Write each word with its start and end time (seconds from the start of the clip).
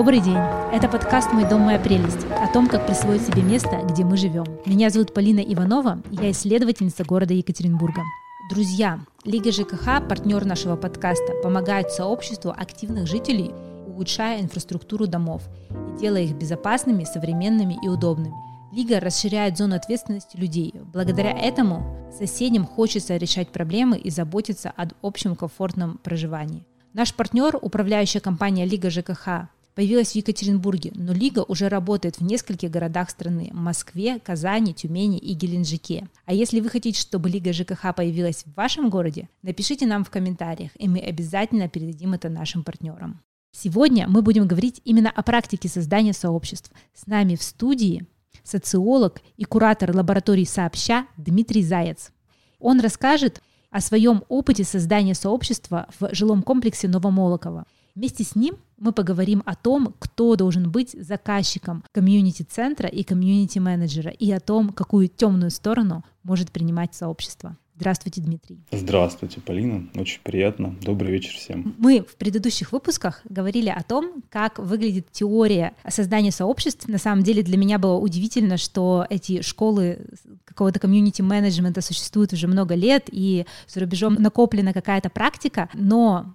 Добрый 0.00 0.20
день! 0.20 0.38
Это 0.72 0.88
подкаст 0.88 1.30
«Мой 1.34 1.46
дом, 1.46 1.60
моя 1.60 1.78
прелесть» 1.78 2.24
о 2.30 2.50
том, 2.50 2.68
как 2.68 2.86
присвоить 2.86 3.20
себе 3.20 3.42
место, 3.42 3.82
где 3.86 4.02
мы 4.02 4.16
живем. 4.16 4.46
Меня 4.64 4.88
зовут 4.88 5.12
Полина 5.12 5.40
Иванова, 5.40 6.00
я 6.10 6.30
исследовательница 6.30 7.04
города 7.04 7.34
Екатеринбурга. 7.34 8.00
Друзья, 8.48 9.00
Лига 9.24 9.52
ЖКХ, 9.52 10.08
партнер 10.08 10.42
нашего 10.46 10.76
подкаста, 10.76 11.34
помогает 11.42 11.90
сообществу 11.90 12.50
активных 12.50 13.08
жителей, 13.08 13.50
улучшая 13.86 14.40
инфраструктуру 14.40 15.06
домов 15.06 15.42
и 15.68 16.00
делая 16.00 16.22
их 16.22 16.32
безопасными, 16.32 17.04
современными 17.04 17.78
и 17.84 17.88
удобными. 17.88 18.36
Лига 18.72 19.00
расширяет 19.00 19.58
зону 19.58 19.76
ответственности 19.76 20.38
людей. 20.38 20.72
Благодаря 20.94 21.38
этому 21.38 22.08
соседям 22.18 22.64
хочется 22.66 23.18
решать 23.18 23.48
проблемы 23.48 23.98
и 23.98 24.08
заботиться 24.08 24.72
об 24.74 24.92
общем 25.02 25.36
комфортном 25.36 25.98
проживании. 26.02 26.64
Наш 26.94 27.12
партнер, 27.12 27.58
управляющая 27.60 28.22
компания 28.22 28.64
Лига 28.64 28.88
ЖКХ, 28.88 29.50
появилась 29.80 30.12
в 30.12 30.14
Екатеринбурге, 30.14 30.92
но 30.94 31.14
Лига 31.14 31.42
уже 31.42 31.70
работает 31.70 32.16
в 32.18 32.22
нескольких 32.22 32.70
городах 32.70 33.08
страны– 33.08 33.48
Москве, 33.54 34.18
Казани, 34.18 34.74
Тюмени 34.74 35.16
и 35.16 35.32
Геленджике. 35.32 36.06
А 36.26 36.34
если 36.34 36.60
вы 36.60 36.68
хотите, 36.68 37.00
чтобы 37.00 37.30
Лига 37.30 37.54
ЖКХ 37.54 37.94
появилась 37.96 38.44
в 38.44 38.54
вашем 38.54 38.90
городе, 38.90 39.30
напишите 39.40 39.86
нам 39.86 40.04
в 40.04 40.10
комментариях, 40.10 40.72
и 40.74 40.86
мы 40.86 40.98
обязательно 40.98 41.66
передадим 41.66 42.12
это 42.12 42.28
нашим 42.28 42.62
партнерам. 42.62 43.22
Сегодня 43.52 44.06
мы 44.06 44.20
будем 44.20 44.46
говорить 44.46 44.82
именно 44.84 45.08
о 45.08 45.22
практике 45.22 45.70
создания 45.70 46.12
сообществ. 46.12 46.70
С 46.92 47.06
нами 47.06 47.34
в 47.34 47.42
студии 47.42 48.04
социолог 48.44 49.22
и 49.38 49.44
куратор 49.44 49.96
лаборатории 49.96 50.44
«Сообща» 50.44 51.06
Дмитрий 51.16 51.62
Заяц. 51.62 52.12
Он 52.58 52.80
расскажет 52.80 53.40
о 53.70 53.80
своем 53.80 54.24
опыте 54.28 54.62
создания 54.62 55.14
сообщества 55.14 55.88
в 55.98 56.14
жилом 56.14 56.42
комплексе 56.42 56.86
Новомолоково. 56.86 57.64
Вместе 57.94 58.24
с 58.24 58.34
ним 58.36 58.56
мы 58.80 58.92
поговорим 58.92 59.42
о 59.46 59.54
том, 59.54 59.94
кто 59.98 60.34
должен 60.34 60.70
быть 60.70 60.96
заказчиком 60.98 61.84
комьюнити-центра 61.92 62.88
и 62.88 63.04
комьюнити-менеджера, 63.04 64.10
и 64.10 64.32
о 64.32 64.40
том, 64.40 64.70
какую 64.70 65.08
темную 65.08 65.50
сторону 65.50 66.04
может 66.24 66.50
принимать 66.50 66.94
сообщество. 66.94 67.56
Здравствуйте, 67.76 68.20
Дмитрий. 68.20 68.62
Здравствуйте, 68.70 69.40
Полина. 69.40 69.88
Очень 69.94 70.20
приятно. 70.22 70.76
Добрый 70.82 71.12
вечер 71.12 71.32
всем. 71.32 71.74
Мы 71.78 72.02
в 72.02 72.16
предыдущих 72.16 72.72
выпусках 72.72 73.22
говорили 73.24 73.70
о 73.70 73.82
том, 73.82 74.22
как 74.28 74.58
выглядит 74.58 75.10
теория 75.10 75.72
создания 75.88 76.30
сообществ. 76.30 76.88
На 76.88 76.98
самом 76.98 77.22
деле 77.22 77.42
для 77.42 77.56
меня 77.56 77.78
было 77.78 77.96
удивительно, 77.96 78.58
что 78.58 79.06
эти 79.08 79.40
школы 79.40 80.06
какого-то 80.44 80.78
комьюнити-менеджмента 80.78 81.80
существуют 81.80 82.34
уже 82.34 82.48
много 82.48 82.74
лет, 82.74 83.08
и 83.10 83.46
за 83.66 83.80
рубежом 83.80 84.12
накоплена 84.14 84.74
какая-то 84.74 85.08
практика, 85.08 85.70
но 85.72 86.34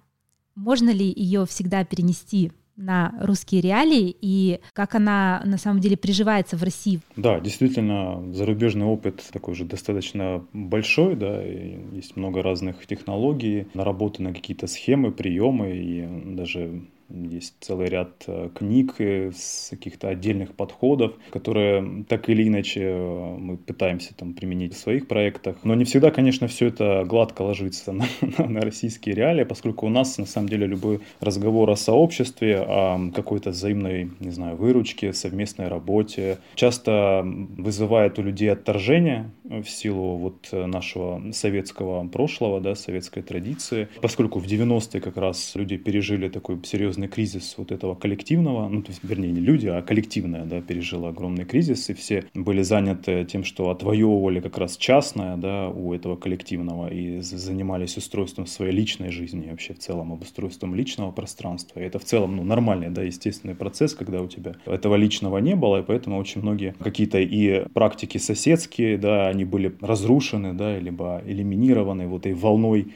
можно 0.56 0.90
ли 0.90 1.12
ее 1.14 1.46
всегда 1.46 1.84
перенести 1.84 2.50
на 2.76 3.14
русские 3.20 3.62
реалии 3.62 4.14
и 4.20 4.60
как 4.74 4.94
она 4.94 5.42
на 5.44 5.56
самом 5.56 5.80
деле 5.80 5.96
приживается 5.96 6.56
в 6.56 6.62
России. 6.62 7.00
Да, 7.16 7.40
действительно, 7.40 8.22
зарубежный 8.34 8.84
опыт 8.84 9.24
такой 9.32 9.54
же 9.54 9.64
достаточно 9.64 10.44
большой, 10.52 11.16
да, 11.16 11.42
и 11.46 11.78
есть 11.92 12.16
много 12.16 12.42
разных 12.42 12.86
технологий, 12.86 13.66
наработаны 13.72 14.34
какие-то 14.34 14.66
схемы, 14.66 15.10
приемы 15.10 15.76
и 15.76 16.34
даже 16.34 16.82
есть 17.08 17.54
целый 17.60 17.88
ряд 17.88 18.24
э, 18.26 18.48
книг 18.54 18.94
с 19.00 19.70
каких-то 19.70 20.08
отдельных 20.08 20.54
подходов, 20.54 21.14
которые 21.30 22.04
так 22.08 22.28
или 22.28 22.46
иначе 22.46 22.82
э, 22.82 23.36
мы 23.38 23.56
пытаемся 23.56 24.14
там 24.14 24.34
применить 24.34 24.74
в 24.74 24.78
своих 24.78 25.06
проектах. 25.06 25.56
Но 25.62 25.74
не 25.74 25.84
всегда, 25.84 26.10
конечно, 26.10 26.48
все 26.48 26.66
это 26.66 27.04
гладко 27.06 27.42
ложится 27.42 27.92
на, 27.92 28.06
на, 28.38 28.46
на 28.46 28.60
российские 28.60 29.14
реалии, 29.14 29.44
поскольку 29.44 29.86
у 29.86 29.88
нас, 29.88 30.18
на 30.18 30.26
самом 30.26 30.48
деле, 30.48 30.66
любой 30.66 31.00
разговор 31.20 31.70
о 31.70 31.76
сообществе, 31.76 32.58
о 32.58 33.10
какой-то 33.14 33.50
взаимной, 33.50 34.10
не 34.20 34.30
знаю, 34.30 34.56
выручке, 34.56 35.12
совместной 35.12 35.68
работе, 35.68 36.38
часто 36.54 37.22
вызывает 37.24 38.18
у 38.18 38.22
людей 38.22 38.50
отторжение 38.50 39.30
в 39.44 39.66
силу 39.66 40.16
вот 40.16 40.48
нашего 40.52 41.22
советского 41.32 42.06
прошлого, 42.08 42.60
да, 42.60 42.74
советской 42.74 43.22
традиции, 43.22 43.88
поскольку 44.00 44.40
в 44.40 44.46
90-е 44.46 45.00
как 45.00 45.16
раз 45.16 45.52
люди 45.54 45.76
пережили 45.76 46.28
такой 46.28 46.58
серьезный 46.64 46.95
серьезный 46.96 47.08
кризис 47.08 47.54
вот 47.58 47.72
этого 47.72 47.94
коллективного, 47.94 48.68
ну, 48.68 48.82
то 48.82 48.90
есть, 48.90 49.00
вернее, 49.04 49.30
не 49.32 49.40
люди, 49.40 49.68
а 49.68 49.82
коллективное, 49.82 50.44
да, 50.44 50.60
пережило 50.60 51.08
огромный 51.08 51.44
кризис, 51.44 51.90
и 51.90 51.94
все 51.94 52.24
были 52.34 52.62
заняты 52.62 53.24
тем, 53.24 53.44
что 53.44 53.70
отвоевывали 53.70 54.40
как 54.40 54.58
раз 54.58 54.76
частное, 54.76 55.36
да, 55.36 55.68
у 55.68 55.92
этого 55.92 56.16
коллективного, 56.16 56.88
и 56.88 57.20
занимались 57.20 57.96
устройством 57.96 58.46
своей 58.46 58.72
личной 58.72 59.10
жизни, 59.10 59.50
вообще 59.50 59.74
в 59.74 59.78
целом 59.78 60.12
обустройством 60.12 60.74
личного 60.74 61.12
пространства. 61.12 61.80
И 61.80 61.84
это 61.84 61.98
в 61.98 62.04
целом, 62.04 62.36
ну, 62.36 62.44
нормальный, 62.44 62.90
да, 62.90 63.02
естественный 63.02 63.54
процесс, 63.54 63.94
когда 63.94 64.20
у 64.20 64.26
тебя 64.26 64.54
этого 64.66 64.96
личного 64.96 65.38
не 65.38 65.54
было, 65.54 65.80
и 65.80 65.82
поэтому 65.82 66.18
очень 66.18 66.42
многие 66.42 66.74
какие-то 66.78 67.18
и 67.18 67.68
практики 67.74 68.18
соседские, 68.18 68.96
да, 68.98 69.28
они 69.28 69.44
были 69.44 69.72
разрушены, 69.80 70.54
да, 70.54 70.78
либо 70.78 71.22
элиминированы 71.26 72.06
вот 72.06 72.26
этой 72.26 72.34
волной 72.34 72.86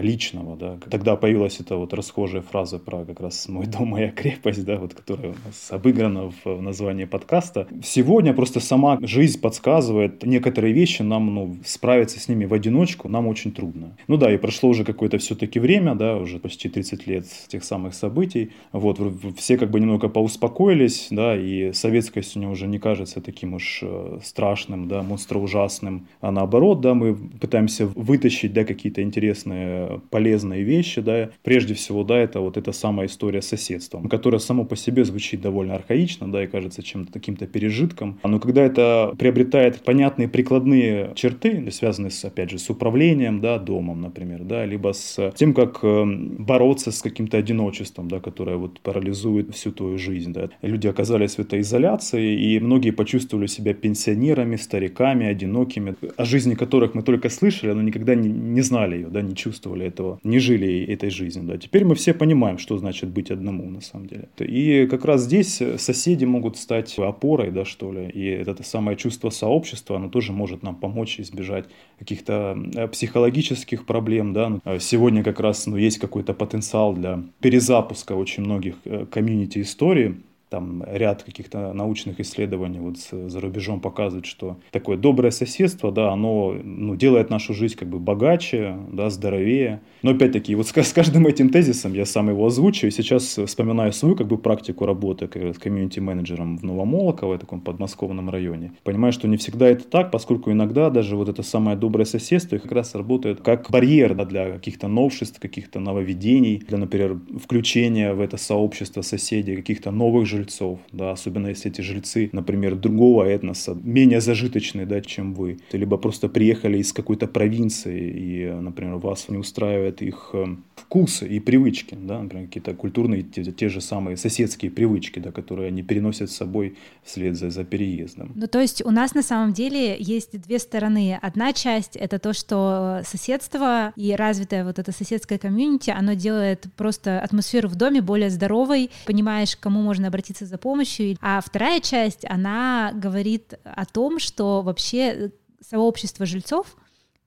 личного, 0.00 0.56
да. 0.56 0.78
Тогда 0.90 1.16
появилась 1.16 1.60
эта 1.60 1.76
вот 1.76 1.94
расхожая 1.94 2.42
фраза 2.42 2.78
про 2.78 3.04
как 3.04 3.20
раз 3.20 3.48
«мой 3.48 3.66
дом, 3.66 3.88
моя 3.88 4.10
крепость», 4.10 4.64
да, 4.64 4.76
вот, 4.76 4.94
которая 4.94 5.30
у 5.30 5.46
нас 5.46 5.68
обыграна 5.70 6.32
в 6.44 6.60
названии 6.60 7.04
подкаста. 7.04 7.66
Сегодня 7.82 8.34
просто 8.34 8.60
сама 8.60 8.98
жизнь 9.00 9.40
подсказывает 9.40 10.24
некоторые 10.24 10.74
вещи, 10.74 11.02
нам, 11.02 11.34
ну, 11.34 11.56
справиться 11.64 12.20
с 12.20 12.28
ними 12.28 12.44
в 12.44 12.54
одиночку 12.54 13.08
нам 13.08 13.26
очень 13.26 13.52
трудно. 13.52 13.96
Ну 14.06 14.16
да, 14.16 14.32
и 14.32 14.36
прошло 14.36 14.68
уже 14.68 14.84
какое-то 14.84 15.18
все-таки 15.18 15.58
время, 15.58 15.94
да, 15.94 16.16
уже 16.16 16.38
почти 16.38 16.68
30 16.68 17.06
лет 17.06 17.26
тех 17.48 17.64
самых 17.64 17.94
событий, 17.94 18.50
вот, 18.72 19.00
все 19.36 19.56
как 19.56 19.70
бы 19.70 19.80
немного 19.80 20.08
поуспокоились, 20.08 21.08
да, 21.10 21.36
и 21.36 21.72
советское 21.72 22.22
сегодня 22.22 22.50
уже 22.50 22.66
не 22.66 22.78
кажется 22.78 23.20
таким 23.20 23.54
уж 23.54 23.80
э, 23.82 24.18
страшным, 24.22 24.88
да, 24.88 25.02
монстроужасным, 25.02 26.06
а 26.20 26.30
наоборот, 26.30 26.80
да, 26.80 26.94
мы 26.94 27.14
пытаемся 27.14 27.86
вытащить, 27.86 28.52
да, 28.52 28.64
какие-то 28.64 29.02
интересные 29.02 29.77
полезные 30.10 30.62
вещи, 30.62 31.00
да, 31.00 31.30
прежде 31.42 31.74
всего, 31.74 32.04
да, 32.04 32.18
это 32.18 32.40
вот 32.40 32.56
эта 32.56 32.72
самая 32.72 33.06
история 33.06 33.42
с 33.42 33.48
соседством, 33.48 34.08
которая 34.08 34.38
само 34.38 34.64
по 34.64 34.76
себе 34.76 35.04
звучит 35.04 35.40
довольно 35.40 35.74
архаично, 35.74 36.30
да, 36.30 36.44
и 36.44 36.46
кажется 36.46 36.82
чем-то 36.82 37.12
таким-то 37.12 37.46
пережитком, 37.46 38.18
но 38.22 38.40
когда 38.40 38.62
это 38.62 39.14
приобретает 39.18 39.82
понятные 39.82 40.28
прикладные 40.28 41.12
черты, 41.14 41.70
связанные, 41.70 42.10
с, 42.10 42.24
опять 42.24 42.50
же, 42.50 42.58
с 42.58 42.70
управлением, 42.70 43.40
да, 43.40 43.58
домом, 43.58 44.00
например, 44.00 44.44
да, 44.44 44.64
либо 44.64 44.92
с 44.92 45.32
тем, 45.36 45.54
как 45.54 45.80
э, 45.82 46.04
бороться 46.06 46.92
с 46.92 47.02
каким-то 47.02 47.36
одиночеством, 47.36 48.08
да, 48.08 48.20
которое 48.20 48.56
вот 48.56 48.80
парализует 48.80 49.54
всю 49.54 49.72
твою 49.72 49.98
жизнь, 49.98 50.32
да. 50.32 50.50
Люди 50.62 50.86
оказались 50.86 51.36
в 51.36 51.38
этой 51.40 51.60
изоляции, 51.60 52.40
и 52.40 52.60
многие 52.60 52.90
почувствовали 52.90 53.46
себя 53.46 53.74
пенсионерами, 53.74 54.56
стариками, 54.56 55.26
одинокими, 55.26 55.94
о 56.16 56.24
жизни 56.24 56.54
которых 56.54 56.94
мы 56.94 57.02
только 57.02 57.28
слышали, 57.28 57.72
но 57.72 57.82
никогда 57.82 58.14
не, 58.14 58.28
не 58.28 58.60
знали 58.62 58.96
ее, 58.96 59.08
да, 59.08 59.22
не 59.22 59.34
чувствовали 59.34 59.67
чувствовали 59.68 59.86
этого, 59.86 60.18
не 60.24 60.38
жили 60.38 60.84
этой 60.86 61.10
жизнью. 61.10 61.46
Да. 61.46 61.58
Теперь 61.58 61.84
мы 61.84 61.94
все 61.94 62.14
понимаем, 62.14 62.58
что 62.58 62.78
значит 62.78 63.10
быть 63.10 63.30
одному 63.30 63.70
на 63.70 63.80
самом 63.80 64.06
деле. 64.06 64.28
И 64.38 64.86
как 64.86 65.04
раз 65.04 65.22
здесь 65.22 65.62
соседи 65.76 66.24
могут 66.24 66.56
стать 66.56 66.98
опорой, 66.98 67.50
да, 67.50 67.64
что 67.64 67.92
ли. 67.92 68.10
И 68.14 68.24
это 68.26 68.62
самое 68.62 68.96
чувство 68.96 69.30
сообщества, 69.30 69.96
оно 69.96 70.08
тоже 70.08 70.32
может 70.32 70.62
нам 70.62 70.74
помочь 70.76 71.20
избежать 71.20 71.64
каких-то 71.98 72.56
э, 72.74 72.88
психологических 72.88 73.84
проблем. 73.84 74.32
Да. 74.32 74.60
А 74.64 74.78
сегодня 74.78 75.22
как 75.22 75.40
раз 75.40 75.66
ну, 75.66 75.76
есть 75.76 75.98
какой-то 75.98 76.34
потенциал 76.34 76.94
для 76.94 77.22
перезапуска 77.40 78.14
очень 78.16 78.44
многих 78.44 78.74
э, 78.84 79.06
комьюнити 79.10 79.60
историй 79.60 80.14
там 80.48 80.84
ряд 80.86 81.22
каких-то 81.22 81.72
научных 81.72 82.20
исследований 82.20 82.80
вот 82.80 82.98
за 82.98 83.40
рубежом 83.40 83.80
показывает, 83.80 84.26
что 84.26 84.58
такое 84.70 84.96
доброе 84.96 85.30
соседство, 85.30 85.92
да, 85.92 86.12
оно 86.12 86.54
ну, 86.62 86.96
делает 86.96 87.30
нашу 87.30 87.54
жизнь 87.54 87.76
как 87.76 87.88
бы 87.88 87.98
богаче, 87.98 88.76
да, 88.92 89.10
здоровее. 89.10 89.80
Но 90.02 90.12
опять-таки, 90.12 90.54
вот 90.54 90.66
с, 90.66 90.76
с 90.76 90.92
каждым 90.92 91.26
этим 91.26 91.50
тезисом 91.50 91.92
я 91.92 92.06
сам 92.06 92.28
его 92.28 92.46
озвучиваю. 92.46 92.90
Сейчас 92.90 93.38
вспоминаю 93.38 93.92
свою 93.92 94.16
как 94.16 94.26
бы 94.26 94.38
практику 94.38 94.86
работы 94.86 95.28
с 95.34 95.58
комьюнити-менеджером 95.58 96.58
в 96.58 96.62
Новомолоково, 96.62 97.34
в 97.34 97.38
таком 97.38 97.60
подмосковном 97.60 98.30
районе. 98.30 98.72
Понимаю, 98.84 99.12
что 99.12 99.28
не 99.28 99.36
всегда 99.36 99.68
это 99.68 99.84
так, 99.84 100.10
поскольку 100.10 100.50
иногда 100.50 100.90
даже 100.90 101.16
вот 101.16 101.28
это 101.28 101.42
самое 101.42 101.76
доброе 101.76 102.04
соседство 102.04 102.58
как 102.58 102.72
раз 102.72 102.94
работает 102.94 103.40
как 103.40 103.70
барьер 103.70 104.14
да, 104.14 104.24
для 104.24 104.52
каких-то 104.52 104.88
новшеств, 104.88 105.40
каких-то 105.40 105.80
нововведений, 105.80 106.62
для, 106.68 106.78
например, 106.78 107.18
включения 107.42 108.12
в 108.14 108.20
это 108.20 108.36
сообщество 108.36 109.02
соседей, 109.02 109.56
каких-то 109.56 109.90
новых 109.90 110.26
же 110.26 110.37
жильцов, 110.38 110.78
да, 110.92 111.10
особенно 111.10 111.48
если 111.48 111.70
эти 111.70 111.80
жильцы, 111.80 112.30
например, 112.32 112.76
другого 112.76 113.24
этноса, 113.24 113.76
менее 113.82 114.20
зажиточные, 114.20 114.86
да, 114.86 115.00
чем 115.00 115.34
вы, 115.34 115.58
либо 115.72 115.96
просто 115.96 116.28
приехали 116.28 116.78
из 116.78 116.92
какой-то 116.92 117.26
провинции, 117.26 118.10
и, 118.10 118.50
например, 118.60 118.96
вас 118.96 119.28
не 119.28 119.38
устраивает 119.38 120.02
их 120.02 120.30
э, 120.32 120.46
вкусы 120.76 121.28
и 121.28 121.40
привычки, 121.40 121.96
да, 122.00 122.22
например, 122.22 122.46
какие-то 122.46 122.74
культурные, 122.74 123.22
те, 123.22 123.44
те 123.44 123.68
же 123.68 123.80
самые 123.80 124.16
соседские 124.16 124.70
привычки, 124.70 125.18
да, 125.18 125.32
которые 125.32 125.68
они 125.68 125.82
переносят 125.82 126.30
с 126.30 126.36
собой 126.36 126.76
вслед 127.02 127.36
за, 127.36 127.50
за 127.50 127.64
переездом. 127.64 128.32
Ну, 128.34 128.46
то 128.46 128.60
есть 128.60 128.84
у 128.84 128.90
нас 128.90 129.14
на 129.14 129.22
самом 129.22 129.52
деле 129.52 129.96
есть 129.98 130.40
две 130.40 130.58
стороны. 130.58 131.18
Одна 131.20 131.52
часть— 131.52 131.96
это 132.00 132.18
то, 132.18 132.32
что 132.32 133.00
соседство 133.04 133.92
и 133.96 134.14
развитое 134.14 134.64
вот 134.64 134.78
это 134.78 134.92
соседское 134.92 135.38
комьюнити, 135.38 135.90
оно 135.90 136.14
делает 136.14 136.66
просто 136.76 137.20
атмосферу 137.20 137.68
в 137.68 137.74
доме 137.74 138.00
более 138.00 138.30
здоровой, 138.30 138.90
понимаешь, 139.06 139.56
к 139.56 139.60
кому 139.60 139.82
можно 139.82 140.08
обратиться 140.08 140.27
за 140.36 140.58
помощью. 140.58 141.16
А 141.20 141.40
вторая 141.40 141.80
часть, 141.80 142.24
она 142.28 142.92
говорит 142.94 143.54
о 143.64 143.84
том, 143.86 144.18
что 144.18 144.62
вообще 144.62 145.32
сообщество 145.60 146.26
жильцов, 146.26 146.76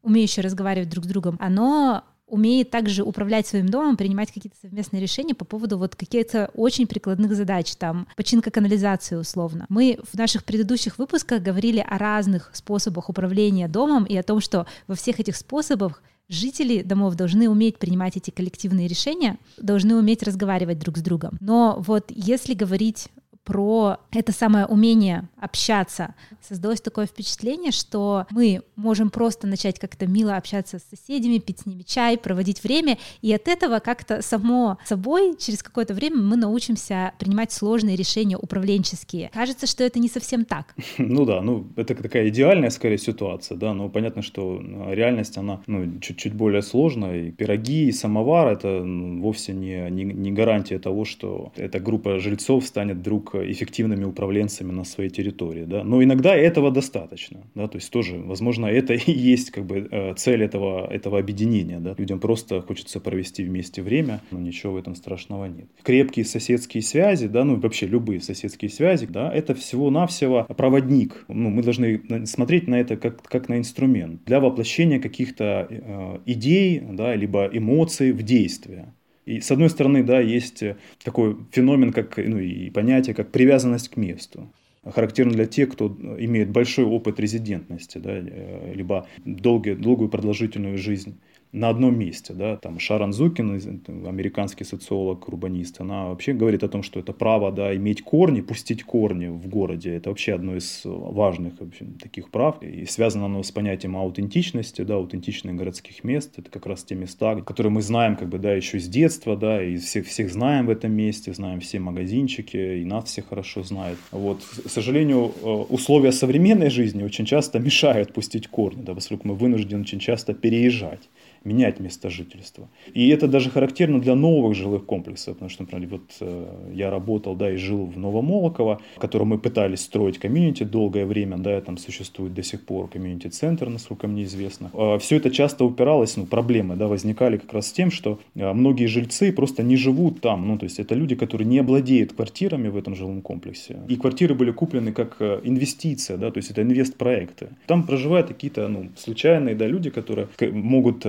умеющее 0.02 0.44
разговаривать 0.44 0.90
друг 0.90 1.06
с 1.06 1.08
другом, 1.08 1.38
оно 1.40 2.04
умеет 2.32 2.70
также 2.70 3.04
управлять 3.04 3.46
своим 3.46 3.68
домом, 3.68 3.98
принимать 3.98 4.32
какие-то 4.32 4.58
совместные 4.62 5.02
решения 5.02 5.36
по 5.36 5.44
поводу 5.44 5.78
вот 5.78 5.98
каких-то 5.98 6.50
очень 6.54 6.88
прикладных 6.88 7.36
задач, 7.36 7.76
там, 7.76 8.08
починка 8.16 8.50
канализации 8.52 9.18
условно. 9.18 9.66
Мы 9.68 10.00
в 10.02 10.18
наших 10.18 10.46
предыдущих 10.46 10.98
выпусках 10.98 11.44
говорили 11.44 11.86
о 11.86 11.98
разных 11.98 12.50
способах 12.54 13.10
управления 13.10 13.68
домом 13.68 14.06
и 14.06 14.16
о 14.16 14.24
том, 14.24 14.40
что 14.40 14.66
во 14.88 14.96
всех 14.96 15.20
этих 15.20 15.36
способах 15.36 16.02
жители 16.32 16.82
домов 16.82 17.16
должны 17.16 17.50
уметь 17.50 17.78
принимать 17.78 18.18
эти 18.18 18.32
коллективные 18.32 18.88
решения, 18.88 19.38
должны 19.58 19.96
уметь 19.96 20.24
разговаривать 20.24 20.80
друг 20.80 20.98
с 20.98 21.02
другом. 21.02 21.38
Но 21.40 21.78
вот 21.86 22.06
если 22.10 22.54
говорить 22.54 23.10
про 23.44 23.98
это 24.12 24.32
самое 24.32 24.66
умение 24.66 25.28
общаться. 25.40 26.14
Создалось 26.42 26.82
такое 26.82 27.06
впечатление, 27.06 27.72
что 27.72 28.26
мы 28.30 28.62
можем 28.76 29.10
просто 29.10 29.48
начать 29.48 29.80
как-то 29.80 30.08
мило 30.08 30.38
общаться 30.38 30.80
с 30.80 30.84
соседями, 30.84 31.40
пить 31.40 31.60
с 31.62 31.66
ними 31.66 31.82
чай, 31.84 32.18
проводить 32.18 32.64
время, 32.64 32.98
и 33.22 33.34
от 33.34 33.48
этого 33.48 33.80
как-то 33.80 34.22
само 34.22 34.78
собой 34.86 35.36
через 35.40 35.64
какое-то 35.64 35.94
время 35.94 36.18
мы 36.18 36.36
научимся 36.36 37.14
принимать 37.20 37.52
сложные 37.52 37.96
решения 37.96 38.38
управленческие. 38.38 39.30
Кажется, 39.34 39.68
что 39.68 39.84
это 39.84 40.00
не 40.00 40.10
совсем 40.10 40.46
так. 40.46 40.76
Ну 41.12 41.26
да, 41.26 41.42
ну 41.42 41.68
это 41.76 41.94
такая 41.96 42.30
идеальная 42.30 42.70
скорее 42.70 42.98
ситуация, 42.98 43.58
да, 43.58 43.74
но 43.74 43.90
понятно, 43.90 44.22
что 44.22 44.62
а, 44.62 44.92
реальность, 44.94 45.38
она 45.38 45.62
ну, 45.68 46.00
чуть-чуть 46.00 46.34
более 46.34 46.62
сложная, 46.62 47.28
и 47.28 47.32
пироги, 47.32 47.88
и 47.88 47.92
самовар— 47.92 48.48
это 48.54 48.82
вовсе 48.84 49.54
не, 49.54 49.90
не, 49.90 50.04
не 50.04 50.32
гарантия 50.32 50.80
того, 50.80 51.06
что 51.06 51.52
эта 51.56 51.80
группа 51.80 52.20
жильцов 52.20 52.66
станет 52.66 53.02
эффективными 53.36 54.04
управленцами 54.04 54.72
на 54.72 54.84
своей 54.84 55.10
территории. 55.10 55.66
Да? 55.66 55.84
Но 55.84 56.04
иногда 56.04 56.36
этого 56.36 56.72
достаточно. 56.72 57.42
Да? 57.56 57.68
То 57.68 57.78
есть 57.78 57.92
тоже, 57.92 58.18
возможно, 58.18 58.66
это 58.66 58.94
и 58.94 59.12
есть 59.12 59.52
как 59.52 59.66
бы 59.66 59.88
э, 59.92 60.14
цель 60.16 60.44
этого, 60.44 60.88
этого 60.92 61.20
объединения. 61.20 61.80
Да? 61.80 61.96
Людям 61.98 62.20
просто 62.20 62.62
хочется 62.62 63.00
провести 63.00 63.44
вместе 63.44 63.82
время, 63.82 64.22
но 64.32 64.40
ничего 64.40 64.74
в 64.74 64.78
этом 64.78 64.96
страшного 64.96 65.46
нет. 65.46 65.68
Крепкие 65.84 66.26
соседские 66.26 66.84
связи, 66.84 67.28
да, 67.28 67.44
ну 67.44 67.60
вообще 67.60 67.88
любые 67.88 68.22
соседские 68.22 68.70
связи, 68.70 69.06
да, 69.06 69.32
это 69.34 69.56
всего-навсего 69.56 70.46
проводник. 70.56 71.26
Ну, 71.28 71.50
мы 71.50 71.64
должны 71.64 72.26
смотреть 72.26 72.68
на 72.68 72.80
это 72.80 72.98
как, 72.98 73.22
как 73.24 73.50
на 73.50 73.58
инструмент 73.58 74.24
для 74.26 74.40
воплощения 74.40 75.00
каких-то 75.00 75.68
э, 75.70 76.20
идей, 76.26 76.80
да, 76.80 77.16
либо 77.16 77.50
эмоций 77.52 78.12
в 78.12 78.24
действие. 78.24 78.94
И 79.26 79.40
с 79.40 79.52
одной 79.52 79.70
стороны, 79.70 80.04
да, 80.04 80.20
есть 80.20 80.64
э, 80.64 80.78
такой 81.04 81.38
феномен, 81.52 81.94
как, 81.94 82.18
ну, 82.18 82.40
и 82.40 82.70
понятие, 82.70 83.16
как 83.16 83.32
привязанность 83.32 83.90
к 83.90 83.98
месту 83.98 84.52
характерно 84.84 85.34
для 85.34 85.46
тех, 85.46 85.72
кто 85.72 85.96
имеет 86.18 86.50
большой 86.50 86.86
опыт 86.86 87.20
резидентности, 87.20 87.98
да, 87.98 88.14
э, 88.14 88.74
либо 88.74 89.08
долгие, 89.26 89.76
долгую 89.76 90.10
продолжительную 90.10 90.78
жизнь 90.78 91.20
на 91.52 91.70
одном 91.70 91.98
месте. 91.98 92.34
Да? 92.34 92.56
Там 92.58 92.80
Шарон 92.80 93.14
Зукин, 93.14 93.82
американский 94.08 94.64
социолог, 94.64 95.28
урбанист, 95.28 95.82
она 95.82 96.08
вообще 96.08 96.34
говорит 96.34 96.64
о 96.64 96.70
том, 96.70 96.82
что 96.82 97.00
это 97.00 97.12
право 97.14 97.52
да, 97.52 97.76
иметь 97.76 98.02
корни, 98.04 98.42
пустить 98.42 98.84
корни 98.84 99.28
в 99.28 99.48
городе. 99.48 99.96
Это 99.96 100.10
вообще 100.10 100.34
одно 100.34 100.56
из 100.56 100.82
важных 100.84 101.62
общем, 101.62 101.98
таких 102.02 102.30
прав. 102.30 102.62
И 102.64 102.86
связано 102.86 103.26
оно 103.26 103.44
с 103.44 103.52
понятием 103.52 103.98
аутентичности, 103.98 104.84
да, 104.84 104.96
аутентичных 104.96 105.56
городских 105.56 106.04
мест. 106.04 106.34
Это 106.38 106.50
как 106.50 106.66
раз 106.66 106.84
те 106.84 106.96
места, 106.96 107.36
которые 107.42 107.72
мы 107.72 107.82
знаем 107.82 108.16
как 108.16 108.30
бы, 108.30 108.38
да, 108.38 108.54
еще 108.54 108.80
с 108.80 108.88
детства, 108.88 109.36
да, 109.36 109.62
и 109.62 109.76
всех, 109.78 110.08
всех 110.08 110.32
знаем 110.32 110.68
в 110.68 110.70
этом 110.70 110.94
месте, 110.94 111.34
знаем 111.34 111.60
все 111.60 111.80
магазинчики, 111.80 112.82
и 112.82 112.86
нас 112.86 113.06
все 113.06 113.22
хорошо 113.22 113.64
знают. 113.64 114.00
Вот, 114.12 114.40
к 114.42 114.70
сожалению, 114.70 115.32
э, 115.44 115.48
условия 115.48 116.12
современной 116.12 116.70
жизни 116.70 117.04
очень 117.04 117.26
часто 117.26 117.60
мешают 117.60 118.14
пустить 118.14 118.48
корни, 118.48 118.84
да, 118.84 118.96
поскольку 118.96 119.28
мы 119.28 119.36
вынуждены 119.36 119.82
очень 119.82 120.00
часто 120.00 120.34
переезжать 120.34 121.02
менять 121.44 121.80
место 121.80 122.10
жительства. 122.10 122.68
И 122.94 123.10
это 123.10 123.28
даже 123.28 123.50
характерно 123.50 124.00
для 124.00 124.16
новых 124.16 124.56
жилых 124.56 124.86
комплексов, 124.86 125.36
потому 125.36 125.50
что, 125.50 125.64
например, 125.64 125.90
вот 125.90 126.02
э, 126.20 126.72
я 126.74 126.90
работал, 126.90 127.36
да, 127.36 127.52
и 127.52 127.58
жил 127.58 127.86
в 127.86 127.98
Новомолоково, 127.98 128.80
в 128.96 129.00
котором 129.00 129.30
мы 129.30 129.40
пытались 129.40 129.82
строить 129.82 130.20
комьюнити 130.20 130.64
долгое 130.64 131.06
время, 131.06 131.38
да, 131.38 131.60
там 131.62 131.78
существует 131.78 132.34
до 132.34 132.44
сих 132.44 132.66
пор 132.66 132.90
комьюнити-центр, 132.90 133.70
насколько 133.70 134.08
мне 134.08 134.24
известно. 134.24 134.70
А 134.74 134.98
все 135.00 135.18
это 135.18 135.32
часто 135.32 135.66
упиралось, 135.66 136.18
ну, 136.18 136.26
проблемы, 136.26 136.76
да, 136.76 136.88
возникали 136.88 137.38
как 137.38 137.54
раз 137.54 137.68
с 137.68 137.72
тем, 137.72 137.92
что 137.92 138.20
э, 138.36 138.54
многие 138.54 138.86
жильцы 138.86 139.32
просто 139.32 139.64
не 139.64 139.78
живут 139.78 140.22
там, 140.22 140.48
ну, 140.48 140.58
то 140.58 140.66
есть 140.66 140.80
это 140.80 140.94
люди, 140.96 141.16
которые 141.16 141.48
не 141.48 141.60
обладают 141.60 142.14
квартирами 142.14 142.68
в 142.68 142.78
этом 142.78 142.96
жилом 142.96 143.22
комплексе. 143.22 143.80
И 143.88 143.96
квартиры 143.96 144.36
были 144.36 144.52
куплены 144.52 144.92
как 144.92 145.16
э, 145.20 145.42
инвестиция, 145.44 146.18
да, 146.18 146.30
то 146.30 146.38
есть 146.38 146.52
это 146.52 146.62
инвестпроекты. 146.62 147.50
Там 147.66 147.84
проживают 147.84 148.28
какие-то, 148.28 148.68
ну, 148.68 148.90
случайные, 148.96 149.56
да, 149.56 149.66
люди, 149.66 149.90
которые 149.90 150.28
могут 150.52 151.06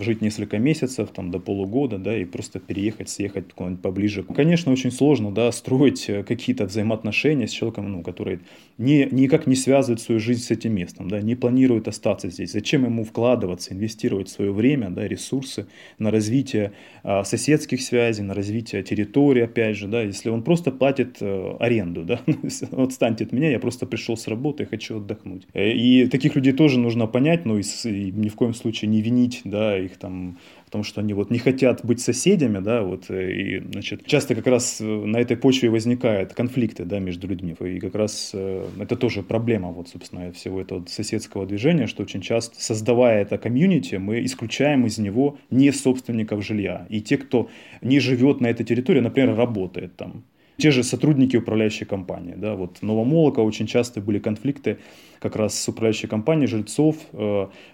жить 0.00 0.20
несколько 0.20 0.58
месяцев, 0.58 1.10
там, 1.14 1.30
до 1.30 1.38
полугода, 1.38 1.98
да, 1.98 2.16
и 2.16 2.24
просто 2.24 2.60
переехать, 2.60 3.08
съехать 3.08 3.52
куда-нибудь 3.52 3.82
поближе. 3.82 4.22
Конечно, 4.22 4.72
очень 4.72 4.90
сложно, 4.90 5.32
да, 5.32 5.52
строить 5.52 6.08
э, 6.08 6.22
какие-то 6.22 6.66
взаимоотношения 6.66 7.46
с 7.46 7.50
человеком, 7.50 7.92
ну, 7.92 8.02
который 8.02 8.40
не, 8.78 9.08
никак 9.10 9.46
не 9.46 9.56
связывает 9.56 10.00
свою 10.00 10.20
жизнь 10.20 10.42
с 10.42 10.50
этим 10.50 10.74
местом, 10.74 11.08
да, 11.08 11.20
не 11.20 11.34
планирует 11.34 11.88
остаться 11.88 12.30
здесь. 12.30 12.52
Зачем 12.52 12.84
ему 12.84 13.04
вкладываться, 13.04 13.74
инвестировать 13.74 14.28
свое 14.28 14.52
время, 14.52 14.90
да, 14.90 15.06
ресурсы 15.06 15.66
на 15.98 16.10
развитие 16.10 16.72
а, 17.02 17.24
соседских 17.24 17.82
связей, 17.82 18.22
на 18.22 18.34
развитие 18.34 18.82
территории, 18.82 19.42
опять 19.42 19.76
же, 19.76 19.88
да, 19.88 20.02
если 20.02 20.30
он 20.30 20.42
просто 20.42 20.70
платит 20.70 21.18
а, 21.20 21.56
аренду, 21.58 22.04
да, 22.04 22.20
отстаньте 22.72 23.24
от 23.24 23.32
меня, 23.32 23.50
я 23.50 23.58
просто 23.58 23.86
пришел 23.86 24.16
с 24.16 24.28
работы, 24.28 24.64
хочу 24.66 24.98
отдохнуть. 24.98 25.46
Э, 25.54 25.72
и 25.72 26.06
таких 26.06 26.36
людей 26.36 26.52
тоже 26.52 26.78
нужно 26.78 27.06
понять, 27.06 27.44
но 27.44 27.58
и, 27.58 27.62
и 27.84 28.12
ни 28.12 28.28
в 28.28 28.36
коем 28.36 28.54
случае 28.54 28.90
не 28.90 29.02
винить, 29.02 29.40
да, 29.44 29.57
да, 29.58 29.78
их 29.78 29.96
там 29.96 30.38
в 30.66 30.70
том, 30.70 30.84
что 30.84 31.00
они 31.00 31.14
вот 31.14 31.30
не 31.30 31.38
хотят 31.38 31.84
быть 31.84 32.00
соседями, 32.00 32.58
да, 32.58 32.82
вот, 32.82 33.10
э, 33.10 33.32
и, 33.32 33.60
значит, 33.72 34.06
часто 34.06 34.34
как 34.34 34.46
раз 34.46 34.80
э, 34.80 34.84
на 34.84 35.16
этой 35.16 35.36
почве 35.36 35.70
возникают 35.70 36.34
конфликты, 36.34 36.84
да, 36.84 36.98
между 37.00 37.26
людьми, 37.26 37.56
и 37.60 37.80
как 37.80 37.94
раз 37.94 38.30
э, 38.34 38.66
это 38.78 38.96
тоже 38.96 39.22
проблема, 39.22 39.72
вот, 39.72 39.88
собственно, 39.88 40.30
всего 40.32 40.60
этого 40.60 40.84
соседского 40.86 41.46
движения, 41.46 41.86
что 41.86 42.02
очень 42.02 42.20
часто, 42.20 42.62
создавая 42.62 43.22
это 43.22 43.38
комьюнити, 43.38 43.96
мы 43.96 44.24
исключаем 44.24 44.86
из 44.86 44.98
него 44.98 45.38
не 45.50 45.72
собственников 45.72 46.44
жилья, 46.44 46.86
и 46.90 47.00
те, 47.00 47.16
кто 47.16 47.48
не 47.82 48.00
живет 48.00 48.40
на 48.40 48.48
этой 48.48 48.64
территории, 48.64 49.00
например, 49.00 49.34
работает 49.34 49.96
там, 49.96 50.24
те 50.58 50.72
же 50.72 50.82
сотрудники 50.82 51.36
управляющей 51.36 51.86
компании. 51.86 52.34
Да, 52.36 52.54
вот 52.56 52.78
в 52.78 52.82
Новомолоко 52.82 53.40
очень 53.40 53.66
часто 53.66 54.00
были 54.00 54.18
конфликты 54.18 54.78
как 55.20 55.36
раз 55.36 55.58
с 55.58 55.68
управляющей 55.68 56.08
компанией 56.08 56.48
жильцов 56.48 56.96
э, 57.12 57.16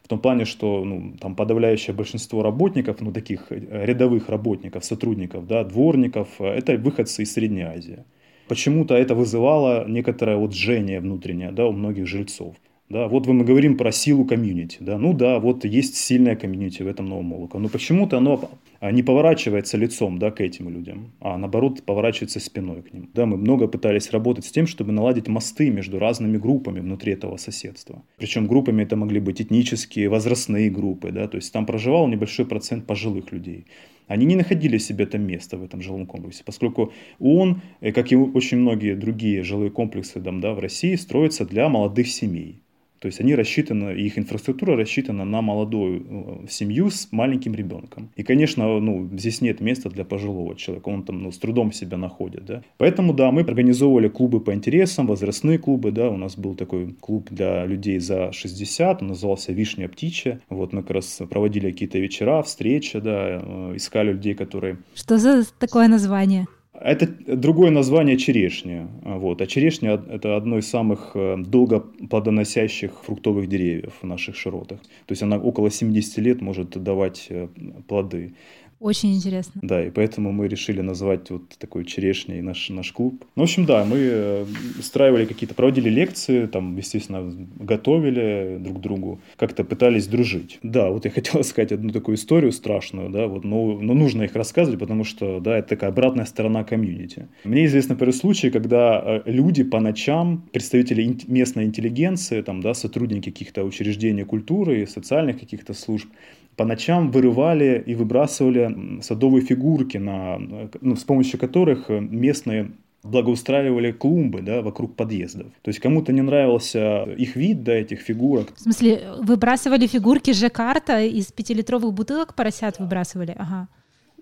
в 0.02 0.08
том 0.08 0.18
плане, 0.18 0.44
что 0.44 0.84
ну, 0.84 1.14
там 1.18 1.34
подавляющее 1.34 1.94
большинство 1.94 2.42
работников, 2.42 3.00
ну 3.00 3.12
таких 3.12 3.46
э, 3.50 3.84
рядовых 3.86 4.28
работников, 4.28 4.84
сотрудников, 4.84 5.46
да, 5.46 5.64
дворников, 5.64 6.28
э, 6.38 6.44
это 6.44 6.76
выходцы 6.76 7.22
из 7.22 7.32
Средней 7.32 7.62
Азии. 7.62 8.04
Почему-то 8.48 8.94
это 8.94 9.14
вызывало 9.14 9.88
некоторое 9.88 10.36
вот 10.36 10.54
жжение 10.54 11.00
внутреннее 11.00 11.52
да, 11.52 11.66
у 11.66 11.72
многих 11.72 12.06
жильцов. 12.06 12.56
Да, 12.90 13.08
вот 13.08 13.26
мы 13.26 13.44
говорим 13.44 13.78
про 13.78 13.92
силу 13.92 14.26
комьюнити. 14.26 14.76
Да, 14.80 14.98
ну 14.98 15.14
да, 15.14 15.38
вот 15.38 15.64
есть 15.64 15.96
сильная 15.96 16.36
комьюнити 16.36 16.82
в 16.82 16.86
этом 16.86 17.08
новом 17.08 17.24
Молоко. 17.24 17.58
Но 17.58 17.68
почему-то 17.70 18.18
оно 18.18 18.50
не 18.90 19.02
поворачивается 19.02 19.76
лицом 19.76 20.18
да, 20.18 20.30
к 20.30 20.40
этим 20.40 20.68
людям, 20.68 21.12
а 21.20 21.38
наоборот 21.38 21.82
поворачивается 21.84 22.40
спиной 22.40 22.82
к 22.82 22.92
ним. 22.92 23.10
Да, 23.14 23.26
мы 23.26 23.36
много 23.36 23.68
пытались 23.68 24.10
работать 24.10 24.44
с 24.44 24.50
тем, 24.50 24.66
чтобы 24.66 24.92
наладить 24.92 25.28
мосты 25.28 25.70
между 25.70 25.98
разными 25.98 26.38
группами 26.38 26.80
внутри 26.80 27.12
этого 27.12 27.36
соседства. 27.36 28.02
Причем 28.18 28.46
группами 28.46 28.82
это 28.82 28.96
могли 28.96 29.20
быть 29.20 29.40
этнические, 29.40 30.08
возрастные 30.08 30.70
группы. 30.70 31.10
Да, 31.12 31.28
то 31.28 31.36
есть 31.36 31.52
там 31.52 31.66
проживал 31.66 32.08
небольшой 32.08 32.46
процент 32.46 32.86
пожилых 32.86 33.32
людей 33.32 33.66
они 34.06 34.26
не 34.26 34.36
находили 34.36 34.78
себе 34.78 35.06
там 35.06 35.22
места 35.22 35.56
в 35.56 35.64
этом 35.64 35.80
жилом 35.80 36.06
комплексе, 36.06 36.42
поскольку 36.44 36.92
он, 37.18 37.62
э, 37.80 37.92
как 37.92 38.12
и 38.12 38.16
очень 38.16 38.58
многие 38.58 38.94
другие 38.94 39.42
жилые 39.42 39.70
комплексы 39.70 40.20
там, 40.20 40.40
да, 40.40 40.52
в 40.52 40.58
России, 40.58 40.94
строится 40.96 41.44
для 41.44 41.68
молодых 41.68 42.08
семей. 42.08 42.63
То 43.04 43.08
есть 43.08 43.20
они 43.20 43.34
рассчитаны, 43.34 43.90
их 43.90 44.18
инфраструктура 44.18 44.78
рассчитана 44.78 45.26
на 45.26 45.42
молодую 45.42 46.06
э, 46.08 46.48
семью 46.48 46.88
с 46.88 47.08
маленьким 47.12 47.54
ребенком. 47.54 48.08
И, 48.16 48.22
конечно, 48.22 48.80
ну, 48.80 49.10
здесь 49.12 49.42
нет 49.42 49.60
места 49.60 49.90
для 49.90 50.06
пожилого 50.06 50.56
человека, 50.56 50.88
он 50.88 51.02
там 51.02 51.22
ну, 51.22 51.30
с 51.30 51.36
трудом 51.36 51.70
себя 51.70 51.98
находит. 51.98 52.46
Да? 52.46 52.62
Поэтому, 52.78 53.12
да, 53.12 53.30
мы 53.30 53.42
организовывали 53.42 54.08
клубы 54.08 54.40
по 54.40 54.54
интересам, 54.54 55.06
возрастные 55.06 55.58
клубы, 55.58 55.92
да, 55.92 56.08
у 56.08 56.16
нас 56.16 56.38
был 56.38 56.54
такой 56.54 56.94
клуб 56.98 57.28
для 57.30 57.66
людей 57.66 57.98
за 57.98 58.32
60, 58.32 59.02
он 59.02 59.08
назывался 59.08 59.52
«Вишня 59.52 59.86
птичья». 59.86 60.40
Вот 60.48 60.72
мы 60.72 60.80
как 60.80 60.92
раз 60.92 61.20
проводили 61.28 61.70
какие-то 61.72 61.98
вечера, 61.98 62.40
встречи, 62.40 63.00
да, 63.00 63.42
э, 63.42 63.72
искали 63.76 64.12
людей, 64.12 64.32
которые... 64.34 64.78
Что 64.94 65.18
за 65.18 65.44
такое 65.58 65.88
название? 65.88 66.46
Это 66.80 67.06
другое 67.06 67.70
название 67.70 68.16
черешни. 68.16 68.88
Вот. 69.02 69.40
А 69.40 69.46
черешня– 69.46 70.02
это 70.10 70.36
одно 70.36 70.58
из 70.58 70.68
самых 70.68 71.12
э, 71.14 71.36
долго 71.38 71.80
плодоносящих 71.80 73.04
фруктовых 73.04 73.48
деревьев 73.48 73.92
в 74.02 74.06
наших 74.06 74.36
широтах. 74.36 74.80
То 75.06 75.12
есть 75.12 75.22
она 75.22 75.38
около 75.38 75.70
70 75.70 76.18
лет 76.18 76.42
может 76.42 76.70
давать 76.70 77.26
э, 77.30 77.48
плоды. 77.86 78.34
Очень 78.84 79.14
интересно. 79.14 79.62
Да, 79.64 79.82
и 79.82 79.88
поэтому 79.88 80.30
мы 80.30 80.46
решили 80.46 80.82
назвать 80.82 81.30
вот 81.30 81.48
такой 81.58 81.86
черешней 81.86 82.42
наш, 82.42 82.68
наш 82.68 82.92
клуб. 82.92 83.24
Ну, 83.34 83.40
в 83.40 83.44
общем, 83.44 83.64
да, 83.64 83.82
мы 83.82 83.96
э, 83.98 84.46
устраивали 84.78 85.24
какие-то, 85.24 85.54
проводили 85.54 85.88
лекции, 85.88 86.44
там, 86.44 86.76
естественно, 86.76 87.32
готовили 87.58 88.58
друг 88.60 88.82
другу, 88.82 89.20
как-то 89.36 89.64
пытались 89.64 90.06
дружить. 90.06 90.58
Да, 90.62 90.90
вот 90.90 91.06
я 91.06 91.10
хотел 91.14 91.42
сказать 91.44 91.72
одну 91.72 91.92
такую 91.92 92.16
историю 92.16 92.52
страшную, 92.52 93.08
да, 93.08 93.26
вот, 93.26 93.42
но, 93.42 93.80
но 93.80 93.94
нужно 93.94 94.24
их 94.24 94.34
рассказывать, 94.34 94.78
потому 94.78 95.04
что, 95.04 95.40
да, 95.40 95.56
это 95.56 95.68
такая 95.70 95.88
обратная 95.88 96.26
сторона 96.26 96.62
комьюнити. 96.62 97.28
Мне 97.44 97.64
известно 97.64 97.96
первый 97.96 98.12
случай, 98.12 98.50
когда 98.50 99.02
э, 99.02 99.22
люди 99.24 99.64
по 99.64 99.80
ночам, 99.80 100.46
представители 100.52 101.16
местной 101.26 101.64
интеллигенции, 101.64 102.42
там, 102.42 102.60
да, 102.60 102.74
сотрудники 102.74 103.30
каких-то 103.30 103.64
учреждений 103.64 104.24
культуры, 104.24 104.86
социальных 104.86 105.40
каких-то 105.40 105.72
служб, 105.72 106.10
по 106.56 106.64
ночам 106.64 107.10
вырывали 107.10 107.82
и 107.84 107.94
выбрасывали 107.94 109.00
садовые 109.02 109.44
фигурки, 109.44 109.98
на, 109.98 110.38
ну, 110.80 110.96
с 110.96 111.04
помощью 111.04 111.38
которых 111.38 111.88
местные 111.88 112.70
благоустраивали 113.04 113.92
клумбы 113.92 114.40
да, 114.40 114.62
вокруг 114.62 114.96
подъездов. 114.96 115.46
То 115.62 115.68
есть 115.68 115.78
кому-то 115.78 116.12
не 116.12 116.22
нравился 116.22 117.04
их 117.04 117.36
вид, 117.36 117.62
да, 117.62 117.74
этих 117.74 118.00
фигурок. 118.00 118.54
В 118.56 118.60
смысле, 118.60 119.02
выбрасывали 119.20 119.86
фигурки 119.86 120.32
Жакарта 120.32 121.02
из 121.02 121.26
пятилитровых 121.26 121.92
бутылок 121.92 122.34
поросят 122.34 122.78
выбрасывали? 122.78 123.34
Ага. 123.38 123.68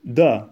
Да, 0.03 0.51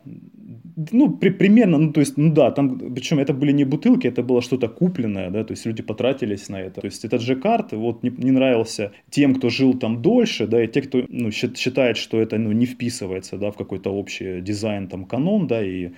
ну, 0.92 1.10
при, 1.10 1.30
примерно, 1.30 1.78
ну, 1.78 1.92
то 1.92 2.00
есть, 2.00 2.16
ну 2.16 2.32
да, 2.32 2.50
там, 2.50 2.94
причем 2.94 3.18
это 3.18 3.32
были 3.32 3.52
не 3.52 3.64
бутылки, 3.64 4.06
это 4.06 4.22
было 4.22 4.40
что-то 4.40 4.68
купленное, 4.68 5.30
да, 5.30 5.44
то 5.44 5.52
есть 5.52 5.66
люди 5.66 5.82
потратились 5.82 6.48
на 6.48 6.60
это. 6.60 6.80
То 6.80 6.86
есть 6.86 7.04
этот 7.04 7.20
же 7.20 7.36
карт 7.36 7.72
вот 7.72 8.02
не, 8.02 8.10
не 8.10 8.30
нравился 8.30 8.92
тем, 9.10 9.34
кто 9.34 9.50
жил 9.50 9.78
там 9.78 10.02
дольше, 10.02 10.46
да, 10.46 10.62
и 10.62 10.68
те, 10.68 10.82
кто, 10.82 11.04
ну, 11.08 11.30
считает, 11.30 11.96
что 11.96 12.20
это, 12.20 12.38
ну, 12.38 12.52
не 12.52 12.66
вписывается, 12.66 13.36
да, 13.36 13.50
в 13.50 13.56
какой-то 13.56 13.90
общий 13.90 14.40
дизайн, 14.40 14.88
там, 14.88 15.04
канон, 15.04 15.46
да, 15.46 15.62
и 15.64 15.90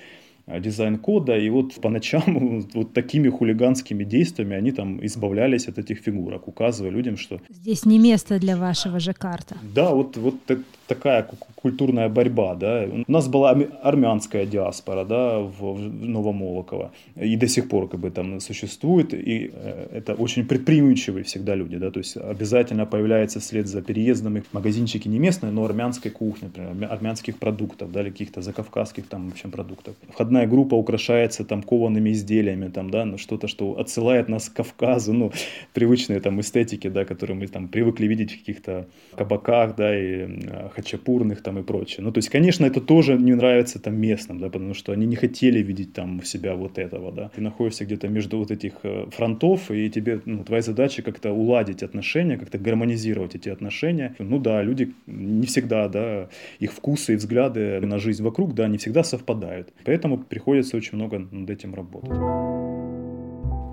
Э, 0.47 0.61
дизайн 0.61 0.99
кода, 0.99 1.37
и 1.37 1.49
вот 1.51 1.75
по 1.75 1.89
ночам 1.89 2.67
вот 2.75 2.93
такими 2.93 3.29
хулиганскими 3.29 4.05
действиями 4.05 4.57
они 4.57 4.73
там 4.73 5.05
избавлялись 5.07 5.69
от 5.69 5.79
этих 5.79 5.99
фигурок, 5.99 6.49
указывая 6.49 6.91
людям, 6.91 7.17
что... 7.17 7.41
Здесь 7.49 7.87
не 7.87 7.99
место 7.99 8.39
для 8.39 8.57
вашего 8.57 8.99
же 8.99 9.13
карта. 9.13 9.57
Да, 9.75 9.91
вот, 9.91 10.17
вот 10.17 10.35
такая 10.95 11.27
культурная 11.55 12.09
борьба, 12.09 12.55
да. 12.55 12.87
У 13.09 13.11
нас 13.11 13.29
была 13.29 13.51
армянская 13.83 14.47
диаспора, 14.47 15.05
да, 15.05 15.39
в 15.39 15.79
Новомолоково, 15.79 16.91
и 17.17 17.37
до 17.37 17.49
сих 17.49 17.69
пор 17.69 17.89
как 17.89 18.01
бы 18.01 18.11
там 18.11 18.41
существует, 18.41 19.15
и 19.15 19.51
э, 19.53 19.89
это 19.93 20.15
очень 20.15 20.47
предприимчивые 20.47 21.25
всегда 21.25 21.55
люди, 21.55 21.79
да, 21.79 21.91
то 21.91 22.01
есть 22.01 22.17
обязательно 22.17 22.87
появляется 22.87 23.41
вслед 23.41 23.67
за 23.69 23.83
переездом 23.83 24.37
их 24.37 24.45
магазинчики 24.53 25.09
не 25.09 25.19
местные, 25.19 25.53
но 25.53 25.65
армянской 25.65 26.11
кухни, 26.11 26.47
например, 26.47 26.93
армянских 26.93 27.39
продуктов, 27.39 27.93
да, 27.93 28.03
или 28.03 28.11
каких-то 28.11 28.43
закавказских 28.43 29.07
там, 29.07 29.31
в 29.31 29.33
общем, 29.33 29.51
продуктов. 29.51 29.95
Входная 30.09 30.47
группа 30.47 30.75
украшается 30.75 31.45
там 31.45 31.63
коваными 31.63 32.11
изделиями, 32.11 32.69
там, 32.69 32.91
да, 32.91 33.05
ну, 33.05 33.19
что-то, 33.19 33.49
что 33.49 33.79
отсылает 33.79 34.29
нас 34.29 34.49
к 34.49 34.57
Кавказу, 34.57 35.13
ну, 35.13 35.33
привычные 35.73 36.21
там 36.21 36.41
эстетики, 36.41 36.89
да, 36.89 37.05
которые 37.05 37.37
мы 37.37 37.47
там 37.47 37.69
привыкли 37.69 38.07
видеть 38.07 38.33
в 38.33 38.39
каких-то 38.39 38.87
кабаках, 39.17 39.77
да, 39.77 39.99
и 39.99 40.27
э, 40.47 40.69
хачапурных 40.83 41.43
там 41.43 41.59
и 41.59 41.63
прочее. 41.63 42.05
Ну, 42.05 42.13
то 42.13 42.19
есть, 42.19 42.29
конечно, 42.29 42.67
это 42.67 42.81
тоже 42.81 43.17
не 43.17 43.35
нравится 43.35 43.79
там 43.79 43.95
местным, 43.95 44.39
да, 44.39 44.49
потому 44.49 44.75
что 44.75 44.93
они 44.93 45.07
не 45.07 45.17
хотели 45.17 45.63
видеть 45.63 45.93
там 45.93 46.19
у 46.19 46.23
себя 46.23 46.55
вот 46.55 46.79
этого, 46.79 47.13
да. 47.13 47.31
Ты 47.35 47.41
находишься 47.41 47.85
где-то 47.85 48.09
между 48.09 48.39
вот 48.39 48.51
этих 48.51 48.73
э, 48.83 49.07
фронтов, 49.11 49.71
и 49.71 49.91
тебе, 49.91 50.21
ну, 50.25 50.45
твоя 50.45 50.63
задача 50.63 51.03
как-то 51.03 51.33
уладить 51.33 51.83
отношения, 51.83 52.37
как-то 52.37 52.59
гармонизировать 52.59 53.35
эти 53.35 53.49
отношения. 53.49 54.15
Ну 54.19 54.39
да, 54.39 54.63
люди 54.63 54.93
не 55.07 55.47
всегда, 55.47 55.89
да, 55.89 56.29
их 56.61 56.73
вкусы 56.73 57.13
и 57.13 57.17
взгляды 57.17 57.81
на 57.81 57.99
жизнь 57.99 58.23
вокруг, 58.23 58.55
да, 58.55 58.69
не 58.69 58.79
всегда 58.79 59.05
совпадают. 59.05 59.73
Поэтому 59.85 60.19
приходится 60.19 60.77
очень 60.77 60.99
много 60.99 61.19
над 61.19 61.51
этим 61.51 61.75
работать. 61.75 62.92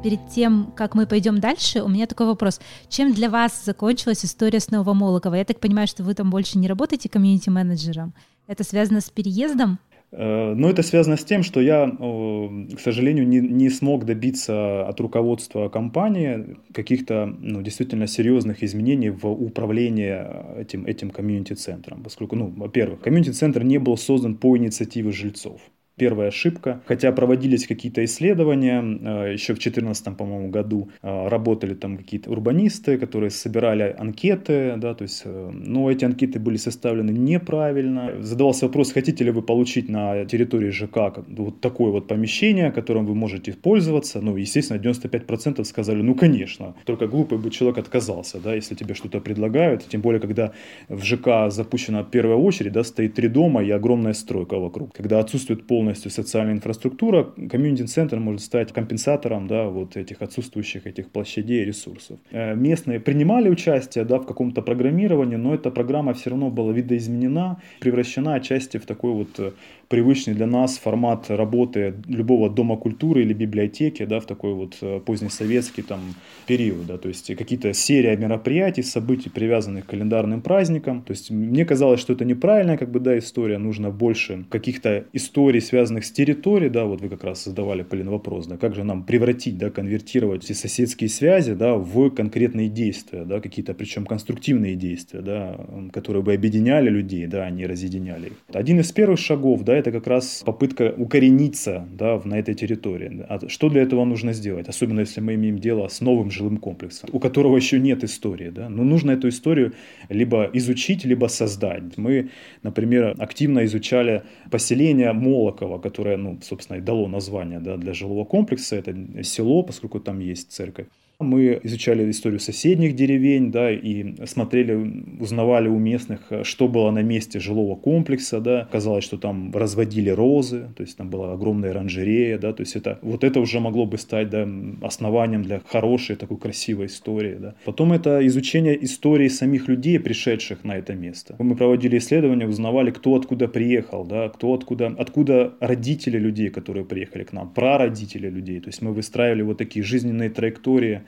Перед 0.02 0.30
тем, 0.30 0.72
как 0.78 0.96
мы 0.96 1.06
пойдем 1.06 1.40
дальше, 1.40 1.82
у 1.82 1.90
меня 1.90 2.08
такой 2.08 2.28
вопрос. 2.28 2.62
Чем 2.88 3.14
для 3.14 3.30
вас 3.30 3.66
закончилась 3.66 4.24
история 4.24 4.62
с 4.62 4.72
Новомолокова? 4.72 5.36
Я 5.36 5.44
так 5.44 5.60
понимаю, 5.60 5.88
что 5.88 6.04
вы 6.04 6.14
там 6.14 6.30
больше 6.30 6.58
не 6.58 6.70
работаете 6.70 7.10
комьюнити-менеджером. 7.10 8.14
Это 8.48 8.64
связано 8.64 9.02
с 9.02 9.10
переездом? 9.10 9.78
Э, 10.12 10.54
но 10.54 10.70
это 10.70 10.84
связано 10.84 11.18
с 11.18 11.26
тем, 11.26 11.44
что 11.44 11.60
я, 11.60 11.86
к 11.90 12.80
сожалению, 12.80 13.28
не, 13.28 13.42
не 13.42 13.70
смог 13.70 14.06
добиться 14.06 14.88
от 14.88 15.02
руководства 15.02 15.68
компании 15.68 16.56
каких-то 16.74 17.26
ну, 17.38 17.62
действительно 17.62 18.08
серьезных 18.08 18.64
изменений 18.64 19.10
в 19.10 19.28
управлении 19.28 20.16
этим, 20.62 20.86
этим 20.86 21.10
комьюнити-центром. 21.12 22.04
Поскольку, 22.04 22.38
ну, 22.38 22.48
во-первых, 22.56 23.02
комьюнити-центр 23.02 23.64
не 23.64 23.80
был 23.80 23.98
создан 23.98 24.36
по 24.36 24.58
инициативе 24.58 25.12
жильцов 25.12 25.60
первая 26.00 26.30
ошибка. 26.30 26.82
Хотя 26.86 27.12
проводились 27.12 27.68
какие-то 27.68 28.04
исследования, 28.04 28.82
э, 28.82 29.34
еще 29.34 29.54
в 29.54 29.60
2014, 29.60 30.18
по-моему, 30.18 30.50
году 30.50 30.90
э, 31.02 31.28
работали 31.28 31.76
там 31.76 31.98
какие-то 31.98 32.32
урбанисты, 32.32 32.98
которые 32.98 33.30
собирали 33.30 33.96
анкеты, 34.00 34.76
да, 34.78 34.94
то 34.94 35.04
есть, 35.04 35.22
э, 35.26 35.52
но 35.52 35.92
эти 35.92 36.06
анкеты 36.06 36.40
были 36.40 36.58
составлены 36.58 37.12
неправильно. 37.12 38.12
Задавался 38.22 38.66
вопрос, 38.66 38.94
хотите 38.94 39.24
ли 39.24 39.32
вы 39.32 39.42
получить 39.42 39.90
на 39.90 40.26
территории 40.26 40.72
ЖК 40.72 40.98
вот 41.28 41.62
такое 41.62 41.92
вот 41.92 42.08
помещение, 42.08 42.72
которым 42.72 43.06
вы 43.06 43.16
можете 43.16 43.54
пользоваться. 43.54 44.22
Ну, 44.22 44.38
естественно, 44.38 44.80
95% 44.80 45.64
сказали, 45.64 46.02
ну, 46.02 46.16
конечно. 46.16 46.74
Только 46.86 47.08
глупый 47.08 47.38
бы 47.38 47.52
человек 47.52 47.78
отказался, 47.78 48.40
да, 48.40 48.56
если 48.56 48.76
тебе 48.76 48.94
что-то 48.94 49.20
предлагают. 49.20 49.86
Тем 49.90 50.02
более, 50.02 50.22
когда 50.22 50.52
в 50.88 51.04
ЖК 51.04 51.52
запущена 51.52 52.04
первая 52.04 52.38
очередь, 52.38 52.72
да, 52.72 52.84
стоит 52.84 53.16
три 53.16 53.28
дома 53.28 53.64
и 53.64 53.72
огромная 53.72 54.14
стройка 54.14 54.60
вокруг. 54.60 54.94
Когда 54.94 55.20
отсутствует 55.20 55.68
полный 55.68 55.89
полностью 55.90 56.12
социальная 56.12 56.54
инфраструктура, 56.54 57.24
комьюнити-центр 57.24 58.20
может 58.20 58.42
стать 58.42 58.72
компенсатором 58.74 59.48
да, 59.48 59.64
вот 59.70 59.98
этих 59.98 60.22
отсутствующих 60.22 60.86
этих 60.86 61.10
площадей 61.10 61.64
и 61.64 61.66
ресурсов. 61.66 62.20
Э, 62.32 62.56
местные 62.56 63.00
принимали 63.00 63.50
участие 63.50 64.06
да, 64.06 64.18
в 64.18 64.26
каком-то 64.26 64.62
программировании, 64.62 65.38
но 65.38 65.56
эта 65.56 65.72
программа 65.72 66.14
все 66.14 66.30
равно 66.30 66.52
была 66.52 66.74
видоизменена, 66.74 67.58
превращена 67.80 68.36
отчасти 68.36 68.78
в 68.78 68.86
такой 68.86 69.14
вот 69.14 69.40
э, 69.40 69.52
привычный 69.90 70.36
для 70.36 70.46
нас 70.46 70.78
формат 70.78 71.30
работы 71.30 71.96
любого 72.08 72.50
дома 72.50 72.78
культуры 72.78 73.24
или 73.24 73.34
библиотеки, 73.34 74.06
да, 74.06 74.20
в 74.20 74.26
такой 74.26 74.54
вот 74.54 74.78
э, 74.82 75.00
позднесоветский 75.04 75.84
там 75.84 76.00
период, 76.46 76.86
да, 76.86 76.98
то 76.98 77.08
есть 77.08 77.36
какие-то 77.36 77.74
серия 77.74 78.16
мероприятий, 78.16 78.84
событий, 78.84 79.30
привязанных 79.30 79.88
к 79.88 79.90
календарным 79.90 80.42
праздникам. 80.42 81.02
То 81.02 81.12
есть 81.12 81.32
мне 81.32 81.66
казалось, 81.66 82.00
что 82.00 82.14
это 82.14 82.24
неправильная 82.24 82.78
как 82.78 82.92
бы, 82.92 83.00
да, 83.00 83.18
история, 83.18 83.58
нужно 83.58 83.90
больше 83.90 84.46
каких-то 84.50 85.06
историй, 85.12 85.60
связанных 85.60 86.06
с 86.06 86.12
территорией, 86.12 86.70
да, 86.70 86.86
вот 86.86 87.02
вы 87.02 87.10
как 87.10 87.24
раз 87.24 87.44
задавали, 87.44 87.82
Полин, 87.82 88.10
вопрос, 88.10 88.46
да, 88.46 88.58
как 88.58 88.76
же 88.76 88.84
нам 88.84 89.04
превратить, 89.04 89.58
да, 89.58 89.72
конвертировать 89.72 90.46
эти 90.46 90.54
соседские 90.54 91.10
связи, 91.10 91.54
да, 91.54 91.74
в 91.74 92.12
конкретные 92.12 92.70
действия, 92.70 93.26
да, 93.26 93.40
какие-то, 93.40 93.74
причем 93.74 94.06
конструктивные 94.06 94.76
действия, 94.76 95.22
да, 95.22 95.60
которые 95.92 96.22
бы 96.22 96.34
объединяли 96.34 96.90
людей, 96.90 97.26
да, 97.26 97.46
а 97.46 97.50
не 97.50 97.66
разъединяли 97.66 98.28
их. 98.28 98.34
Один 98.54 98.80
из 98.80 98.92
первых 98.92 99.18
шагов, 99.18 99.64
да, 99.64 99.79
это 99.80 99.92
как 99.92 100.08
раз 100.08 100.44
попытка 100.46 100.94
укорениться 100.98 101.88
да, 101.92 102.22
на 102.24 102.40
этой 102.40 102.56
территории. 102.56 103.26
А 103.28 103.48
что 103.48 103.70
для 103.70 103.82
этого 103.82 104.06
нужно 104.06 104.34
сделать? 104.34 104.70
Особенно 104.70 105.02
если 105.02 105.22
мы 105.22 105.36
имеем 105.36 105.60
дело 105.60 105.88
с 105.88 106.02
новым 106.02 106.32
жилым 106.32 106.58
комплексом, 106.58 107.10
у 107.12 107.20
которого 107.20 107.56
еще 107.58 107.80
нет 107.80 108.04
истории. 108.04 108.50
Да? 108.50 108.70
Но 108.70 108.84
нужно 108.84 109.12
эту 109.12 109.30
историю 109.30 109.74
либо 110.10 110.50
изучить, 110.54 111.06
либо 111.06 111.28
создать. 111.28 111.98
Мы, 111.98 112.30
например, 112.64 113.16
активно 113.20 113.66
изучали 113.66 114.24
поселение 114.52 115.14
Молоково, 115.14 115.80
которое, 115.80 116.18
ну, 116.18 116.40
собственно, 116.42 116.78
и 116.78 116.82
дало 116.82 117.08
название 117.08 117.60
да, 117.60 117.78
для 117.78 117.94
жилого 117.94 118.26
комплекса. 118.26 118.76
Это 118.76 119.24
село, 119.24 119.64
поскольку 119.64 120.00
там 120.00 120.20
есть 120.20 120.52
церковь. 120.52 120.88
Мы 121.22 121.60
изучали 121.64 122.10
историю 122.10 122.40
соседних 122.40 122.96
деревень, 122.96 123.52
да, 123.52 123.70
и 123.74 124.16
смотрели, 124.26 125.20
узнавали 125.20 125.68
у 125.68 125.78
местных, 125.78 126.22
что 126.44 126.70
было 126.70 126.92
на 126.92 127.04
месте 127.04 127.42
жилого 127.42 127.76
комплекса, 127.76 128.40
да. 128.40 128.70
Казалось, 128.72 129.04
что 129.04 129.18
там 129.18 129.52
разводили 129.54 130.12
розы, 130.12 130.70
то 130.78 130.84
есть 130.84 130.96
там 130.96 131.10
была 131.10 131.34
огромная 131.34 131.72
оранжерея, 131.72 132.38
да, 132.38 132.54
то 132.54 132.62
есть 132.62 132.78
это, 132.78 133.00
вот 133.02 133.26
это 133.26 133.42
уже 133.42 133.60
могло 133.60 133.86
бы 133.86 133.98
стать, 133.98 134.30
да, 134.30 134.48
основанием 134.82 135.44
для 135.44 135.60
хорошей 135.60 136.16
такой 136.16 136.38
красивой 136.38 136.86
истории, 136.86 137.36
да. 137.38 137.56
Потом 137.66 137.92
это 137.92 138.26
изучение 138.26 138.82
истории 138.86 139.28
самих 139.28 139.68
людей, 139.68 140.00
пришедших 140.00 140.64
на 140.64 140.78
это 140.78 140.96
место. 140.96 141.36
Мы 141.38 141.58
проводили 141.58 141.98
исследования, 141.98 142.48
узнавали, 142.48 142.92
кто 142.92 143.16
откуда 143.16 143.50
приехал, 143.50 144.06
да, 144.06 144.30
кто 144.30 144.54
откуда, 144.54 144.96
откуда 144.98 145.54
родители 145.60 146.18
людей, 146.18 146.50
которые 146.50 146.86
приехали 146.86 147.26
к 147.26 147.34
нам, 147.34 147.54
прародители 147.54 148.30
людей. 148.30 148.62
То 148.62 148.70
есть 148.70 148.82
мы 148.82 148.94
выстраивали 148.94 149.42
вот 149.42 149.58
такие 149.58 149.84
жизненные 149.84 150.30
траектории 150.30 151.02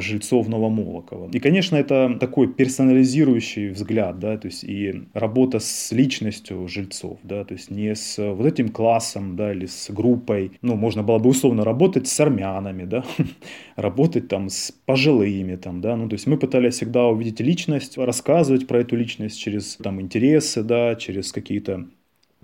жильцов 0.00 0.48
Новомолокова. 0.48 1.30
И, 1.32 1.38
конечно, 1.38 1.76
это 1.76 2.16
такой 2.18 2.48
персонализирующий 2.52 3.70
взгляд, 3.70 4.18
да, 4.18 4.38
то 4.38 4.46
есть 4.46 4.64
и 4.64 5.04
работа 5.12 5.58
с 5.58 5.92
личностью 5.92 6.66
жильцов, 6.68 7.18
да, 7.22 7.44
то 7.44 7.54
есть 7.54 7.70
не 7.70 7.94
с 7.94 8.16
вот 8.18 8.46
этим 8.46 8.70
классом, 8.70 9.36
да, 9.36 9.52
или 9.52 9.66
с 9.66 9.90
группой, 9.90 10.52
ну, 10.62 10.76
можно 10.76 11.02
было 11.02 11.18
бы 11.18 11.30
условно 11.30 11.64
работать 11.64 12.08
с 12.08 12.20
армянами, 12.20 12.84
да, 12.84 13.04
работать 13.76 14.28
там 14.28 14.48
с 14.48 14.72
пожилыми, 14.86 15.56
там, 15.56 15.80
да, 15.80 15.96
ну, 15.96 16.08
то 16.08 16.14
есть 16.14 16.26
мы 16.26 16.38
пытались 16.38 16.74
всегда 16.74 17.06
увидеть 17.06 17.40
личность, 17.40 17.98
рассказывать 17.98 18.66
про 18.66 18.80
эту 18.80 18.96
личность 18.96 19.38
через 19.38 19.76
там 19.76 20.00
интересы, 20.00 20.62
да, 20.62 20.94
через 20.94 21.32
какие-то 21.32 21.86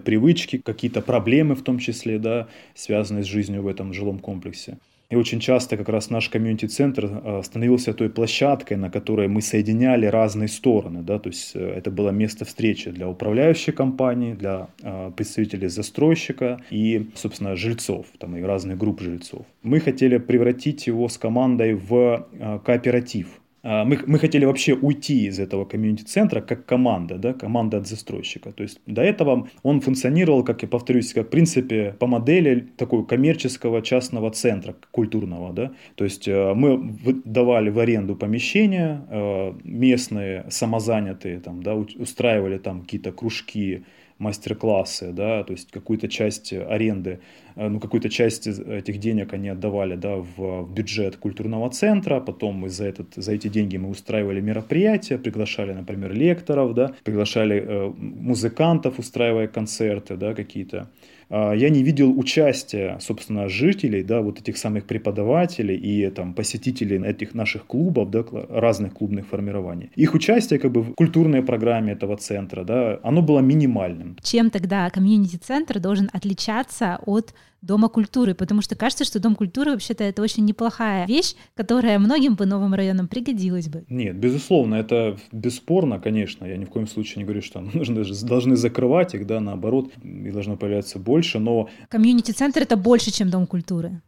привычки, 0.05 0.59
какие-то 0.59 1.01
проблемы 1.01 1.55
в 1.55 1.63
том 1.63 1.79
числе, 1.79 2.19
да, 2.19 2.49
связанные 2.75 3.25
с 3.25 3.27
жизнью 3.27 3.63
в 3.63 3.67
этом 3.69 3.93
жилом 3.93 4.19
комплексе. 4.19 4.79
И 5.11 5.17
очень 5.17 5.41
часто 5.41 5.79
как 5.79 5.89
раз 5.89 6.11
наш 6.11 6.29
комьюнити-центр 6.29 7.07
э, 7.07 7.43
становился 7.43 7.95
той 7.95 8.11
площадкой, 8.11 8.77
на 8.77 8.91
которой 8.91 9.27
мы 9.27 9.41
соединяли 9.41 10.05
разные 10.05 10.49
стороны. 10.49 11.03
Да? 11.03 11.19
То 11.19 11.31
есть 11.31 11.53
э, 11.57 11.61
это 11.61 11.91
было 11.91 12.11
место 12.11 12.45
встречи 12.45 12.91
для 12.91 13.09
управляющей 13.09 13.73
компании, 13.73 14.35
для 14.35 14.69
э, 14.83 15.11
представителей 15.17 15.69
застройщика 15.69 16.61
и, 16.71 17.09
собственно, 17.15 17.57
жильцов, 17.57 18.07
там 18.19 18.37
и 18.37 18.43
разных 18.43 18.77
групп 18.77 19.01
жильцов. 19.01 19.47
Мы 19.63 19.81
хотели 19.81 20.19
превратить 20.19 20.87
его 20.87 21.09
с 21.09 21.17
командой 21.17 21.73
в 21.73 22.27
кооператив. 22.65 23.41
А, 23.63 23.85
мы, 23.85 23.99
мы 24.07 24.19
хотели 24.19 24.45
вообще 24.45 24.75
уйти 24.75 25.27
из 25.27 25.39
этого 25.39 25.65
комьюнити-центра 25.65 26.41
как 26.41 26.65
команда, 26.65 27.19
да, 27.19 27.33
команда 27.33 27.79
от 27.79 27.87
застройщика. 27.87 28.53
То 28.53 28.63
есть 28.63 28.81
до 28.87 29.03
этого 29.03 29.49
он 29.63 29.81
функционировал, 29.81 30.45
как 30.45 30.63
я 30.63 30.69
повторюсь, 30.69 31.13
как 31.13 31.27
в 31.27 31.31
принципе 31.31 31.95
по 31.99 32.07
модели 32.07 32.69
такого 32.77 33.05
коммерческого 33.05 33.83
частного 33.83 34.31
центра 34.31 34.77
культурного. 34.91 35.53
Да. 35.53 35.73
То 35.97 36.05
есть 36.05 36.29
э, 36.29 36.55
мы 36.55 36.95
давали 37.25 37.71
в 37.71 37.79
аренду 37.79 38.17
помещения, 38.17 39.05
э, 39.09 39.53
местные 39.65 40.47
самозанятые 40.51 41.41
там, 41.41 41.63
да, 41.63 41.75
устраивали 41.75 42.59
там 42.59 42.83
какие-то 42.83 43.13
кружки, 43.13 43.85
мастер-классы, 44.19 45.13
да, 45.13 45.45
то 45.45 45.53
есть 45.53 45.71
какую-то 45.71 46.09
часть 46.09 46.53
аренды, 46.53 47.21
э, 47.57 47.69
ну, 47.69 47.81
какую-то 47.81 48.09
часть 48.09 48.47
этих 48.47 48.99
денег 48.99 49.33
они 49.33 49.49
отдавали, 49.49 49.97
да, 49.97 50.17
в, 50.17 50.69
бюджет 50.73 51.17
культурного 51.17 51.71
центра, 51.71 52.21
потом 52.21 52.57
мы 52.57 52.69
за, 52.69 52.87
этот, 52.87 53.15
за 53.15 53.33
эти 53.33 53.49
деньги 53.49 53.77
мы 53.77 53.89
устраивали 53.89 54.41
мероприятия, 54.41 55.19
приглашали, 55.19 55.73
например, 55.73 56.13
лекторов, 56.13 56.75
да, 56.75 56.93
приглашали 57.05 57.65
э, 57.67 57.93
музыкантов, 57.97 58.99
устраивая 58.99 59.47
концерты, 59.47 60.17
да, 60.17 60.35
какие-то, 60.35 60.91
я 61.31 61.69
не 61.69 61.83
видел 61.83 62.19
участия, 62.19 62.99
собственно, 63.01 63.49
жителей, 63.49 64.03
да, 64.03 64.21
вот 64.21 64.41
этих 64.41 64.57
самых 64.57 64.85
преподавателей 64.85 65.77
и 65.77 66.11
там 66.11 66.35
посетителей 66.35 66.99
этих 67.05 67.35
наших 67.35 67.67
клубов, 67.67 68.11
да, 68.11 68.25
разных 68.49 68.95
клубных 68.95 69.27
формирований. 69.27 69.91
Их 69.95 70.15
участие 70.15 70.59
как 70.59 70.73
бы 70.73 70.83
в 70.83 70.95
культурной 70.95 71.43
программе 71.43 71.93
этого 71.93 72.17
центра, 72.17 72.65
да, 72.65 72.99
оно 73.03 73.23
было 73.23 73.41
минимальным. 73.41 74.17
Чем 74.23 74.51
тогда 74.51 74.89
комьюнити-центр 74.91 75.81
должен 75.81 76.09
отличаться 76.13 76.99
от 77.05 77.35
Дома 77.61 77.89
культуры, 77.89 78.35
потому 78.35 78.63
что 78.63 78.77
кажется, 78.77 79.05
что 79.05 79.19
Дом 79.19 79.35
культуры 79.35 79.73
вообще-то 79.73 80.05
это 80.05 80.23
очень 80.23 80.45
неплохая 80.45 81.07
вещь, 81.07 81.35
которая 81.55 81.99
многим 81.99 82.37
по 82.37 82.47
новым 82.47 82.75
районам 82.75 83.09
пригодилась 83.09 83.69
бы. 83.69 83.85
Нет, 83.89 84.17
безусловно, 84.17 84.77
это 84.77 85.19
бесспорно, 85.33 85.99
конечно. 85.99 86.45
Я 86.45 86.57
ни 86.57 86.65
в 86.65 86.71
коем 86.71 86.87
случае 86.87 87.19
не 87.19 87.25
говорю, 87.25 87.43
что 87.43 87.61
нужно, 87.75 88.05
должны 88.23 88.57
закрывать 88.57 89.15
их, 89.15 89.27
да, 89.27 89.41
наоборот, 89.41 89.91
и 90.03 90.31
должно 90.31 90.57
появляться 90.57 90.99
больше, 90.99 91.39
но... 91.39 91.69
Комьюнити-центр— 91.89 92.63
это 92.63 92.77
больше, 92.77 93.11
чем 93.11 93.31
Дом 93.31 93.47
культуры. 93.47 94.01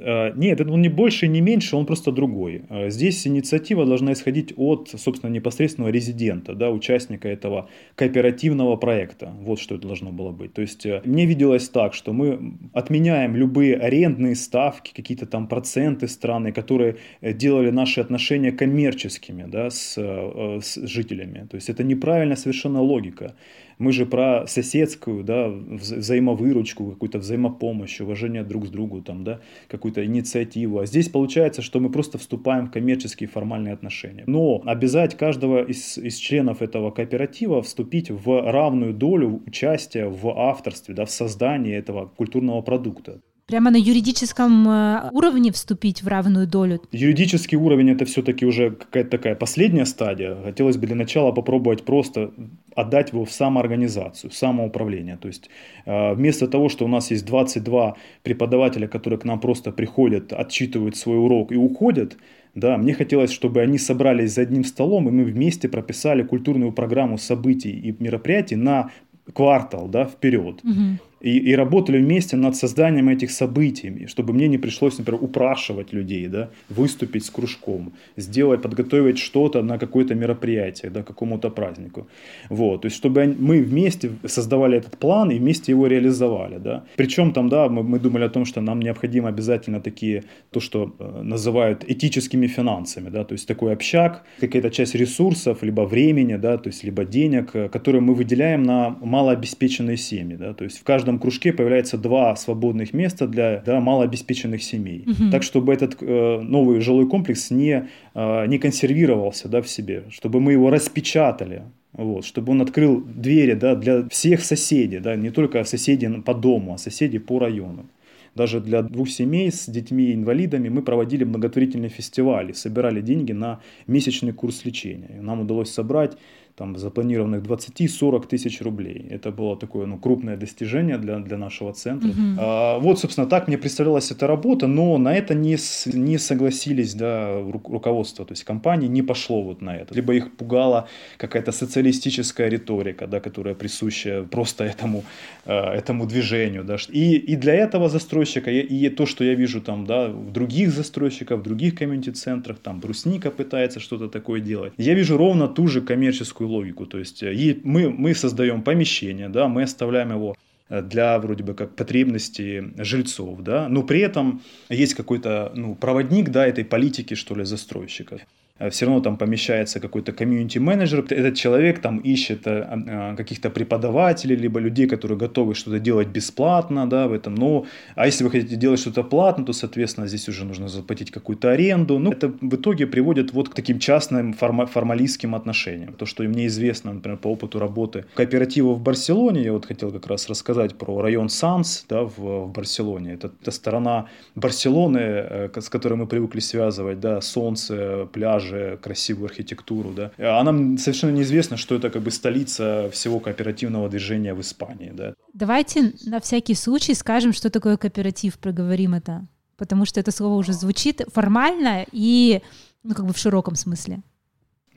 Э, 0.00 0.32
нет, 0.36 0.60
он 0.60 0.82
не 0.82 0.88
больше, 0.88 1.28
не 1.28 1.40
меньше, 1.40 1.76
он 1.76 1.86
просто 1.86 2.12
другой. 2.12 2.62
Э, 2.68 2.90
здесь 2.90 3.26
инициатива 3.26 3.84
должна 3.84 4.12
исходить 4.12 4.52
от, 4.56 4.88
собственно, 4.96 5.30
непосредственного 5.30 5.90
резидента, 5.90 6.54
да, 6.54 6.70
участника 6.70 7.28
этого 7.28 7.68
кооперативного 7.94 8.76
проекта. 8.76 9.32
Вот 9.40 9.58
что 9.60 9.74
это 9.74 9.86
должно 9.86 10.12
было 10.12 10.30
быть. 10.30 10.52
То 10.54 10.62
есть 10.62 10.86
э, 10.86 11.02
мне 11.04 11.26
виделось 11.26 11.68
так, 11.68 11.94
что 11.94 12.12
мы 12.12 12.54
отменяем 12.72 13.36
любые 13.36 13.76
арендные 13.76 14.36
ставки, 14.36 14.92
какие-то 14.94 15.26
там 15.26 15.48
проценты 15.48 16.08
страны, 16.08 16.52
которые 16.52 16.96
делали 17.22 17.70
наши 17.70 18.00
отношения 18.00 18.52
коммерческими 18.52 19.44
да, 19.46 19.70
с, 19.70 19.96
с 19.96 20.74
жителями. 20.86 21.46
То 21.50 21.56
есть 21.56 21.68
это 21.68 21.84
неправильная 21.84 22.36
совершенно 22.36 22.80
логика. 22.80 23.34
Мы 23.78 23.92
же 23.92 24.06
про 24.06 24.46
соседскую, 24.46 25.24
да, 25.24 25.48
взаимовыручку, 25.48 26.90
какую-то 26.90 27.18
взаимопомощь, 27.18 28.00
уважение 28.00 28.42
друг 28.44 28.66
к 28.66 28.70
другу, 28.70 29.02
там, 29.02 29.24
да, 29.24 29.40
какую-то 29.68 30.04
инициативу. 30.04 30.80
А 30.80 30.86
здесь 30.86 31.08
получается, 31.08 31.62
что 31.62 31.80
мы 31.80 31.90
просто 31.90 32.18
вступаем 32.18 32.66
в 32.66 32.70
коммерческие 32.70 33.28
формальные 33.28 33.74
отношения. 33.74 34.24
Но 34.26 34.62
обязать 34.64 35.16
каждого 35.16 35.64
из, 35.64 35.98
из 35.98 36.16
членов 36.16 36.62
этого 36.62 36.90
кооператива 36.90 37.62
вступить 37.62 38.10
в 38.10 38.50
равную 38.50 38.92
долю 38.92 39.42
участия 39.46 40.06
в 40.06 40.28
авторстве, 40.28 40.94
да, 40.94 41.04
в 41.04 41.10
создании 41.10 41.74
этого 41.74 42.06
культурного 42.06 42.62
продукта 42.62 43.20
прямо 43.48 43.70
на 43.70 43.76
юридическом 43.76 44.68
э, 44.68 45.10
уровне 45.12 45.50
вступить 45.50 46.02
в 46.02 46.08
равную 46.08 46.46
долю? 46.46 46.80
Юридический 46.92 47.56
уровень 47.56 47.90
это 47.90 48.04
все-таки 48.04 48.46
уже 48.46 48.70
какая-то 48.70 49.10
такая 49.10 49.34
последняя 49.34 49.86
стадия. 49.86 50.36
Хотелось 50.44 50.76
бы 50.76 50.86
для 50.86 50.96
начала 50.96 51.32
попробовать 51.32 51.84
просто 51.84 52.30
отдать 52.76 53.12
его 53.12 53.24
в 53.24 53.32
самоорганизацию, 53.32 54.30
самоуправление. 54.30 55.16
То 55.16 55.28
есть 55.28 55.48
э, 55.86 56.14
вместо 56.14 56.46
того, 56.46 56.68
что 56.68 56.84
у 56.84 56.88
нас 56.88 57.10
есть 57.10 57.24
22 57.24 57.96
преподавателя, 58.22 58.86
которые 58.86 59.18
к 59.18 59.24
нам 59.24 59.40
просто 59.40 59.72
приходят, 59.72 60.32
отчитывают 60.32 60.96
свой 60.96 61.18
урок 61.18 61.50
и 61.50 61.56
уходят, 61.56 62.18
да, 62.54 62.76
мне 62.76 62.92
хотелось, 62.92 63.30
чтобы 63.30 63.62
они 63.62 63.78
собрались 63.78 64.34
за 64.34 64.42
одним 64.42 64.64
столом, 64.64 65.08
и 65.08 65.12
мы 65.12 65.24
вместе 65.24 65.68
прописали 65.68 66.22
культурную 66.22 66.72
программу 66.72 67.16
событий 67.16 67.70
и 67.70 67.96
мероприятий 67.98 68.56
на 68.56 68.90
квартал 69.32 69.88
да, 69.88 70.04
вперед. 70.04 70.60
Угу 70.64 70.98
и, 71.20 71.38
и 71.38 71.54
работали 71.56 71.98
вместе 71.98 72.36
над 72.36 72.56
созданием 72.56 73.08
этих 73.08 73.30
событий, 73.30 74.06
чтобы 74.06 74.32
мне 74.32 74.48
не 74.48 74.58
пришлось, 74.58 74.98
например, 74.98 75.22
упрашивать 75.22 75.92
людей, 75.92 76.26
да, 76.28 76.48
выступить 76.68 77.24
с 77.24 77.30
кружком, 77.30 77.92
сделать, 78.16 78.62
подготовить 78.62 79.18
что-то 79.18 79.62
на 79.62 79.78
какое-то 79.78 80.14
мероприятие, 80.14 80.90
да, 80.90 81.02
какому-то 81.02 81.50
празднику. 81.50 82.06
Вот, 82.50 82.82
то 82.82 82.86
есть, 82.86 82.96
чтобы 82.96 83.36
мы 83.38 83.62
вместе 83.62 84.10
создавали 84.26 84.78
этот 84.78 84.98
план 84.98 85.30
и 85.30 85.38
вместе 85.38 85.72
его 85.72 85.86
реализовали, 85.86 86.58
да. 86.58 86.84
Причем 86.96 87.32
там, 87.32 87.48
да, 87.48 87.68
мы, 87.68 87.82
мы 87.82 87.98
думали 87.98 88.24
о 88.24 88.28
том, 88.28 88.44
что 88.44 88.60
нам 88.60 88.80
необходимо 88.80 89.28
обязательно 89.28 89.80
такие, 89.80 90.24
то, 90.50 90.60
что 90.60 90.94
э, 90.98 91.22
называют 91.22 91.84
этическими 91.88 92.46
финансами, 92.46 93.10
да, 93.10 93.24
то 93.24 93.32
есть 93.32 93.48
такой 93.48 93.72
общак, 93.72 94.24
какая-то 94.40 94.70
часть 94.70 94.94
ресурсов, 94.94 95.62
либо 95.62 95.82
времени, 95.82 96.36
да, 96.36 96.58
то 96.58 96.68
есть 96.68 96.84
либо 96.84 97.04
денег, 97.04 97.50
э, 97.54 97.68
которые 97.68 98.00
мы 98.00 98.14
выделяем 98.14 98.62
на 98.62 98.90
малообеспеченные 98.90 99.96
семьи, 99.96 100.36
да, 100.36 100.52
то 100.54 100.64
есть 100.64 100.78
в 100.78 100.84
каждом 100.84 101.07
каждом 101.08 101.18
кружке 101.18 101.52
появляется 101.52 101.96
два 101.96 102.36
свободных 102.36 102.92
места 102.92 103.26
для 103.26 103.62
да, 103.64 103.80
малообеспеченных 103.80 104.62
семей. 104.62 105.04
Угу. 105.06 105.30
Так, 105.30 105.42
чтобы 105.42 105.72
этот 105.72 105.96
э, 106.00 106.40
новый 106.42 106.80
жилой 106.80 107.08
комплекс 107.08 107.50
не, 107.50 107.88
э, 108.14 108.46
не 108.46 108.58
консервировался 108.58 109.48
да, 109.48 109.60
в 109.60 109.68
себе, 109.68 110.02
чтобы 110.10 110.40
мы 110.40 110.52
его 110.52 110.70
распечатали, 110.70 111.62
вот, 111.92 112.24
чтобы 112.24 112.52
он 112.52 112.60
открыл 112.60 113.02
двери 113.06 113.54
да, 113.54 113.74
для 113.74 114.06
всех 114.08 114.44
соседей, 114.44 115.00
да, 115.00 115.16
не 115.16 115.30
только 115.30 115.64
соседей 115.64 116.08
по 116.22 116.34
дому, 116.34 116.74
а 116.74 116.78
соседей 116.78 117.20
по 117.20 117.38
району. 117.38 117.86
Даже 118.34 118.60
для 118.60 118.82
двух 118.82 119.08
семей 119.08 119.50
с 119.50 119.68
детьми-инвалидами 119.68 120.68
мы 120.68 120.82
проводили 120.82 121.24
благотворительные 121.24 121.88
фестивали, 121.88 122.52
собирали 122.52 123.00
деньги 123.00 123.32
на 123.32 123.58
месячный 123.86 124.32
курс 124.32 124.66
лечения. 124.66 125.10
И 125.18 125.20
нам 125.20 125.40
удалось 125.40 125.70
собрать 125.70 126.18
там 126.58 126.76
запланированных 126.76 127.42
20-40 127.42 128.26
тысяч 128.26 128.60
рублей. 128.60 129.06
Это 129.10 129.30
было 129.30 129.56
такое 129.56 129.86
ну, 129.86 129.98
крупное 129.98 130.36
достижение 130.36 130.98
для, 130.98 131.18
для 131.20 131.38
нашего 131.38 131.72
центра. 131.72 132.08
Угу. 132.08 132.38
А, 132.38 132.78
вот, 132.78 132.98
собственно, 132.98 133.26
так 133.26 133.48
мне 133.48 133.56
представлялась 133.56 134.10
эта 134.10 134.26
работа, 134.26 134.66
но 134.66 134.98
на 134.98 135.14
это 135.14 135.34
не, 135.34 135.56
не 135.86 136.18
согласились 136.18 136.94
да, 136.94 137.40
руководство, 137.40 138.24
то 138.24 138.32
есть 138.32 138.44
компании 138.44 138.88
не 138.88 139.02
пошло 139.02 139.42
вот 139.42 139.62
на 139.62 139.76
это. 139.76 139.94
Либо 139.94 140.14
их 140.14 140.36
пугала 140.36 140.88
какая-то 141.16 141.52
социалистическая 141.52 142.48
риторика, 142.50 143.06
да, 143.06 143.20
которая 143.20 143.54
присуща 143.54 144.26
просто 144.30 144.64
этому, 144.64 145.04
а, 145.46 145.72
этому 145.74 146.06
движению. 146.06 146.64
Да. 146.64 146.76
И, 146.88 147.16
и 147.16 147.36
для 147.36 147.54
этого 147.54 147.88
застройщика, 147.88 148.50
и, 148.50 148.60
и 148.60 148.88
то, 148.88 149.06
что 149.06 149.24
я 149.24 149.34
вижу 149.34 149.60
там, 149.60 149.86
да, 149.86 150.08
в 150.08 150.32
других 150.32 150.70
застройщиках, 150.70 151.38
в 151.38 151.42
других 151.42 151.74
комьюнити-центрах, 151.76 152.58
там 152.58 152.80
Брусника 152.80 153.30
пытается 153.30 153.80
что-то 153.80 154.08
такое 154.08 154.40
делать. 154.40 154.72
Я 154.78 154.94
вижу 154.94 155.16
ровно 155.16 155.48
ту 155.48 155.68
же 155.68 155.80
коммерческую 155.80 156.47
логику. 156.48 156.86
То 156.86 156.98
есть 156.98 157.22
э, 157.22 157.56
мы, 157.64 157.90
мы 157.90 158.14
создаем 158.14 158.62
помещение, 158.62 159.28
да, 159.28 159.48
мы 159.48 159.62
оставляем 159.62 160.10
его 160.10 160.36
э, 160.68 160.82
для 160.82 161.18
вроде 161.18 161.44
бы 161.44 161.54
как 161.54 161.76
потребностей 161.76 162.72
жильцов, 162.76 163.40
да, 163.42 163.68
но 163.68 163.82
при 163.82 164.00
этом 164.00 164.42
есть 164.68 164.94
какой-то 164.94 165.52
ну, 165.54 165.74
проводник, 165.74 166.30
да, 166.30 166.46
этой 166.46 166.64
политики, 166.64 167.14
что 167.14 167.34
ли, 167.34 167.44
застройщика. 167.44 168.20
Э, 168.58 168.70
все 168.70 168.86
равно 168.86 169.00
там 169.00 169.16
помещается 169.16 169.80
какой-то 169.80 170.12
комьюнити-менеджер. 170.12 171.04
Этот 171.08 171.34
человек 171.36 171.80
там 171.80 171.98
ищет 171.98 172.46
э, 172.46 172.66
а, 172.68 173.14
каких-то 173.16 173.50
преподавателей, 173.50 174.36
либо 174.36 174.60
людей, 174.60 174.86
которые 174.86 175.18
готовы 175.18 175.54
что-то 175.54 175.78
делать 175.78 176.08
бесплатно, 176.08 176.88
да, 176.88 177.06
в 177.06 177.12
этом. 177.12 177.34
Но, 177.34 177.66
а 177.94 178.06
если 178.06 178.24
вы 178.24 178.30
хотите 178.30 178.56
делать 178.56 178.80
что-то 178.80 179.02
платно, 179.02 179.44
то, 179.44 179.52
соответственно, 179.52 180.08
здесь 180.08 180.28
уже 180.28 180.44
нужно 180.44 180.68
заплатить 180.68 181.10
какую-то 181.10 181.50
аренду. 181.50 181.98
Ну, 181.98 182.12
это 182.12 182.28
в 182.28 182.54
итоге 182.54 182.86
приводит 182.86 183.32
вот 183.32 183.48
к 183.48 183.54
таким 183.54 183.78
частным 183.78 184.32
форма- 184.32 184.66
формалистским 184.66 185.34
отношениям. 185.34 185.92
То, 185.92 186.06
что 186.06 186.22
мне 186.24 186.46
известно, 186.46 186.92
например, 186.92 187.18
по 187.18 187.28
опыту 187.28 187.58
работы 187.58 188.04
кооператива 188.14 188.74
в 188.74 188.80
Барселоне, 188.80 189.42
я 189.42 189.52
вот 189.52 189.66
хотел 189.66 189.92
как 189.92 190.06
раз 190.06 190.28
рассказать 190.28 190.74
про 190.74 191.00
район 191.02 191.28
Санс, 191.28 191.84
да, 191.88 192.02
в, 192.02 192.18
в 192.18 192.52
Барселоне. 192.52 193.14
Это, 193.14 193.30
это 193.42 193.50
сторона 193.50 194.06
Барселоны, 194.34 194.98
э, 194.98 195.60
с 195.60 195.68
которой 195.68 195.94
мы 195.94 196.06
привыкли 196.06 196.40
связывать, 196.40 197.00
да, 197.00 197.20
солнце, 197.20 198.08
пляж, 198.12 198.47
пейзажи, 198.48 198.78
красивую 198.82 199.26
архитектуру, 199.26 199.92
да. 199.92 200.10
А 200.18 200.42
нам 200.42 200.78
совершенно 200.78 201.12
неизвестно, 201.12 201.56
что 201.56 201.74
это 201.74 201.90
как 201.90 202.02
бы 202.02 202.10
столица 202.10 202.88
всего 202.92 203.20
кооперативного 203.20 203.88
движения 203.88 204.34
в 204.34 204.40
Испании, 204.40 204.92
да. 204.94 205.14
Давайте 205.34 205.92
на 206.06 206.20
всякий 206.20 206.54
случай 206.54 206.94
скажем, 206.94 207.32
что 207.32 207.50
такое 207.50 207.76
кооператив, 207.76 208.38
проговорим 208.38 208.94
это, 208.94 209.26
потому 209.56 209.84
что 209.84 210.00
это 210.00 210.10
слово 210.10 210.34
уже 210.34 210.52
звучит 210.52 211.02
формально 211.12 211.86
и, 211.92 212.40
ну, 212.82 212.94
как 212.94 213.06
бы 213.06 213.12
в 213.12 213.18
широком 213.18 213.54
смысле. 213.54 214.02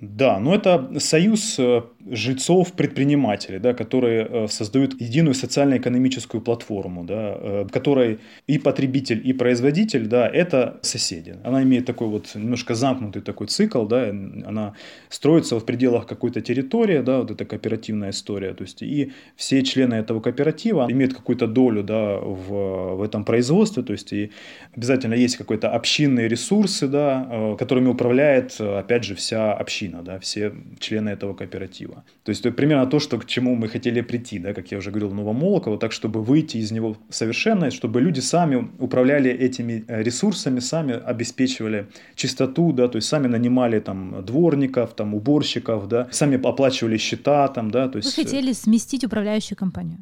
Да, 0.02 0.40
но 0.40 0.56
это 0.56 1.00
союз 1.00 1.60
э, 1.60 1.84
жильцов-предпринимателей, 2.10 3.60
да, 3.60 3.76
которые 3.76 4.28
э, 4.28 4.48
создают 4.48 5.00
единую 5.00 5.36
социально-экономическую 5.36 6.42
платформу, 6.42 7.04
да, 7.04 7.38
э, 7.40 7.68
которой 7.72 8.20
и 8.48 8.58
потребитель, 8.58 9.22
и 9.24 9.32
производитель, 9.32 10.08
да, 10.08 10.28
это 10.28 10.80
соседи. 10.82 11.36
Она 11.44 11.62
имеет 11.62 11.86
такой 11.86 12.08
вот 12.08 12.32
немножко 12.34 12.74
замкнутый 12.74 13.22
такой 13.22 13.46
цикл, 13.46 13.86
да, 13.86 14.10
она 14.10 14.74
строится 15.10 15.60
в 15.60 15.66
пределах 15.66 16.08
какой-то 16.08 16.42
территории, 16.42 17.02
да, 17.02 17.20
вот 17.20 17.30
эта 17.30 17.46
кооперативная 17.46 18.10
история, 18.10 18.56
то 18.56 18.64
есть 18.64 18.82
и 18.82 19.12
все 19.36 19.62
члены 19.62 19.94
этого 19.94 20.20
кооператива 20.20 20.88
имеют 20.90 21.14
какую-то 21.14 21.46
долю, 21.46 21.84
да, 21.84 22.18
в, 22.18 22.96
в 22.96 23.04
этом 23.04 23.24
производстве, 23.24 23.84
то 23.84 23.94
есть 23.94 24.12
и 24.14 24.32
обязательно 24.76 25.14
есть 25.14 25.38
какой-то 25.38 25.70
общинные 25.70 26.28
ресурсы, 26.28 26.88
да, 26.88 27.56
которыми 27.60 27.90
управляет, 27.90 28.60
опять 28.60 29.04
же, 29.04 29.14
вся 29.14 29.54
община 29.54 29.91
община, 29.92 30.02
да, 30.04 30.20
все 30.20 30.54
члены 30.80 31.10
этого 31.10 31.34
кооператива. 31.34 32.04
То 32.24 32.32
есть 32.32 32.46
это 32.46 32.52
примерно 32.56 32.86
то, 32.86 33.00
что, 33.00 33.18
к 33.18 33.26
чему 33.26 33.56
мы 33.56 33.68
хотели 33.68 34.02
прийти, 34.02 34.40
да, 34.40 34.54
как 34.54 34.72
я 34.72 34.78
уже 34.78 34.92
говорил, 34.92 35.12
Новомолоково, 35.12 35.78
так, 35.78 35.92
чтобы 35.92 36.22
выйти 36.24 36.58
из 36.58 36.72
него 36.72 36.96
совершенно, 37.10 37.72
чтобы 37.72 38.02
люди 38.02 38.22
сами 38.22 38.70
управляли 38.80 39.30
этими 39.30 39.84
э, 39.88 40.04
ресурсами, 40.04 40.60
сами 40.60 40.94
обеспечивали 40.94 41.86
чистоту, 42.16 42.74
да, 42.74 42.88
то 42.88 42.98
есть 42.98 43.08
сами 43.08 43.28
нанимали 43.28 43.80
там 43.80 44.24
дворников, 44.26 44.94
там 44.94 45.14
уборщиков, 45.14 45.88
да, 45.88 46.08
сами 46.12 46.38
оплачивали 46.38 46.98
счета, 46.98 47.48
там, 47.48 47.72
да, 47.72 47.88
то 47.88 47.98
есть... 47.98 48.18
Вы 48.18 48.24
хотели 48.24 48.54
сместить 48.54 49.04
управляющую 49.04 49.58
компанию. 49.58 49.98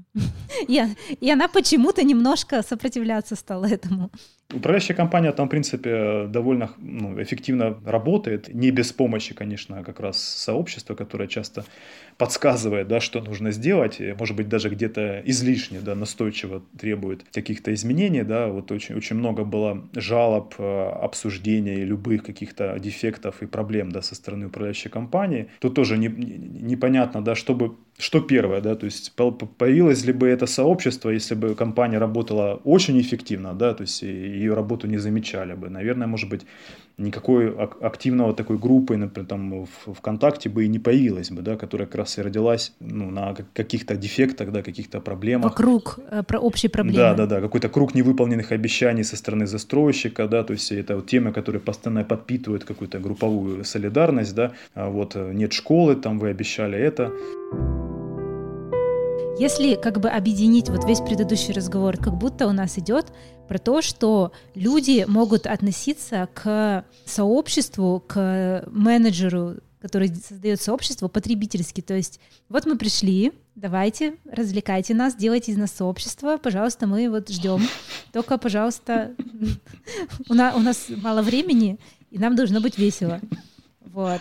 И 1.22 1.32
она 1.32 1.48
почему-то 1.48 2.04
немножко 2.04 2.64
сопротивляться 2.64 3.36
стала 3.36 3.66
этому. 3.66 4.10
Управляющая 4.52 4.96
компания 4.96 5.32
там, 5.32 5.46
в 5.46 5.52
принципе, 5.52 6.26
довольно 6.28 6.72
ну, 6.80 7.22
эффективно 7.22 7.80
работает, 7.86 8.48
не 8.52 8.72
без 8.72 8.92
помощи, 8.92 9.36
конечно, 9.36 9.84
как 9.84 10.00
раз 10.00 10.18
сообщества, 10.18 10.96
которое 10.96 11.28
часто 11.28 11.66
подсказывает, 12.20 12.90
да, 12.90 13.00
что 13.00 13.22
нужно 13.22 13.52
сделать, 13.52 14.02
может 14.20 14.36
быть, 14.36 14.50
даже 14.50 14.70
где-то 14.70 15.22
излишне, 15.26 15.80
да, 15.80 15.96
настойчиво 15.96 16.62
требует 16.78 17.24
каких-то 17.32 17.74
изменений, 17.74 18.24
да, 18.24 18.50
вот 18.50 18.72
очень, 18.72 18.96
очень 18.96 19.16
много 19.16 19.46
было 19.46 19.88
жалоб, 19.96 20.54
э, 20.58 20.90
обсуждений 21.02 21.86
любых 21.86 22.24
каких-то 22.24 22.78
дефектов 22.78 23.42
и 23.42 23.46
проблем, 23.46 23.94
да, 23.94 24.02
со 24.02 24.16
стороны 24.16 24.48
управляющей 24.48 24.90
компании. 24.90 25.48
Тут 25.60 25.76
тоже 25.76 25.98
не, 25.98 26.10
непонятно, 26.10 27.24
да, 27.24 27.36
чтобы 27.36 27.78
что 27.98 28.20
первое, 28.20 28.62
да, 28.62 28.76
то 28.76 28.86
есть 28.86 29.14
появилось 29.58 30.06
ли 30.06 30.14
бы 30.14 30.28
это 30.28 30.46
сообщество, 30.46 31.10
если 31.10 31.36
бы 31.36 31.56
компания 31.56 32.00
работала 32.00 32.60
очень 32.66 33.00
эффективно, 33.00 33.54
да, 33.54 33.74
то 33.74 33.84
есть 33.84 34.02
ее 34.02 34.54
работу 34.54 34.88
не 34.88 34.98
замечали 34.98 35.54
бы. 35.54 35.70
Наверное, 35.70 36.08
может 36.08 36.30
быть, 36.30 36.42
никакой 37.00 37.56
активного 37.82 38.34
такой 38.34 38.58
группы, 38.58 38.98
например, 38.98 39.28
там 39.28 39.66
в 39.86 39.94
ВКонтакте 39.94 40.50
бы 40.50 40.66
и 40.66 40.68
не 40.68 40.80
появилась 40.80 41.32
бы, 41.32 41.42
да, 41.42 41.56
которая 41.56 41.88
как 41.88 41.96
раз 41.96 42.18
и 42.18 42.22
родилась 42.22 42.74
ну, 42.80 43.10
на 43.10 43.36
каких-то 43.54 43.96
дефектах, 43.96 44.52
да, 44.52 44.62
каких-то 44.62 45.00
проблемах. 45.00 45.52
Вокруг 45.52 46.00
э, 46.12 46.24
про 46.24 46.40
общей 46.40 46.68
проблемы. 46.68 46.98
Да, 46.98 47.14
да, 47.14 47.26
да, 47.26 47.42
какой-то 47.42 47.70
круг 47.70 47.96
невыполненных 47.96 48.52
обещаний 48.52 49.04
со 49.04 49.16
стороны 49.16 49.48
застройщика, 49.48 50.28
да, 50.28 50.44
то 50.44 50.54
есть 50.54 50.72
это 50.72 50.96
вот 50.96 51.08
темы, 51.08 51.32
которые 51.32 51.62
постоянно 51.62 52.04
подпитывают 52.04 52.66
какую-то 52.66 53.00
групповую 53.00 53.64
солидарность, 53.64 54.36
да, 54.36 54.52
а 54.76 54.90
вот 54.90 55.16
э, 55.16 55.32
нет 55.34 55.54
школы, 55.54 55.96
там 55.96 56.20
вы 56.20 56.30
обещали 56.30 56.78
это. 56.78 57.12
Если 59.40 59.76
как 59.76 60.02
бы 60.02 60.10
объединить 60.10 60.68
вот 60.68 60.84
весь 60.84 61.00
предыдущий 61.00 61.54
разговор, 61.54 61.96
как 61.96 62.18
будто 62.18 62.46
у 62.46 62.52
нас 62.52 62.78
идет 62.78 63.14
про 63.48 63.58
то, 63.58 63.82
что 63.82 64.34
люди 64.54 65.06
могут 65.08 65.48
относиться 65.48 66.28
к 66.34 66.84
сообществу, 67.06 68.04
к 68.06 68.66
менеджеру, 68.70 69.56
который 69.80 70.14
создает 70.14 70.62
сообщество, 70.62 71.08
потребительски. 71.08 71.80
То 71.80 71.94
есть 71.94 72.20
вот 72.50 72.66
мы 72.66 72.78
пришли, 72.78 73.32
давайте, 73.56 74.18
развлекайте 74.30 74.94
нас, 74.94 75.16
делайте 75.16 75.54
из 75.54 75.58
нас 75.58 75.72
сообщество, 75.72 76.36
пожалуйста, 76.36 76.86
мы 76.86 77.10
вот 77.10 77.30
ждем. 77.30 77.62
Только, 78.12 78.38
пожалуйста, 78.38 79.16
у 80.28 80.34
нас, 80.34 80.88
мало 81.02 81.22
времени, 81.22 81.80
и 82.12 82.20
нам 82.20 82.36
должно 82.36 82.60
быть 82.60 82.78
весело. 82.78 83.22
Вот. 83.94 84.20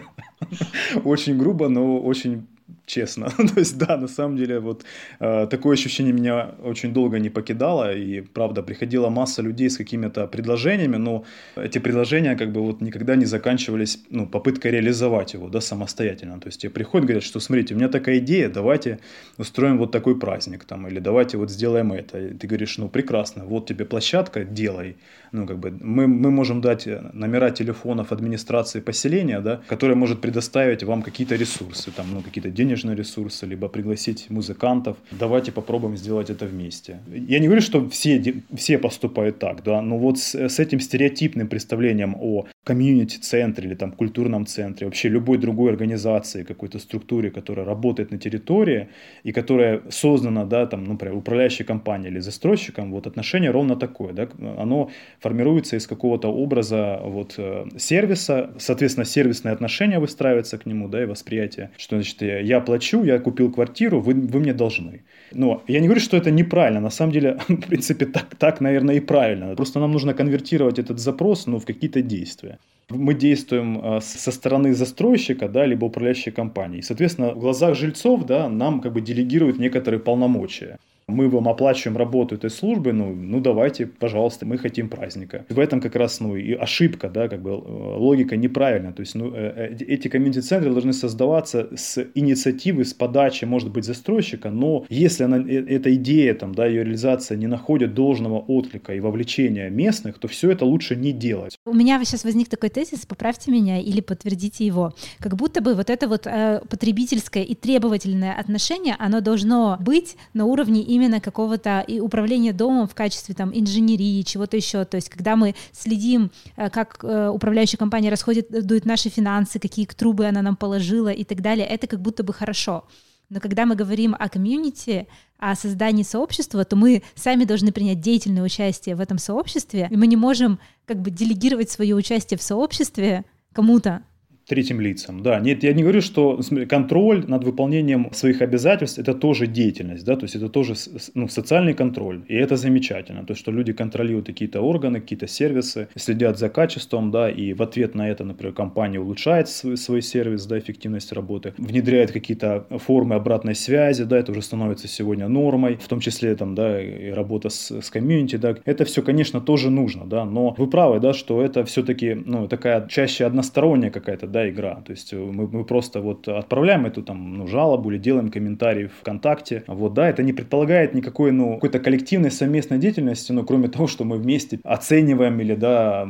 Очень 1.04 1.36
грубо, 1.36 1.68
но 1.68 2.00
очень 2.00 2.46
честно. 2.86 3.30
То 3.54 3.60
есть, 3.60 3.78
да, 3.78 3.96
на 3.96 4.08
самом 4.08 4.36
деле, 4.36 4.60
вот 4.60 4.84
э, 5.20 5.46
такое 5.50 5.74
ощущение 5.74 6.12
меня 6.12 6.50
очень 6.62 6.92
долго 6.92 7.18
не 7.18 7.30
покидало, 7.30 7.94
и, 7.94 8.20
правда, 8.20 8.62
приходила 8.62 9.08
масса 9.08 9.42
людей 9.42 9.68
с 9.68 9.76
какими-то 9.76 10.26
предложениями, 10.26 10.96
но 10.96 11.24
эти 11.56 11.78
предложения 11.78 12.36
как 12.36 12.52
бы 12.52 12.60
вот 12.60 12.80
никогда 12.80 13.16
не 13.16 13.24
заканчивались, 13.26 13.98
ну, 14.10 14.26
попыткой 14.26 14.72
реализовать 14.72 15.34
его, 15.34 15.48
да, 15.48 15.60
самостоятельно. 15.60 16.40
То 16.40 16.48
есть, 16.48 16.60
тебе 16.60 16.70
приходят, 16.70 17.06
говорят, 17.06 17.24
что, 17.24 17.40
смотрите, 17.40 17.74
у 17.74 17.76
меня 17.76 17.88
такая 17.88 18.18
идея, 18.18 18.48
давайте 18.48 18.98
устроим 19.38 19.78
вот 19.78 19.92
такой 19.92 20.18
праздник, 20.18 20.64
там, 20.64 20.86
или 20.88 21.00
давайте 21.00 21.36
вот 21.38 21.50
сделаем 21.50 21.92
это. 21.92 22.18
И 22.18 22.34
ты 22.34 22.46
говоришь, 22.46 22.78
ну, 22.78 22.88
прекрасно, 22.88 23.44
вот 23.44 23.66
тебе 23.66 23.84
площадка, 23.84 24.44
делай. 24.44 24.96
Ну, 25.32 25.46
как 25.46 25.58
бы, 25.58 25.70
мы, 25.70 26.06
мы 26.06 26.30
можем 26.30 26.60
дать 26.60 26.86
номера 27.14 27.50
телефонов 27.50 28.12
администрации 28.12 28.80
поселения, 28.80 29.40
да, 29.40 29.60
которая 29.66 29.96
может 29.96 30.20
предоставить 30.20 30.84
вам 30.84 31.02
какие-то 31.02 31.36
ресурсы, 31.36 31.90
там, 31.90 32.06
ну, 32.12 32.20
какие-то 32.20 32.50
денежные 32.50 32.71
ресурсы, 32.74 33.46
либо 33.46 33.68
пригласить 33.68 34.30
музыкантов. 34.30 34.96
Давайте 35.10 35.52
попробуем 35.52 35.96
сделать 35.96 36.30
это 36.30 36.46
вместе. 36.46 37.00
Я 37.12 37.38
не 37.38 37.46
говорю, 37.46 37.62
что 37.62 37.88
все, 37.88 38.42
все 38.54 38.78
поступают 38.78 39.38
так, 39.38 39.62
да, 39.62 39.82
но 39.82 39.98
вот 39.98 40.18
с, 40.18 40.34
с 40.34 40.58
этим 40.58 40.80
стереотипным 40.80 41.48
представлением 41.48 42.16
о 42.18 42.46
комьюнити-центре 42.64 43.68
или 43.68 43.74
там 43.74 43.92
культурном 43.92 44.46
центре, 44.46 44.86
вообще 44.86 45.08
любой 45.08 45.38
другой 45.38 45.70
организации, 45.70 46.44
какой-то 46.44 46.78
структуре, 46.78 47.30
которая 47.30 47.66
работает 47.66 48.10
на 48.10 48.18
территории 48.18 48.88
и 49.24 49.32
которая 49.32 49.82
создана, 49.90 50.44
да, 50.44 50.66
там, 50.66 50.84
например, 50.84 51.16
управляющей 51.16 51.64
компанией 51.64 52.12
или 52.12 52.20
застройщиком, 52.20 52.92
вот 52.92 53.06
отношение 53.06 53.50
ровно 53.50 53.76
такое, 53.76 54.12
да, 54.12 54.28
оно 54.58 54.90
формируется 55.20 55.76
из 55.76 55.86
какого-то 55.86 56.28
образа 56.28 57.00
вот 57.02 57.34
э, 57.36 57.66
сервиса, 57.76 58.50
соответственно, 58.58 59.04
сервисные 59.04 59.52
отношения 59.52 59.98
выстраиваются 59.98 60.58
к 60.58 60.66
нему, 60.66 60.88
да, 60.88 61.02
и 61.02 61.06
восприятие, 61.06 61.70
что, 61.76 61.96
значит, 61.96 62.22
я 62.22 62.60
плачу, 62.62 63.04
я 63.04 63.18
купил 63.18 63.52
квартиру, 63.52 64.00
вы, 64.00 64.14
вы 64.14 64.40
мне 64.40 64.54
должны. 64.54 65.02
Но 65.32 65.62
я 65.68 65.80
не 65.80 65.86
говорю, 65.86 66.00
что 66.00 66.16
это 66.16 66.30
неправильно, 66.30 66.80
на 66.80 66.90
самом 66.90 67.12
деле, 67.12 67.38
в 67.48 67.68
принципе, 67.68 68.06
так, 68.06 68.34
так, 68.38 68.60
наверное, 68.60 68.96
и 68.96 69.00
правильно. 69.00 69.54
Просто 69.56 69.80
нам 69.80 69.92
нужно 69.92 70.14
конвертировать 70.14 70.78
этот 70.78 70.98
запрос, 70.98 71.46
ну, 71.46 71.58
в 71.58 71.64
какие-то 71.64 72.02
действия. 72.02 72.58
мы 72.90 73.14
действуем 73.14 73.80
а, 73.82 74.00
со 74.00 74.32
стороны 74.32 74.74
застройщика, 74.74 75.48
да, 75.48 75.66
либо 75.66 75.86
управляющей 75.86 76.32
компании. 76.32 76.82
Соответственно, 76.82 77.34
в 77.34 77.38
глазах 77.38 77.74
жильцов, 77.76 78.26
да, 78.26 78.48
нам 78.48 78.80
как 78.80 78.92
бы 78.92 79.00
делегируют 79.00 79.58
некоторые 79.58 80.00
полномочия 80.00 80.78
мы 81.12 81.28
вам 81.28 81.48
оплачиваем 81.48 81.96
работу 81.96 82.34
этой 82.34 82.50
службы, 82.50 82.92
ну, 82.92 83.14
ну 83.14 83.40
давайте, 83.40 83.86
пожалуйста, 83.86 84.46
мы 84.46 84.58
хотим 84.58 84.88
праздника. 84.88 85.44
В 85.48 85.58
этом 85.58 85.80
как 85.80 85.96
раз, 85.96 86.20
ну, 86.20 86.36
и 86.36 86.52
ошибка, 86.52 87.08
да, 87.08 87.28
как 87.28 87.42
бы 87.42 87.50
э, 87.50 87.54
логика 87.54 88.36
неправильная. 88.36 88.92
То 88.92 89.00
есть, 89.00 89.14
ну, 89.14 89.32
э, 89.34 89.74
э, 89.78 89.84
эти 89.84 90.08
комьюнити-центры 90.08 90.70
должны 90.70 90.92
создаваться 90.92 91.68
с 91.76 92.04
инициативы, 92.14 92.84
с 92.84 92.94
подачи, 92.94 93.44
может 93.44 93.70
быть, 93.70 93.84
застройщика, 93.84 94.50
но 94.50 94.84
если 94.88 95.24
она, 95.24 95.38
эта 95.38 95.94
идея, 95.94 96.34
там, 96.34 96.54
да, 96.54 96.66
ее 96.66 96.84
реализация 96.84 97.36
не 97.36 97.46
находит 97.46 97.94
должного 97.94 98.38
отклика 98.38 98.94
и 98.94 99.00
вовлечения 99.00 99.70
местных, 99.70 100.18
то 100.18 100.28
все 100.28 100.50
это 100.50 100.64
лучше 100.64 100.96
не 100.96 101.12
делать. 101.12 101.56
У 101.66 101.74
меня 101.74 102.02
сейчас 102.04 102.24
возник 102.24 102.48
такой 102.48 102.68
тезис, 102.68 103.06
поправьте 103.06 103.50
меня 103.50 103.80
или 103.80 104.00
подтвердите 104.00 104.66
его. 104.66 104.92
Как 105.18 105.36
будто 105.36 105.60
бы 105.60 105.74
вот 105.74 105.90
это 105.90 106.08
вот 106.08 106.26
э, 106.26 106.60
потребительское 106.68 107.42
и 107.42 107.54
требовательное 107.54 108.34
отношение, 108.34 108.96
оно 108.98 109.20
должно 109.20 109.76
быть 109.80 110.16
на 110.34 110.44
уровне 110.46 110.82
именно 110.82 111.01
какого-то 111.20 111.80
и 111.80 112.00
управления 112.00 112.52
домом 112.52 112.86
в 112.86 112.94
качестве 112.94 113.34
там 113.34 113.50
инженерии, 113.54 114.22
чего-то 114.22 114.56
еще. 114.56 114.84
То 114.84 114.96
есть, 114.96 115.08
когда 115.08 115.36
мы 115.36 115.54
следим, 115.72 116.30
э, 116.56 116.70
как 116.70 116.98
э, 117.02 117.28
управляющая 117.28 117.78
компания 117.78 118.10
расходит, 118.10 118.48
дует 118.66 118.84
наши 118.84 119.08
финансы, 119.08 119.58
какие 119.58 119.86
трубы 119.86 120.26
она 120.26 120.42
нам 120.42 120.56
положила 120.56 121.08
и 121.08 121.24
так 121.24 121.40
далее, 121.40 121.66
это 121.66 121.86
как 121.86 122.00
будто 122.00 122.22
бы 122.22 122.32
хорошо. 122.32 122.84
Но 123.30 123.40
когда 123.40 123.64
мы 123.64 123.76
говорим 123.76 124.14
о 124.18 124.28
комьюнити, 124.28 125.08
о 125.38 125.54
создании 125.54 126.02
сообщества, 126.02 126.64
то 126.64 126.76
мы 126.76 127.02
сами 127.14 127.44
должны 127.44 127.72
принять 127.72 128.00
деятельное 128.00 128.42
участие 128.42 128.94
в 128.94 129.00
этом 129.00 129.16
сообществе, 129.18 129.88
и 129.90 129.96
мы 129.96 130.06
не 130.06 130.16
можем 130.16 130.58
как 130.84 131.00
бы 131.00 131.10
делегировать 131.10 131.70
свое 131.70 131.94
участие 131.94 132.36
в 132.36 132.42
сообществе 132.42 133.24
кому-то 133.52 134.02
третьим 134.46 134.80
лицам. 134.80 135.22
Да, 135.22 135.40
нет, 135.40 135.62
я 135.62 135.72
не 135.72 135.82
говорю, 135.82 136.00
что 136.00 136.40
контроль 136.68 137.24
над 137.26 137.44
выполнением 137.44 138.12
своих 138.12 138.42
обязательств 138.42 138.98
это 138.98 139.14
тоже 139.14 139.46
деятельность, 139.46 140.04
да, 140.04 140.16
то 140.16 140.24
есть 140.24 140.36
это 140.36 140.48
тоже 140.48 140.74
ну, 141.14 141.28
социальный 141.28 141.74
контроль, 141.74 142.22
и 142.28 142.34
это 142.34 142.56
замечательно, 142.56 143.24
то 143.24 143.32
есть 143.32 143.40
что 143.40 143.52
люди 143.52 143.72
контролируют 143.72 144.26
какие-то 144.26 144.60
органы, 144.60 145.00
какие-то 145.00 145.26
сервисы, 145.26 145.88
следят 145.96 146.38
за 146.38 146.48
качеством, 146.48 147.10
да, 147.10 147.30
и 147.30 147.52
в 147.52 147.62
ответ 147.62 147.94
на 147.94 148.08
это, 148.08 148.24
например, 148.24 148.54
компания 148.54 149.00
улучшает 149.00 149.48
свой, 149.48 149.76
свой 149.76 150.02
сервис, 150.02 150.46
да, 150.46 150.58
эффективность 150.58 151.12
работы, 151.12 151.54
внедряет 151.58 152.12
какие-то 152.12 152.66
формы 152.78 153.14
обратной 153.14 153.54
связи, 153.54 154.04
да, 154.04 154.18
это 154.18 154.32
уже 154.32 154.42
становится 154.42 154.88
сегодня 154.88 155.28
нормой, 155.28 155.76
в 155.76 155.88
том 155.88 156.00
числе 156.00 156.34
там, 156.34 156.54
да, 156.54 156.80
и 156.82 157.10
работа 157.10 157.48
с, 157.48 157.70
с 157.70 157.90
комьюнити, 157.90 158.36
да, 158.36 158.56
это 158.64 158.84
все, 158.84 159.02
конечно, 159.02 159.40
тоже 159.40 159.70
нужно, 159.70 160.06
да, 160.06 160.24
но 160.24 160.54
вы 160.58 160.66
правы, 160.66 161.00
да, 161.00 161.12
что 161.12 161.42
это 161.42 161.64
все-таки, 161.64 162.14
ну, 162.14 162.48
такая 162.48 162.86
чаще 162.88 163.24
односторонняя 163.24 163.90
какая-то, 163.90 164.26
да, 164.32 164.48
игра. 164.48 164.76
То 164.84 164.92
есть 164.92 165.12
э, 165.12 165.16
мы, 165.16 165.46
мы 165.46 165.64
просто 165.64 166.00
вот 166.00 166.26
отправляем 166.26 166.86
эту 166.86 167.02
там 167.02 167.38
ну, 167.38 167.46
жалобу 167.46 167.90
или 167.90 167.98
делаем 167.98 168.30
комментарий 168.30 168.88
ВКонтакте. 168.88 169.64
Вот, 169.66 169.94
да, 169.94 170.08
это 170.08 170.22
не 170.22 170.32
предполагает 170.32 170.94
никакой, 170.94 171.30
ну, 171.32 171.54
какой-то 171.54 171.78
коллективной 171.78 172.30
совместной 172.30 172.78
деятельности, 172.78 173.32
но 173.32 173.44
кроме 173.44 173.68
того, 173.68 173.86
что 173.86 174.04
мы 174.04 174.16
вместе 174.16 174.58
оцениваем 174.64 175.40
или, 175.40 175.54
да, 175.54 176.08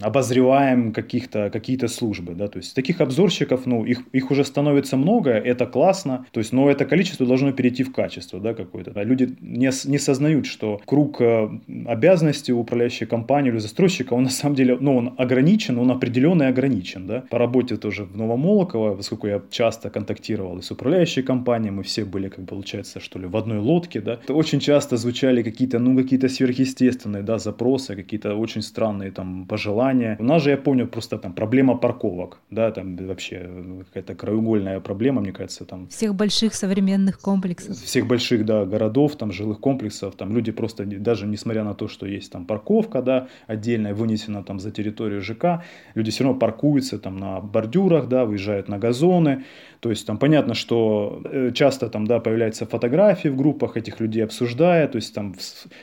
обозреваем 0.00 0.92
каких-то, 0.92 1.50
какие-то 1.50 1.88
службы, 1.88 2.34
да, 2.34 2.48
то 2.48 2.58
есть 2.58 2.74
таких 2.74 3.00
обзорщиков, 3.00 3.66
ну, 3.66 3.84
их, 3.84 4.02
их 4.12 4.30
уже 4.30 4.44
становится 4.44 4.96
много, 4.96 5.30
это 5.30 5.66
классно, 5.66 6.26
то 6.30 6.40
есть, 6.40 6.52
но 6.52 6.70
это 6.70 6.84
количество 6.84 7.26
должно 7.26 7.52
перейти 7.52 7.82
в 7.82 7.92
качество, 7.92 8.38
да, 8.38 8.54
какое-то. 8.54 8.92
Да. 8.92 9.02
Люди 9.02 9.36
не, 9.40 9.70
не 9.88 9.98
сознают, 9.98 10.46
что 10.46 10.80
круг 10.84 11.20
э, 11.20 11.48
обязанностей 11.86 12.52
управляющей 12.52 13.06
компании 13.06 13.50
или 13.50 13.58
застройщика, 13.58 14.14
он 14.14 14.24
на 14.24 14.30
самом 14.30 14.54
деле, 14.54 14.76
ну, 14.80 14.96
он 14.96 15.14
ограничен, 15.18 15.78
он 15.78 15.90
определенный 15.90 16.48
ограничен, 16.48 17.06
да. 17.06 17.24
По 17.30 17.38
работе 17.38 17.76
тоже 17.76 18.04
в 18.04 18.16
Новомолоково, 18.16 18.94
поскольку 18.94 19.26
я 19.26 19.42
часто 19.50 19.90
контактировал 19.90 20.58
и 20.58 20.62
с 20.62 20.70
управляющей 20.70 21.22
компанией, 21.22 21.72
мы 21.72 21.82
все 21.82 22.04
были, 22.04 22.28
как 22.28 22.46
получается, 22.46 23.00
что 23.00 23.18
ли, 23.18 23.26
в 23.26 23.36
одной 23.36 23.58
лодке, 23.58 24.00
да, 24.00 24.16
то 24.16 24.34
очень 24.34 24.60
часто 24.60 24.96
звучали 24.96 25.42
какие-то, 25.42 25.80
ну, 25.80 25.96
какие-то 25.96 26.28
сверхъестественные, 26.28 27.22
да, 27.22 27.38
запросы, 27.38 27.96
какие-то 27.96 28.34
очень 28.36 28.62
странные 28.62 29.10
там 29.10 29.46
пожелания 29.46 29.71
желание. 29.72 30.16
У 30.20 30.24
нас 30.24 30.42
же, 30.42 30.50
я 30.50 30.56
помню, 30.56 30.86
просто 30.86 31.18
там 31.18 31.32
проблема 31.32 31.76
парковок, 31.76 32.38
да, 32.50 32.70
там 32.70 32.96
вообще 32.96 33.48
какая-то 33.86 34.14
краеугольная 34.14 34.80
проблема, 34.80 35.20
мне 35.20 35.32
кажется, 35.32 35.64
там. 35.64 35.86
Всех 35.88 36.14
больших 36.14 36.54
современных 36.54 37.18
комплексов. 37.18 37.76
Всех 37.76 38.06
больших, 38.06 38.44
да, 38.44 38.64
городов, 38.64 39.16
там, 39.16 39.32
жилых 39.32 39.60
комплексов, 39.60 40.14
там 40.14 40.34
люди 40.34 40.52
просто, 40.52 40.84
даже 40.84 41.26
несмотря 41.26 41.64
на 41.64 41.74
то, 41.74 41.88
что 41.88 42.06
есть 42.06 42.32
там 42.32 42.44
парковка, 42.44 43.02
да, 43.02 43.26
отдельная, 43.48 43.94
вынесена 43.94 44.42
там 44.42 44.60
за 44.60 44.70
территорию 44.70 45.22
ЖК, 45.22 45.62
люди 45.94 46.10
все 46.10 46.24
равно 46.24 46.38
паркуются 46.38 46.98
там 46.98 47.16
на 47.16 47.40
бордюрах, 47.40 48.08
да, 48.08 48.24
выезжают 48.24 48.68
на 48.68 48.78
газоны, 48.78 49.44
то 49.80 49.90
есть 49.90 50.06
там 50.06 50.18
понятно, 50.18 50.54
что 50.54 51.20
э, 51.24 51.50
часто 51.54 51.88
там, 51.88 52.06
да, 52.06 52.20
появляются 52.20 52.66
фотографии 52.66 53.30
в 53.30 53.36
группах 53.36 53.76
этих 53.76 54.00
людей 54.00 54.24
обсуждая, 54.24 54.86
то 54.86 54.96
есть 54.96 55.14
там 55.14 55.34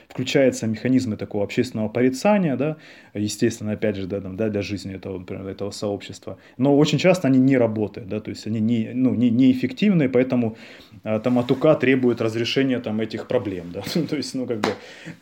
включаются 0.07 0.67
механизмы 0.67 1.17
такого 1.17 1.43
общественного 1.43 1.89
порицания, 1.89 2.55
да, 2.55 2.77
естественно, 3.13 3.71
опять 3.79 3.95
же, 3.95 4.07
да, 4.07 4.21
там, 4.21 4.35
да, 4.35 4.49
для 4.49 4.61
жизни 4.61 4.95
этого, 4.95 5.19
например, 5.19 5.47
этого 5.47 5.71
сообщества. 5.71 6.37
Но 6.57 6.77
очень 6.77 6.97
часто 6.97 7.27
они 7.27 7.39
не 7.39 7.57
работают, 7.57 8.09
да, 8.09 8.19
то 8.19 8.29
есть 8.29 8.47
они 8.47 8.59
не, 8.59 8.91
ну, 8.93 9.15
не, 9.15 9.29
неэффективны, 9.29 10.09
поэтому 10.09 10.55
а, 11.03 11.19
там 11.19 11.37
от 11.39 11.51
УК 11.51 11.79
требует 11.79 12.21
разрешения 12.21 12.79
там 12.79 13.01
этих 13.01 13.27
проблем, 13.27 13.71
да, 13.73 13.81
то 14.09 14.15
есть, 14.15 14.35
ну, 14.35 14.45
как 14.45 14.59
бы, 14.59 14.69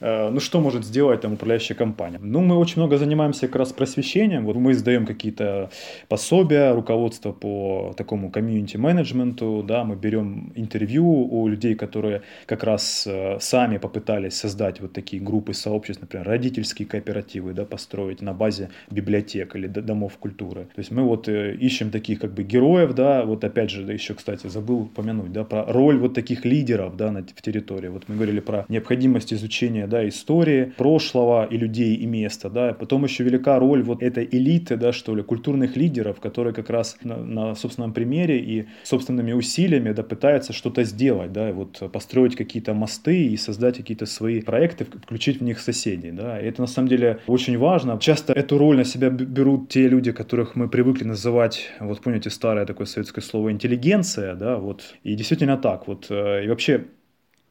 э, 0.02 0.30
ну, 0.30 0.40
что 0.40 0.60
может 0.60 0.84
сделать 0.84 1.22
там 1.22 1.34
управляющая 1.34 1.78
компания? 1.78 2.20
Ну, 2.22 2.42
мы 2.42 2.58
очень 2.58 2.82
много 2.82 2.98
занимаемся 2.98 3.48
как 3.48 3.56
раз 3.56 3.74
просвещением, 3.74 4.46
вот 4.46 4.56
мы 4.56 4.72
издаем 4.72 5.06
какие-то 5.06 5.70
пособия, 6.10 6.74
руководство 6.74 7.32
по 7.32 7.94
такому 7.98 8.30
комьюнити 8.32 8.58
комьюнити-менеджменту, 8.58 9.64
да, 9.64 9.84
мы 9.84 9.96
берем 9.96 10.52
интервью 10.56 11.06
у 11.06 11.48
людей, 11.48 11.76
которые 11.76 12.22
как 12.46 12.64
раз 12.64 13.08
э, 13.08 13.38
сами 13.40 13.78
попытались 13.78 14.36
создать 14.36 14.82
вот 14.82 14.94
такие 14.94 15.22
группы 15.22 15.54
сообществ, 15.54 16.02
например, 16.02 16.28
родительские 16.28 16.88
кооперативы, 16.88 17.54
да, 17.54 17.66
построить 17.66 18.22
на 18.22 18.34
базе 18.34 18.47
библиотек 18.92 19.56
или 19.56 19.68
домов 19.68 20.18
культуры. 20.18 20.68
То 20.76 20.80
есть 20.80 20.92
мы 20.92 21.04
вот 21.04 21.28
э, 21.28 21.56
ищем 21.56 21.92
таких 21.92 22.20
как 22.20 22.34
бы 22.34 22.44
героев, 22.44 22.94
да, 22.94 23.24
вот 23.26 23.44
опять 23.44 23.70
же, 23.70 23.84
да, 23.84 23.94
еще, 23.94 24.14
кстати, 24.14 24.48
забыл 24.48 24.82
упомянуть, 24.82 25.32
да, 25.32 25.44
про 25.44 25.66
роль 25.66 25.98
вот 25.98 26.14
таких 26.14 26.46
лидеров, 26.46 26.96
да, 26.98 27.12
на, 27.12 27.22
в 27.24 27.42
территории. 27.42 27.88
Вот 27.88 28.04
мы 28.08 28.16
говорили 28.16 28.40
про 28.40 28.66
необходимость 28.70 29.34
изучения, 29.34 29.88
да, 29.88 30.08
истории, 30.08 30.74
прошлого 30.78 31.46
и 31.46 31.58
людей, 31.58 31.96
и 31.96 32.06
места, 32.06 32.50
да, 32.50 32.74
потом 32.74 33.04
еще 33.04 33.24
велика 33.24 33.60
роль 33.60 33.84
вот 33.84 34.04
этой 34.04 34.28
элиты, 34.30 34.78
да, 34.78 34.92
что 34.92 35.16
ли, 35.16 35.24
культурных 35.24 35.76
лидеров, 35.76 36.20
которые 36.20 36.54
как 36.54 36.70
раз 36.70 36.98
на, 37.04 37.18
на 37.18 37.56
собственном 37.56 37.94
примере 37.94 38.40
и 38.40 38.68
собственными 38.84 39.34
усилиями 39.34 39.92
да, 39.92 40.04
пытается 40.04 40.54
что-то 40.54 40.84
сделать, 40.84 41.32
да, 41.32 41.52
вот 41.52 41.82
построить 41.92 42.36
какие-то 42.36 42.74
мосты 42.74 43.28
и 43.28 43.38
создать 43.38 43.78
какие-то 43.78 44.06
свои 44.06 44.42
проекты, 44.42 44.86
включить 44.86 45.40
в 45.40 45.44
них 45.44 45.60
соседей, 45.60 46.12
да, 46.12 46.40
и 46.40 46.46
это 46.46 46.62
на 46.62 46.68
самом 46.68 46.88
деле 46.88 47.20
очень 47.28 47.58
важно. 47.58 47.98
Часто 48.00 48.34
эту 48.38 48.58
роль 48.60 48.78
на 48.78 48.86
себя 48.86 49.10
берут 49.10 49.70
те 49.70 49.88
люди, 49.88 50.12
которых 50.12 50.56
мы 50.56 50.70
привыкли 50.70 51.04
называть, 51.04 51.72
вот 51.80 52.02
помните 52.02 52.30
старое 52.30 52.66
такое 52.66 52.86
советское 52.86 53.22
слово 53.22 53.52
интеллигенция, 53.52 54.36
да, 54.36 54.58
вот, 54.58 54.96
и 55.04 55.16
действительно 55.16 55.58
так, 55.58 55.88
вот, 55.88 56.08
э, 56.10 56.46
и 56.46 56.48
вообще 56.48 56.86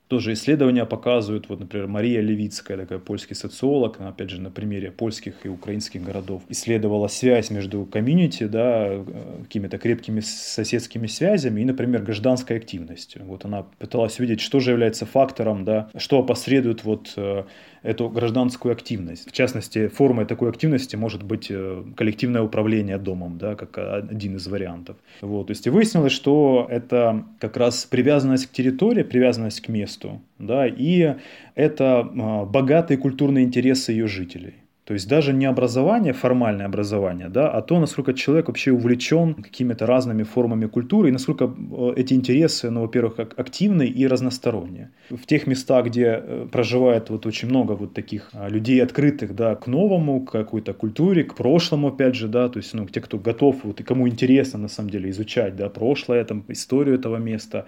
тоже 0.09 0.35
исследования 0.35 0.85
показывают, 0.87 1.49
вот, 1.49 1.59
например, 1.59 1.89
Мария 1.89 2.21
Левицкая, 2.21 2.77
такая 2.79 3.01
польский 3.01 3.35
социолог, 3.35 3.99
она, 3.99 4.11
опять 4.11 4.31
же, 4.31 4.41
на 4.41 4.53
примере 4.53 4.93
польских 4.93 5.45
и 5.45 5.49
украинских 5.49 6.05
городов, 6.05 6.43
исследовала 6.49 7.09
связь 7.09 7.51
между 7.51 7.85
комьюнити, 7.85 8.45
да, 8.45 8.87
э, 8.87 9.05
какими-то 9.43 9.79
крепкими 9.79 10.21
соседскими 10.21 11.09
связями 11.09 11.63
и, 11.63 11.65
например, 11.65 12.03
гражданской 12.03 12.59
активностью. 12.59 13.25
Вот 13.25 13.45
она 13.45 13.67
пыталась 13.79 14.21
увидеть, 14.21 14.41
что 14.41 14.61
же 14.61 14.71
является 14.71 15.05
фактором, 15.07 15.65
да, 15.65 15.91
что 15.97 16.21
опосредует 16.21 16.85
вот 16.85 17.13
э, 17.17 17.43
эту 17.87 18.09
гражданскую 18.09 18.73
активность. 18.73 19.29
В 19.29 19.33
частности, 19.33 19.89
формой 19.89 20.27
такой 20.27 20.51
активности 20.51 20.97
может 20.97 21.23
быть 21.23 21.47
э, 21.51 21.85
коллективное 21.97 22.43
управление 22.43 22.99
домом, 22.99 23.39
да, 23.39 23.55
как 23.55 23.79
один 23.79 24.37
из 24.37 24.47
вариантов. 24.49 24.97
Вот, 25.21 25.47
то 25.47 25.53
есть 25.53 25.67
и 25.67 25.71
выяснилось, 25.71 26.13
что 26.13 26.67
это 26.69 27.25
как 27.39 27.57
раз 27.57 27.85
привязанность 27.85 28.47
к 28.47 28.51
территории, 28.51 29.05
привязанность 29.05 29.61
к 29.61 29.69
месту, 29.69 30.21
да, 30.39 30.67
и 30.67 31.15
это 31.55 32.01
а, 32.01 32.45
богатые 32.45 32.99
культурные 32.99 33.45
интересы 33.45 33.93
ее 33.93 34.09
жителей. 34.09 34.55
То 34.87 34.95
есть 34.95 35.09
даже 35.09 35.33
не 35.33 35.47
образование, 35.47 36.13
формальное 36.13 36.67
образование, 36.67 37.29
да, 37.29 37.51
а 37.51 37.61
то, 37.61 37.81
насколько 37.81 38.15
человек 38.15 38.47
вообще 38.47 38.71
увлечен 38.71 39.35
какими-то 39.35 39.85
разными 39.85 40.23
формами 40.23 40.67
культуры 40.67 41.09
и 41.09 41.13
насколько 41.13 41.45
э, 41.45 41.95
эти 41.97 42.15
интересы, 42.15 42.71
ну, 42.71 42.83
во-первых, 42.83 43.19
активны 43.19 43.85
и 43.85 44.07
разносторонние. 44.07 44.91
В 45.11 45.27
тех 45.27 45.49
местах, 45.49 45.87
где 45.87 46.23
э, 46.23 46.47
проживает 46.53 47.11
вот 47.11 47.27
очень 47.27 47.49
много 47.49 47.73
вот 47.73 47.95
таких 47.95 48.31
а, 48.33 48.49
людей 48.49 48.81
открытых, 48.81 49.35
да, 49.35 49.57
к 49.57 49.67
новому, 49.67 50.21
к 50.21 50.31
какой-то 50.31 50.73
культуре, 50.73 51.25
к 51.25 51.35
прошлому, 51.35 51.89
опять 51.89 52.15
же, 52.15 52.29
да, 52.29 52.49
то 52.49 52.59
есть, 52.59 52.73
ну, 52.73 52.87
те, 52.87 53.01
кто 53.01 53.19
готов, 53.19 53.65
вот 53.65 53.81
и 53.81 53.83
кому 53.83 54.07
интересно, 54.07 54.61
на 54.61 54.69
самом 54.69 54.91
деле, 54.91 55.11
изучать, 55.11 55.57
да, 55.57 55.69
прошлое, 55.69 56.25
там, 56.25 56.45
историю 56.47 56.95
этого 56.95 57.17
места, 57.17 57.67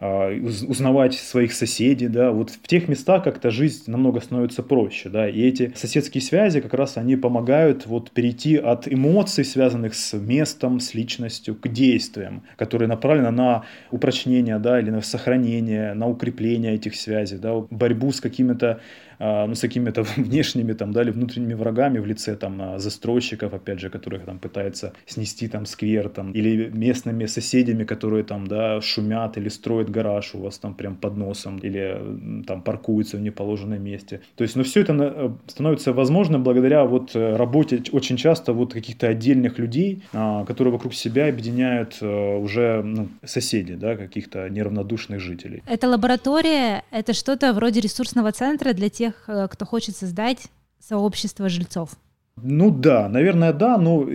узнавать 0.00 1.14
своих 1.14 1.52
соседей, 1.52 2.08
да, 2.08 2.30
вот 2.30 2.50
в 2.50 2.66
тех 2.66 2.88
местах 2.88 3.24
как-то 3.24 3.50
жизнь 3.50 3.90
намного 3.90 4.20
становится 4.20 4.62
проще, 4.62 5.08
да, 5.08 5.28
и 5.28 5.40
эти 5.40 5.72
соседские 5.74 6.22
связи, 6.22 6.60
как 6.60 6.74
раз 6.74 6.96
они 6.96 7.16
помогают 7.16 7.86
вот 7.86 8.10
перейти 8.10 8.56
от 8.56 8.86
эмоций, 8.92 9.44
связанных 9.44 9.94
с 9.94 10.12
местом, 10.16 10.80
с 10.80 10.94
личностью, 10.94 11.54
к 11.54 11.68
действиям, 11.68 12.42
которые 12.56 12.88
направлены 12.88 13.30
на 13.30 13.64
упрочнение, 13.90 14.58
да, 14.58 14.80
или 14.80 14.90
на 14.90 15.00
сохранение, 15.00 15.94
на 15.94 16.08
укрепление 16.08 16.74
этих 16.74 16.94
связей, 16.96 17.38
да, 17.38 17.54
борьбу 17.70 18.12
с 18.12 18.20
какими-то 18.20 18.66
а, 18.66 18.80
ну, 19.18 19.54
с 19.54 19.60
какими-то 19.60 20.02
внешними 20.16 20.72
там, 20.72 20.92
да, 20.92 21.02
или 21.02 21.10
внутренними 21.10 21.54
врагами 21.54 21.98
в 21.98 22.06
лице 22.06 22.36
там 22.36 22.60
а, 22.60 22.78
застройщиков, 22.78 23.54
опять 23.54 23.80
же, 23.80 23.90
которых 23.90 24.24
там 24.24 24.38
пытаются 24.38 24.92
снести 25.06 25.48
там 25.48 25.66
сквер 25.66 26.08
там, 26.08 26.32
или 26.32 26.70
местными 26.70 27.26
соседями, 27.26 27.84
которые 27.84 28.24
там, 28.24 28.46
да, 28.46 28.80
шумят 28.80 29.36
или 29.36 29.48
строят 29.48 29.90
гараж 29.90 30.34
у 30.34 30.38
вас 30.38 30.58
там 30.58 30.74
прям 30.74 30.96
под 30.96 31.16
носом, 31.16 31.58
или 31.58 32.44
там 32.46 32.62
паркуются 32.62 33.16
в 33.16 33.20
неположенном 33.20 33.82
месте. 33.82 34.20
То 34.36 34.44
есть, 34.44 34.56
ну, 34.56 34.62
все 34.62 34.80
это 34.80 34.92
э, 34.92 35.30
становится 35.46 35.92
возможным 35.92 36.42
благодаря 36.42 36.84
вот 36.84 37.14
э, 37.14 37.36
работе 37.36 37.82
очень 37.92 38.16
часто 38.16 38.52
вот 38.52 38.72
каких-то 38.72 39.08
отдельных 39.08 39.58
людей, 39.58 40.02
а, 40.12 40.44
которые 40.44 40.72
вокруг 40.72 40.94
себя 40.94 41.28
объединяют 41.28 41.98
э, 42.00 42.36
уже 42.36 42.82
ну, 42.82 43.08
соседи, 43.24 43.74
да, 43.74 43.96
каких-то 43.96 44.48
неравнодушных 44.48 45.20
жителей. 45.20 45.62
Это 45.66 45.88
лаборатория, 45.88 46.82
это 46.90 47.12
что-то 47.12 47.52
вроде 47.52 47.80
ресурсного 47.80 48.32
центра 48.32 48.72
для 48.72 48.88
тех, 48.88 49.05
кто 49.14 49.64
хочет 49.64 49.96
создать 49.96 50.48
сообщество 50.78 51.48
жильцов. 51.48 51.90
Ну 52.36 52.70
да, 52.70 53.08
наверное, 53.08 53.52
да, 53.52 53.78
но 53.78 54.06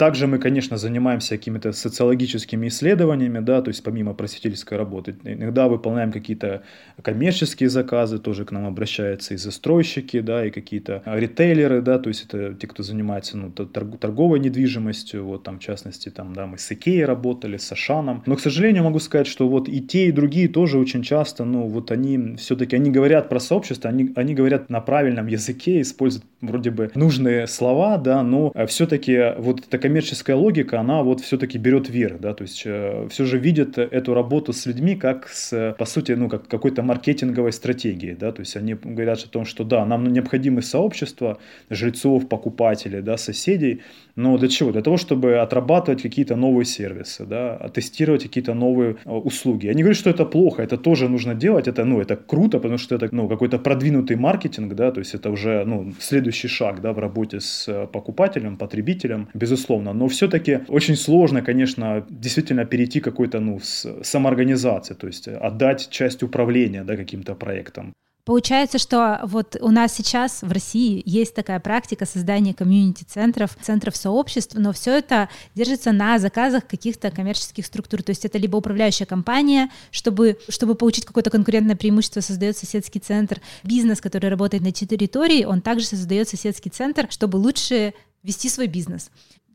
также 0.00 0.26
мы, 0.26 0.38
конечно, 0.38 0.78
занимаемся 0.78 1.36
какими-то 1.36 1.72
социологическими 1.72 2.68
исследованиями, 2.68 3.40
да, 3.40 3.60
то 3.60 3.68
есть 3.68 3.82
помимо 3.82 4.14
просветительской 4.14 4.78
работы. 4.78 5.14
Иногда 5.24 5.68
выполняем 5.68 6.10
какие-то 6.10 6.62
коммерческие 7.02 7.68
заказы, 7.68 8.18
тоже 8.18 8.46
к 8.46 8.50
нам 8.50 8.66
обращаются 8.66 9.34
и 9.34 9.36
застройщики, 9.36 10.20
да, 10.20 10.46
и 10.46 10.50
какие-то 10.50 11.02
ритейлеры, 11.04 11.82
да, 11.82 11.98
то 11.98 12.08
есть 12.08 12.24
это 12.24 12.54
те, 12.54 12.66
кто 12.66 12.82
занимается 12.82 13.36
ну, 13.36 13.50
торговой 13.50 14.40
недвижимостью, 14.40 15.26
вот 15.26 15.42
там 15.42 15.58
в 15.58 15.62
частности, 15.62 16.08
там, 16.08 16.32
да, 16.32 16.46
мы 16.46 16.56
с 16.56 16.72
Икеей 16.72 17.04
работали, 17.04 17.58
с 17.58 17.70
Ашаном. 17.70 18.22
Но, 18.24 18.36
к 18.36 18.40
сожалению, 18.40 18.84
могу 18.84 19.00
сказать, 19.00 19.26
что 19.26 19.50
вот 19.50 19.68
и 19.68 19.82
те, 19.82 20.06
и 20.06 20.12
другие 20.12 20.48
тоже 20.48 20.78
очень 20.78 21.02
часто, 21.02 21.44
ну, 21.44 21.66
вот 21.66 21.90
они 21.90 22.36
все-таки, 22.36 22.74
они 22.74 22.90
говорят 22.90 23.28
про 23.28 23.38
сообщество, 23.38 23.90
они, 23.90 24.10
они 24.16 24.34
говорят 24.34 24.70
на 24.70 24.80
правильном 24.80 25.26
языке, 25.26 25.82
используют 25.82 26.24
вроде 26.40 26.70
бы 26.70 26.90
нужные 26.94 27.46
слова, 27.46 27.98
да, 27.98 28.22
но 28.22 28.50
все-таки 28.66 29.34
вот 29.36 29.68
такая 29.68 29.89
коммерческая 29.90 30.36
логика, 30.36 30.78
она 30.78 31.02
вот 31.02 31.20
все-таки 31.20 31.58
берет 31.58 31.90
верх, 31.90 32.20
да, 32.20 32.32
то 32.32 32.42
есть 32.42 32.62
э, 32.64 33.08
все 33.10 33.24
же 33.24 33.38
видят 33.38 33.76
эту 33.76 34.14
работу 34.14 34.52
с 34.52 34.66
людьми 34.66 34.94
как 34.94 35.28
с, 35.28 35.74
по 35.76 35.84
сути, 35.84 36.12
ну, 36.12 36.28
как 36.28 36.46
какой-то 36.46 36.82
маркетинговой 36.82 37.52
стратегией, 37.52 38.14
да, 38.14 38.30
то 38.30 38.40
есть 38.40 38.56
они 38.56 38.74
говорят 38.74 39.18
о 39.24 39.28
том, 39.28 39.44
что 39.44 39.64
да, 39.64 39.84
нам 39.84 40.12
необходимы 40.12 40.62
сообщества 40.62 41.38
жильцов, 41.70 42.28
покупателей, 42.28 43.02
да, 43.02 43.16
соседей, 43.16 43.80
но 44.20 44.38
для 44.38 44.48
чего? 44.48 44.70
Для 44.70 44.82
того, 44.82 44.96
чтобы 44.96 45.38
отрабатывать 45.42 46.02
какие-то 46.02 46.36
новые 46.36 46.64
сервисы, 46.64 47.24
да, 47.24 47.56
тестировать 47.74 48.22
какие-то 48.22 48.54
новые 48.54 48.90
э, 49.04 49.10
услуги. 49.10 49.66
Я 49.66 49.74
не 49.74 49.82
говорю, 49.82 49.96
что 49.96 50.10
это 50.10 50.24
плохо, 50.24 50.62
это 50.62 50.76
тоже 50.76 51.08
нужно 51.08 51.34
делать, 51.34 51.68
это, 51.68 51.84
ну, 51.84 52.00
это 52.00 52.16
круто, 52.16 52.58
потому 52.58 52.78
что 52.78 52.94
это, 52.94 53.08
ну, 53.12 53.28
какой-то 53.28 53.58
продвинутый 53.58 54.16
маркетинг, 54.16 54.74
да, 54.74 54.90
то 54.90 55.00
есть 55.00 55.14
это 55.14 55.30
уже, 55.30 55.64
ну, 55.64 55.92
следующий 55.98 56.48
шаг, 56.48 56.80
да, 56.80 56.92
в 56.92 56.98
работе 56.98 57.40
с 57.40 57.68
э, 57.68 57.86
покупателем, 57.92 58.56
потребителем, 58.56 59.28
безусловно, 59.34 59.79
безусловно, 59.80 59.92
но 59.92 60.08
все-таки 60.08 60.60
очень 60.68 60.96
сложно, 60.96 61.42
конечно, 61.42 62.04
действительно 62.10 62.64
перейти 62.64 63.00
какой-то 63.00 63.40
ну, 63.40 63.60
самоорганизации, 64.02 64.94
то 64.94 65.06
есть 65.06 65.28
отдать 65.28 65.88
часть 65.90 66.22
управления 66.22 66.84
да, 66.84 66.96
каким-то 66.96 67.34
проектам. 67.34 67.92
Получается, 68.24 68.78
что 68.78 69.20
вот 69.24 69.56
у 69.60 69.70
нас 69.70 69.94
сейчас 69.94 70.42
в 70.42 70.52
России 70.52 71.02
есть 71.06 71.34
такая 71.34 71.58
практика 71.58 72.06
создания 72.06 72.52
комьюнити-центров, 72.54 73.56
центров 73.62 73.96
сообществ, 73.96 74.54
но 74.58 74.72
все 74.72 74.98
это 74.98 75.28
держится 75.54 75.90
на 75.92 76.18
заказах 76.18 76.66
каких-то 76.66 77.10
коммерческих 77.10 77.66
структур. 77.66 78.02
То 78.02 78.10
есть 78.10 78.24
это 78.26 78.38
либо 78.38 78.58
управляющая 78.58 79.06
компания, 79.06 79.70
чтобы, 79.90 80.36
чтобы 80.48 80.74
получить 80.74 81.06
какое-то 81.06 81.30
конкурентное 81.30 81.76
преимущество, 81.76 82.20
создает 82.20 82.56
соседский 82.56 83.00
центр. 83.00 83.40
Бизнес, 83.64 84.00
который 84.00 84.28
работает 84.28 84.62
на 84.62 84.70
территории, 84.70 85.44
он 85.44 85.60
также 85.62 85.86
создает 85.86 86.28
соседский 86.28 86.70
центр, 86.70 87.06
чтобы 87.10 87.38
лучше 87.38 87.94
вести 88.22 88.48
свой 88.48 88.66
бизнес. 88.66 89.10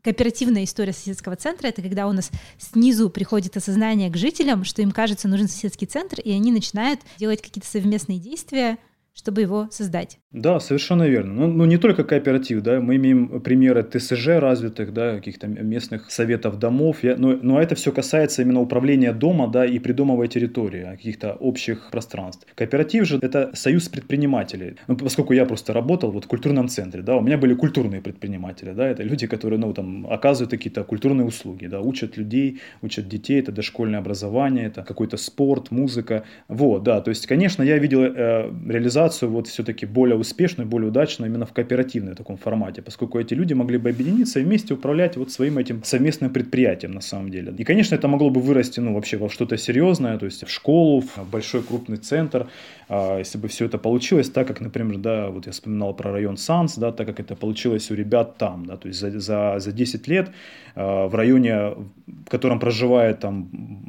Кооперативная 0.06 0.62
история 0.62 0.92
соседского 0.92 1.34
центра— 1.34 1.66
это 1.66 1.82
когда 1.82 2.06
у 2.06 2.12
нас 2.12 2.30
снизу 2.58 3.10
приходит 3.10 3.56
осознание 3.56 4.08
к 4.08 4.16
жителям, 4.16 4.62
что 4.62 4.80
им 4.80 4.92
кажется 4.92 5.26
нужен 5.26 5.48
соседский 5.48 5.88
центр, 5.88 6.20
и 6.20 6.30
они 6.30 6.52
начинают 6.52 7.00
делать 7.18 7.42
какие-то 7.42 7.68
совместные 7.68 8.20
действия, 8.20 8.78
чтобы 9.16 9.40
его 9.40 9.66
создать. 9.70 10.18
Да, 10.30 10.60
совершенно 10.60 11.08
верно. 11.08 11.32
Ну, 11.32 11.46
ну, 11.46 11.64
не 11.64 11.78
только 11.78 12.04
кооператив, 12.04 12.62
да, 12.62 12.78
мы 12.80 12.96
имеем 12.96 13.40
примеры 13.40 13.82
ТСЖ 13.82 14.38
развитых, 14.38 14.92
да, 14.92 15.16
каких-то 15.16 15.46
местных 15.46 16.10
советов 16.10 16.58
домов, 16.58 16.98
я, 17.02 17.16
но, 17.16 17.38
но 17.40 17.58
это 17.58 17.74
все 17.74 17.90
касается 17.90 18.42
именно 18.42 18.60
управления 18.60 19.14
дома, 19.14 19.48
да, 19.48 19.64
и 19.64 19.78
придомовой 19.78 20.28
территории, 20.28 20.82
а 20.82 20.96
каких-то 20.96 21.32
общих 21.32 21.90
пространств. 21.90 22.46
Кооператив 22.54 23.06
же 23.06 23.18
это 23.22 23.50
союз 23.54 23.88
предпринимателей. 23.88 24.76
Ну, 24.88 24.96
поскольку 24.96 25.32
я 25.32 25.46
просто 25.46 25.72
работал 25.72 26.10
вот 26.12 26.26
в 26.26 26.28
культурном 26.28 26.68
центре, 26.68 27.00
да, 27.00 27.16
у 27.16 27.22
меня 27.22 27.38
были 27.38 27.54
культурные 27.54 28.02
предприниматели, 28.02 28.72
да, 28.72 28.86
это 28.86 29.02
люди, 29.02 29.26
которые, 29.26 29.58
ну, 29.58 29.72
там, 29.72 30.06
оказывают 30.06 30.50
какие-то 30.50 30.84
культурные 30.84 31.26
услуги, 31.26 31.66
да, 31.66 31.80
учат 31.80 32.18
людей, 32.18 32.60
учат 32.82 33.08
детей, 33.08 33.40
это 33.40 33.52
дошкольное 33.52 34.00
образование, 34.00 34.66
это 34.66 34.82
какой-то 34.82 35.16
спорт, 35.16 35.70
музыка, 35.70 36.24
вот, 36.48 36.82
да, 36.82 37.00
то 37.00 37.08
есть, 37.08 37.26
конечно, 37.26 37.62
я 37.62 37.78
видел 37.78 38.02
э, 38.02 38.52
реализацию 38.68 39.05
вот 39.22 39.46
все-таки 39.46 39.86
более 39.86 40.16
успешную, 40.16 40.68
более 40.68 40.88
удачную 40.88 41.30
именно 41.30 41.46
в 41.46 41.52
кооперативном 41.52 42.14
таком 42.14 42.36
формате, 42.36 42.82
поскольку 42.82 43.18
эти 43.18 43.34
люди 43.34 43.54
могли 43.54 43.78
бы 43.78 43.90
объединиться 43.90 44.40
и 44.40 44.44
вместе 44.44 44.74
управлять 44.74 45.16
вот 45.16 45.30
своим 45.30 45.58
этим 45.58 45.82
совместным 45.84 46.32
предприятием 46.32 46.92
на 46.92 47.00
самом 47.00 47.30
деле. 47.30 47.54
И, 47.58 47.64
конечно, 47.64 47.94
это 47.94 48.08
могло 48.08 48.30
бы 48.30 48.40
вырасти, 48.40 48.80
ну, 48.80 48.94
вообще 48.94 49.16
во 49.16 49.28
что-то 49.28 49.56
серьезное, 49.56 50.18
то 50.18 50.26
есть 50.26 50.46
в 50.46 50.50
школу, 50.50 51.00
в 51.00 51.30
большой 51.30 51.62
крупный 51.62 51.96
центр, 51.96 52.48
а, 52.88 53.18
если 53.18 53.38
бы 53.38 53.48
все 53.48 53.66
это 53.66 53.78
получилось 53.78 54.30
так, 54.30 54.46
как, 54.46 54.60
например, 54.60 54.98
да, 54.98 55.28
вот 55.28 55.46
я 55.46 55.52
вспоминал 55.52 55.94
про 55.94 56.12
район 56.12 56.36
Санс, 56.36 56.76
да, 56.76 56.92
так 56.92 57.06
как 57.06 57.20
это 57.20 57.34
получилось 57.34 57.90
у 57.90 57.94
ребят 57.94 58.36
там, 58.38 58.66
да, 58.66 58.76
то 58.76 58.88
есть 58.88 59.00
за, 59.00 59.18
за, 59.18 59.56
за 59.58 59.72
10 59.72 60.08
лет 60.08 60.30
а, 60.74 61.08
в 61.08 61.14
районе, 61.14 61.74
в 62.06 62.28
котором 62.28 62.60
проживают 62.60 63.20
там 63.20 63.48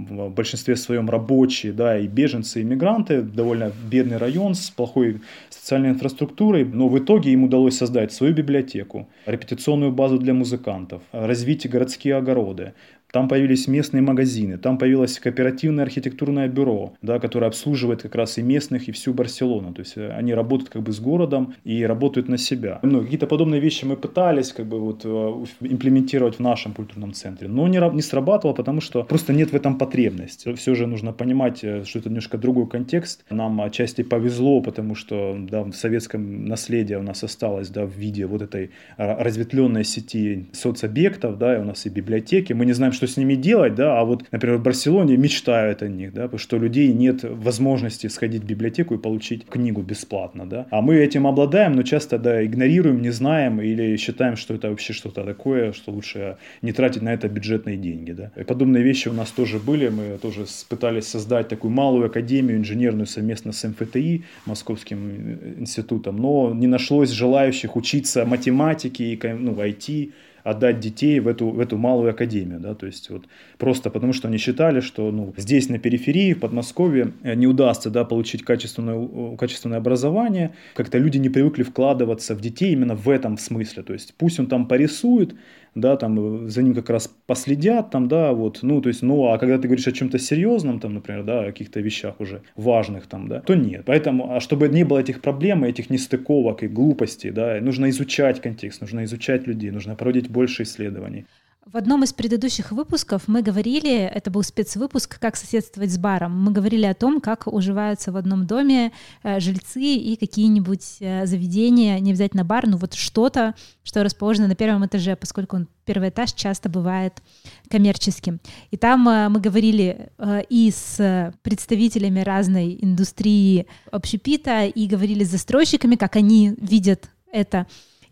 в 0.09 0.29
большинстве 0.29 0.75
своем 0.75 1.09
рабочие, 1.09 1.73
да, 1.73 1.99
и 1.99 2.07
беженцы, 2.07 2.61
и 2.61 2.63
мигранты, 2.63 3.21
довольно 3.21 3.71
бедный 3.89 4.17
район 4.17 4.55
с 4.55 4.69
плохой 4.69 5.06
социальной 5.49 5.89
инфраструктурой, 5.89 6.65
но 6.65 6.87
в 6.87 6.97
итоге 6.97 7.31
им 7.31 7.43
удалось 7.43 7.77
создать 7.77 8.13
свою 8.13 8.33
библиотеку, 8.33 9.07
репетиционную 9.25 9.91
базу 9.91 10.17
для 10.17 10.33
музыкантов, 10.33 11.01
развить 11.11 11.69
городские 11.69 12.15
огороды, 12.15 12.73
там 13.11 13.27
появились 13.27 13.67
местные 13.67 14.01
магазины, 14.01 14.57
там 14.57 14.77
появилось 14.77 15.19
кооперативное 15.19 15.83
архитектурное 15.83 16.47
бюро, 16.47 16.93
да, 17.01 17.19
которое 17.19 17.47
обслуживает 17.47 18.01
как 18.01 18.15
раз 18.15 18.37
и 18.37 18.41
местных, 18.41 18.89
и 18.89 18.91
всю 18.91 19.13
Барселону. 19.13 19.73
То 19.73 19.81
есть 19.81 19.97
э, 19.97 20.11
они 20.11 20.33
работают 20.33 20.69
как 20.69 20.83
бы 20.83 20.91
с 20.91 20.99
городом 20.99 21.53
и 21.63 21.85
работают 21.85 22.27
на 22.27 22.37
себя. 22.37 22.79
Ну, 22.83 23.01
какие-то 23.01 23.27
подобные 23.27 23.61
вещи 23.61 23.85
мы 23.85 23.95
пытались 23.95 24.51
как 24.51 24.65
бы 24.65 24.79
вот 24.79 25.01
э, 25.05 25.45
имплементировать 25.61 26.35
в 26.35 26.39
нашем 26.39 26.73
культурном 26.73 27.13
центре, 27.13 27.47
но 27.47 27.67
не, 27.67 27.79
не 27.93 28.01
срабатывало, 28.01 28.53
потому 28.53 28.81
что 28.81 29.03
просто 29.03 29.33
нет 29.33 29.51
в 29.51 29.55
этом 29.55 29.77
потребности. 29.77 30.53
Все 30.53 30.75
же 30.75 30.87
нужно 30.87 31.13
понимать, 31.13 31.63
э, 31.63 31.83
что 31.85 31.99
это 31.99 32.09
немножко 32.09 32.37
другой 32.37 32.67
контекст. 32.67 33.23
Нам 33.29 33.61
отчасти 33.61 34.03
повезло, 34.03 34.61
потому 34.61 34.95
что 34.95 35.37
да, 35.39 35.63
в 35.63 35.73
советском 35.73 36.45
наследии 36.45 36.95
у 36.95 37.03
нас 37.03 37.23
осталось 37.23 37.69
да, 37.69 37.85
в 37.85 37.91
виде 37.91 38.25
вот 38.25 38.41
этой 38.41 38.71
разветвленной 38.97 39.83
сети 39.83 40.47
соцобъектов, 40.51 41.37
да, 41.37 41.55
и 41.55 41.59
у 41.59 41.63
нас 41.63 41.85
и 41.85 41.89
библиотеки. 41.89 42.53
Мы 42.53 42.65
не 42.65 42.73
знаем, 42.73 42.93
что 42.97 43.07
с 43.07 43.17
ними 43.17 43.35
делать, 43.35 43.75
да, 43.75 43.99
а 43.99 44.03
вот, 44.03 44.25
например, 44.31 44.57
в 44.57 44.63
Барселоне 44.63 45.17
мечтают 45.17 45.81
о 45.81 45.87
них, 45.87 46.13
да, 46.13 46.23
потому 46.23 46.39
что 46.39 46.57
у 46.57 46.59
людей 46.59 46.91
нет 46.93 47.23
возможности 47.23 48.07
сходить 48.07 48.43
в 48.43 48.45
библиотеку 48.45 48.95
и 48.95 48.97
получить 48.97 49.45
книгу 49.45 49.81
бесплатно, 49.81 50.49
да, 50.49 50.65
а 50.71 50.81
мы 50.81 50.95
этим 50.95 51.27
обладаем, 51.27 51.73
но 51.73 51.83
часто, 51.83 52.17
да, 52.17 52.43
игнорируем, 52.43 53.01
не 53.01 53.11
знаем 53.11 53.61
или 53.61 53.97
считаем, 53.97 54.35
что 54.35 54.55
это 54.55 54.69
вообще 54.69 54.93
что-то 54.93 55.23
такое, 55.23 55.71
что 55.73 55.91
лучше 55.91 56.37
не 56.61 56.73
тратить 56.73 57.01
на 57.01 57.13
это 57.13 57.29
бюджетные 57.29 57.77
деньги, 57.77 58.11
да. 58.11 58.31
И 58.35 58.43
подобные 58.43 58.83
вещи 58.83 59.09
у 59.09 59.13
нас 59.13 59.31
тоже 59.31 59.59
были, 59.59 59.89
мы 59.89 60.17
тоже 60.17 60.45
пытались 60.69 61.07
создать 61.07 61.47
такую 61.47 61.71
малую 61.71 62.07
академию 62.07 62.57
инженерную 62.57 63.05
совместно 63.05 63.51
с 63.51 63.67
МФТИ, 63.67 64.23
Московским 64.45 65.37
институтом, 65.59 66.17
но 66.17 66.53
не 66.53 66.67
нашлось 66.67 67.11
желающих 67.11 67.75
учиться 67.75 68.25
математике, 68.25 69.17
ну, 69.39 69.53
IT, 69.53 70.11
отдать 70.47 70.79
детей 70.79 71.19
в 71.19 71.27
эту, 71.27 71.49
в 71.49 71.59
эту 71.59 71.77
малую 71.77 72.11
академию, 72.11 72.59
да, 72.59 72.73
то 72.73 72.85
есть 72.85 73.09
вот 73.09 73.25
просто 73.57 73.89
потому, 73.89 74.13
что 74.13 74.29
они 74.29 74.37
считали, 74.37 74.79
что 74.79 75.11
ну, 75.11 75.33
здесь 75.35 75.67
на 75.69 75.77
периферии, 75.77 76.33
в 76.33 76.39
Подмосковье 76.39 77.11
э, 77.23 77.35
не 77.35 77.47
удастся, 77.47 77.89
да, 77.89 78.05
получить 78.05 78.43
качественное, 78.43 79.35
качественное 79.37 79.79
образование, 79.79 80.53
как-то 80.73 80.99
люди 80.99 81.17
не 81.17 81.29
привыкли 81.29 81.63
вкладываться 81.63 82.33
в 82.33 82.39
детей 82.39 82.71
именно 82.71 82.95
в 82.95 83.09
этом 83.09 83.37
смысле, 83.37 83.83
то 83.83 83.93
есть 83.93 84.13
пусть 84.17 84.39
он 84.39 84.47
там 84.47 84.67
порисует, 84.67 85.35
да, 85.81 85.97
там 85.97 86.49
за 86.49 86.63
ним 86.63 86.75
как 86.75 86.89
раз 86.89 87.07
последят, 87.25 87.89
там, 87.91 88.07
да, 88.07 88.33
вот, 88.33 88.59
ну, 88.61 88.81
то 88.81 88.89
есть, 88.89 89.03
ну, 89.03 89.31
а 89.31 89.37
когда 89.37 89.57
ты 89.57 89.67
говоришь 89.67 89.87
о 89.87 89.91
чем-то 89.91 90.19
серьезном, 90.19 90.79
там, 90.79 90.93
например, 90.93 91.23
да, 91.23 91.41
о 91.41 91.45
каких-то 91.45 91.79
вещах 91.79 92.19
уже 92.19 92.41
важных, 92.55 93.07
там, 93.07 93.27
да, 93.27 93.41
то 93.41 93.55
нет. 93.55 93.83
Поэтому, 93.85 94.35
а 94.35 94.39
чтобы 94.39 94.67
не 94.69 94.83
было 94.83 94.99
этих 94.99 95.21
проблем, 95.21 95.63
этих 95.63 95.89
нестыковок 95.89 96.63
и 96.63 96.67
глупостей, 96.67 97.31
да, 97.31 97.59
нужно 97.61 97.89
изучать 97.89 98.41
контекст, 98.41 98.81
нужно 98.81 99.03
изучать 99.03 99.47
людей, 99.47 99.71
нужно 99.71 99.95
проводить 99.95 100.29
больше 100.29 100.63
исследований. 100.63 101.25
В 101.73 101.75
одном 101.75 102.01
из 102.05 102.13
предыдущих 102.13 102.71
выпусков 102.71 103.23
мы 103.27 103.41
говорили, 103.41 103.93
это 103.99 104.31
был 104.31 104.41
спецвыпуск 104.41 105.19
«Как 105.19 105.35
соседствовать 105.35 105.91
с 105.91 105.97
баром». 105.97 106.31
Мы 106.41 106.53
говорили 106.53 106.85
о 106.85 106.93
том, 106.93 107.19
как 107.19 107.45
уживаются 107.45 108.13
в 108.13 108.15
одном 108.15 108.47
доме 108.47 108.93
э, 109.21 109.41
жильцы 109.41 109.81
и 109.81 110.15
какие-нибудь 110.15 110.95
э, 111.01 111.25
заведения, 111.25 111.99
не 111.99 112.11
обязательно 112.11 112.45
бар, 112.45 112.67
но 112.67 112.77
вот 112.77 112.93
что-то, 112.93 113.53
что 113.83 114.01
расположено 114.01 114.47
на 114.47 114.55
первом 114.55 114.85
этаже, 114.85 115.17
поскольку 115.17 115.57
он, 115.57 115.67
первый 115.83 116.07
этаж 116.07 116.31
часто 116.31 116.69
бывает 116.69 117.21
коммерческим. 117.69 118.39
И 118.71 118.77
там 118.77 119.09
э, 119.09 119.27
мы 119.27 119.41
говорили 119.41 120.11
и 120.49 120.71
с 120.73 121.33
представителями 121.41 122.21
разной 122.21 122.79
индустрии 122.81 123.67
общепита, 123.91 124.65
и 124.67 124.87
говорили 124.87 125.25
с 125.25 125.31
застройщиками, 125.31 125.97
как 125.97 126.15
они 126.15 126.55
видят 126.61 127.09
это. 127.29 127.67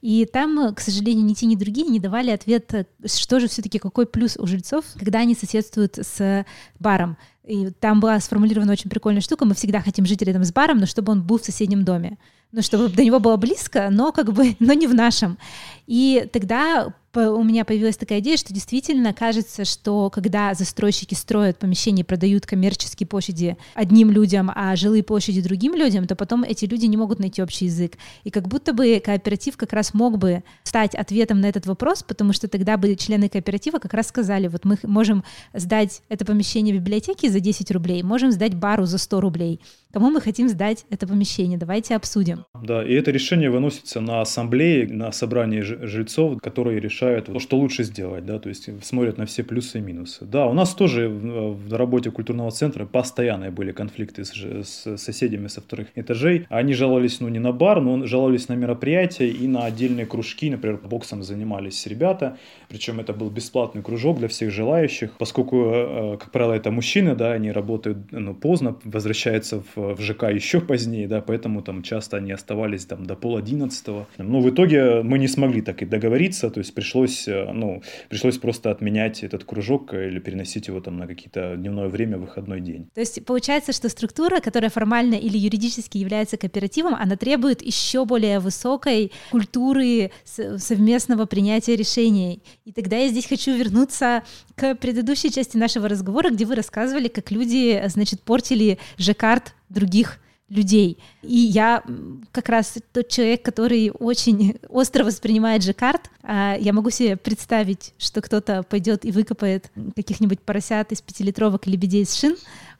И 0.06 0.28
там, 0.28 0.76
к 0.76 0.82
сожалению, 0.82 1.26
ни 1.26 1.34
те, 1.34 1.48
ни 1.48 1.56
другие 1.56 1.88
не 1.88 2.00
давали 2.00 2.30
ответ, 2.30 2.88
что 3.08 3.40
же 3.40 3.48
все-таки, 3.48 3.80
какой 3.80 4.06
плюс 4.06 4.38
у 4.38 4.46
жильцов, 4.46 4.86
когда 5.00 5.18
они 5.18 5.34
соседствуют 5.34 5.98
с 5.98 6.46
баром. 6.78 7.18
И 7.44 7.72
там 7.72 8.02
была 8.02 8.20
сформулирована 8.20 8.72
очень 8.72 8.88
прикольная 8.88 9.22
штука. 9.22 9.46
Мы 9.46 9.56
всегда 9.56 9.82
хотим 9.82 10.06
жить 10.06 10.22
рядом 10.22 10.44
с 10.44 10.54
баром, 10.54 10.78
но 10.78 10.86
чтобы 10.86 11.12
он 11.12 11.24
был 11.24 11.40
в 11.40 11.44
соседнем 11.44 11.84
доме. 11.84 12.20
Ну, 12.52 12.62
чтобы 12.62 12.90
до 12.90 13.04
него 13.04 13.20
было 13.20 13.36
близко, 13.38 13.90
но 13.90 14.12
как 14.12 14.32
бы, 14.32 14.56
но 14.60 14.74
не 14.74 14.86
в 14.86 14.94
нашем. 14.94 15.40
И 15.88 16.30
тогда 16.32 16.94
у 17.16 17.44
меня 17.44 17.66
появилась 17.66 17.98
такая 17.98 18.20
идея, 18.20 18.38
что 18.38 18.54
действительно 18.54 19.14
кажется, 19.14 19.66
что 19.66 20.10
когда 20.10 20.54
застройщики 20.54 21.14
строят 21.14 21.58
помещения 21.58 22.04
продают 22.04 22.46
коммерческие 22.46 23.08
площади 23.08 23.58
одним 23.74 24.12
людям, 24.12 24.52
а 24.54 24.76
жилые 24.76 25.04
площади 25.04 25.42
другим 25.42 25.76
людям, 25.76 26.08
то 26.08 26.16
потом 26.16 26.44
эти 26.44 26.66
люди 26.66 26.86
не 26.86 26.98
могут 26.98 27.20
найти 27.20 27.42
общий 27.42 27.66
язык. 27.66 27.98
И 28.24 28.30
как 28.30 28.48
будто 28.48 28.74
бы 28.74 29.02
кооператив 29.04 29.58
как 29.58 29.74
раз 29.74 29.94
мог 29.94 30.18
бы 30.18 30.44
стать 30.64 30.96
ответом 30.96 31.42
на 31.42 31.48
этот 31.48 31.66
вопрос, 31.66 32.04
потому 32.04 32.34
что 32.34 32.48
тогда 32.48 32.78
бы 32.78 32.96
члены 32.96 33.30
кооператива 33.30 33.80
как 33.80 33.94
раз 33.94 34.08
сказали, 34.08 34.48
вот 34.48 34.66
мы 34.66 34.78
можем 34.84 35.24
сдать 35.54 36.02
это 36.10 36.26
помещение 36.26 36.76
библиотеке 36.76 37.30
за 37.30 37.40
10 37.40 37.72
рублей, 37.72 38.04
можем 38.04 38.32
сдать 38.32 38.54
бару 38.56 38.86
за 38.86 38.98
100 38.98 39.22
рублей. 39.22 39.62
Кому 39.96 40.12
мы 40.12 40.20
хотим 40.20 40.50
сдать 40.50 40.86
это 40.90 41.08
помещение? 41.08 41.58
Давайте 41.58 41.96
обсудим. 41.96 42.44
Да, 42.62 42.86
и 42.86 42.94
это 42.94 43.12
решение 43.12 43.50
выносится 43.50 44.02
на 44.02 44.20
ассамблее, 44.20 44.88
на 44.88 45.14
собрании 45.14 45.62
жильцов, 45.62 46.42
которые 46.42 46.82
решают, 46.82 47.05
что 47.40 47.58
лучше 47.58 47.84
сделать, 47.84 48.26
да, 48.26 48.40
то 48.40 48.50
есть 48.50 48.70
смотрят 48.84 49.18
на 49.18 49.26
все 49.26 49.44
плюсы 49.44 49.80
и 49.80 49.82
минусы. 49.82 50.26
Да, 50.26 50.48
у 50.48 50.54
нас 50.54 50.74
тоже 50.74 51.10
в 51.10 51.74
работе 51.74 52.12
культурного 52.12 52.52
центра 52.52 52.86
постоянные 52.86 53.52
были 53.52 53.72
конфликты 53.72 54.26
с, 54.26 54.34
с 54.34 54.98
соседями 54.98 55.48
со 55.48 55.62
вторых 55.62 55.88
этажей. 55.96 56.46
Они 56.50 56.74
жаловались, 56.74 57.20
ну, 57.20 57.30
не 57.30 57.40
на 57.40 57.52
бар, 57.52 57.82
но 57.82 58.06
жаловались 58.06 58.50
на 58.50 58.54
мероприятия 58.54 59.30
и 59.30 59.48
на 59.48 59.66
отдельные 59.66 60.06
кружки, 60.06 60.50
например, 60.50 60.80
боксом 60.84 61.24
занимались 61.24 61.86
ребята, 61.88 62.38
причем 62.70 63.00
это 63.00 63.14
был 63.14 63.30
бесплатный 63.30 63.82
кружок 63.82 64.20
для 64.20 64.28
всех 64.28 64.52
желающих, 64.52 65.12
поскольку, 65.18 65.66
э, 65.66 66.14
э, 66.14 66.18
как 66.18 66.32
правило, 66.32 66.54
это 66.54 66.72
мужчины, 66.72 67.16
да, 67.16 67.34
они 67.34 67.52
работают 67.52 68.12
ну, 68.12 68.34
поздно, 68.34 68.76
возвращаются 68.84 69.64
в, 69.76 69.96
в 69.96 70.02
ЖК 70.02 70.24
еще 70.24 70.60
позднее, 70.62 71.08
да, 71.08 71.22
поэтому 71.22 71.62
там 71.62 71.84
часто 71.84 72.18
они 72.18 72.32
оставались 72.32 72.86
там 72.86 73.06
до 73.06 73.16
пол 73.16 73.38
одиннадцатого. 73.38 74.08
Но 74.18 74.42
в 74.42 74.50
итоге 74.50 75.02
мы 75.04 75.20
не 75.20 75.28
смогли 75.28 75.62
так 75.62 75.82
и 75.82 75.86
договориться, 75.86 76.50
то 76.50 76.60
есть 76.60 76.74
пришлось, 76.74 76.95
э, 77.04 77.52
ну, 77.52 77.82
пришлось 78.10 78.38
просто 78.38 78.72
отменять 78.72 79.24
этот 79.24 79.44
кружок 79.44 79.94
или 79.94 80.20
переносить 80.20 80.68
его 80.68 80.80
там 80.82 80.98
на 80.98 81.08
какие-то 81.08 81.56
дневное 81.56 81.88
время, 81.88 82.18
выходной 82.18 82.62
день. 82.62 82.90
То 82.94 83.02
есть 83.02 83.24
получается, 83.26 83.74
что 83.74 83.90
структура, 83.90 84.40
которая 84.40 84.70
формально 84.70 85.16
или 85.16 85.38
юридически 85.38 85.98
является 85.98 86.38
кооперативом, 86.38 86.96
она 86.96 87.16
требует 87.16 87.62
еще 87.62 88.06
более 88.06 88.40
высокой 88.40 89.12
культуры 89.32 90.12
совместного 90.24 91.26
принятия 91.26 91.76
решений. 91.76 92.42
И 92.66 92.72
тогда 92.72 92.98
я 92.98 93.10
здесь 93.10 93.28
хочу 93.28 93.52
вернуться 93.52 94.24
к 94.56 94.76
предыдущей 94.76 95.32
части 95.32 95.58
нашего 95.58 95.90
разговора, 95.90 96.30
где 96.30 96.46
вы 96.46 96.56
рассказывали, 96.56 97.08
как 97.08 97.32
люди, 97.32 97.82
значит, 97.88 98.22
портили 98.22 98.80
жаккард 98.98 99.54
других 99.70 100.20
людей. 100.56 100.98
И 101.22 101.36
я 101.36 101.84
как 102.32 102.50
раз 102.50 102.78
тот 102.92 103.10
человек, 103.10 103.44
который 103.44 103.92
очень 103.92 104.58
остро 104.70 105.04
воспринимает 105.04 105.64
жаккард. 105.64 106.10
А 106.24 106.56
я 106.60 106.74
могу 106.74 106.90
себе 106.90 107.18
представить, 107.18 107.94
что 107.98 108.22
кто-то 108.22 108.64
пойдет 108.64 109.06
и 109.06 109.12
выкопает 109.12 109.72
каких-нибудь 109.96 110.42
поросят 110.42 110.92
из 110.92 111.02
пятилитровок 111.02 111.68
и 111.68 111.72
лебедей 111.72 112.04
из 112.04 112.14
шин. 112.14 112.36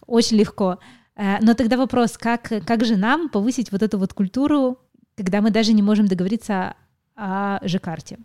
Очень 0.08 0.38
легко. 0.38 0.80
А, 1.16 1.40
но 1.42 1.54
тогда 1.54 1.78
вопрос, 1.78 2.18
как, 2.18 2.52
как 2.66 2.86
же 2.86 2.96
нам 2.96 3.30
повысить 3.30 3.72
вот 3.72 3.84
эту 3.84 3.98
вот 3.98 4.14
культуру, 4.14 4.80
когда 5.16 5.42
мы 5.42 5.52
даже 5.52 5.74
не 5.74 5.82
можем 5.82 6.08
договориться 6.08 6.76
о 7.16 7.60
жаккарте? 7.68 8.18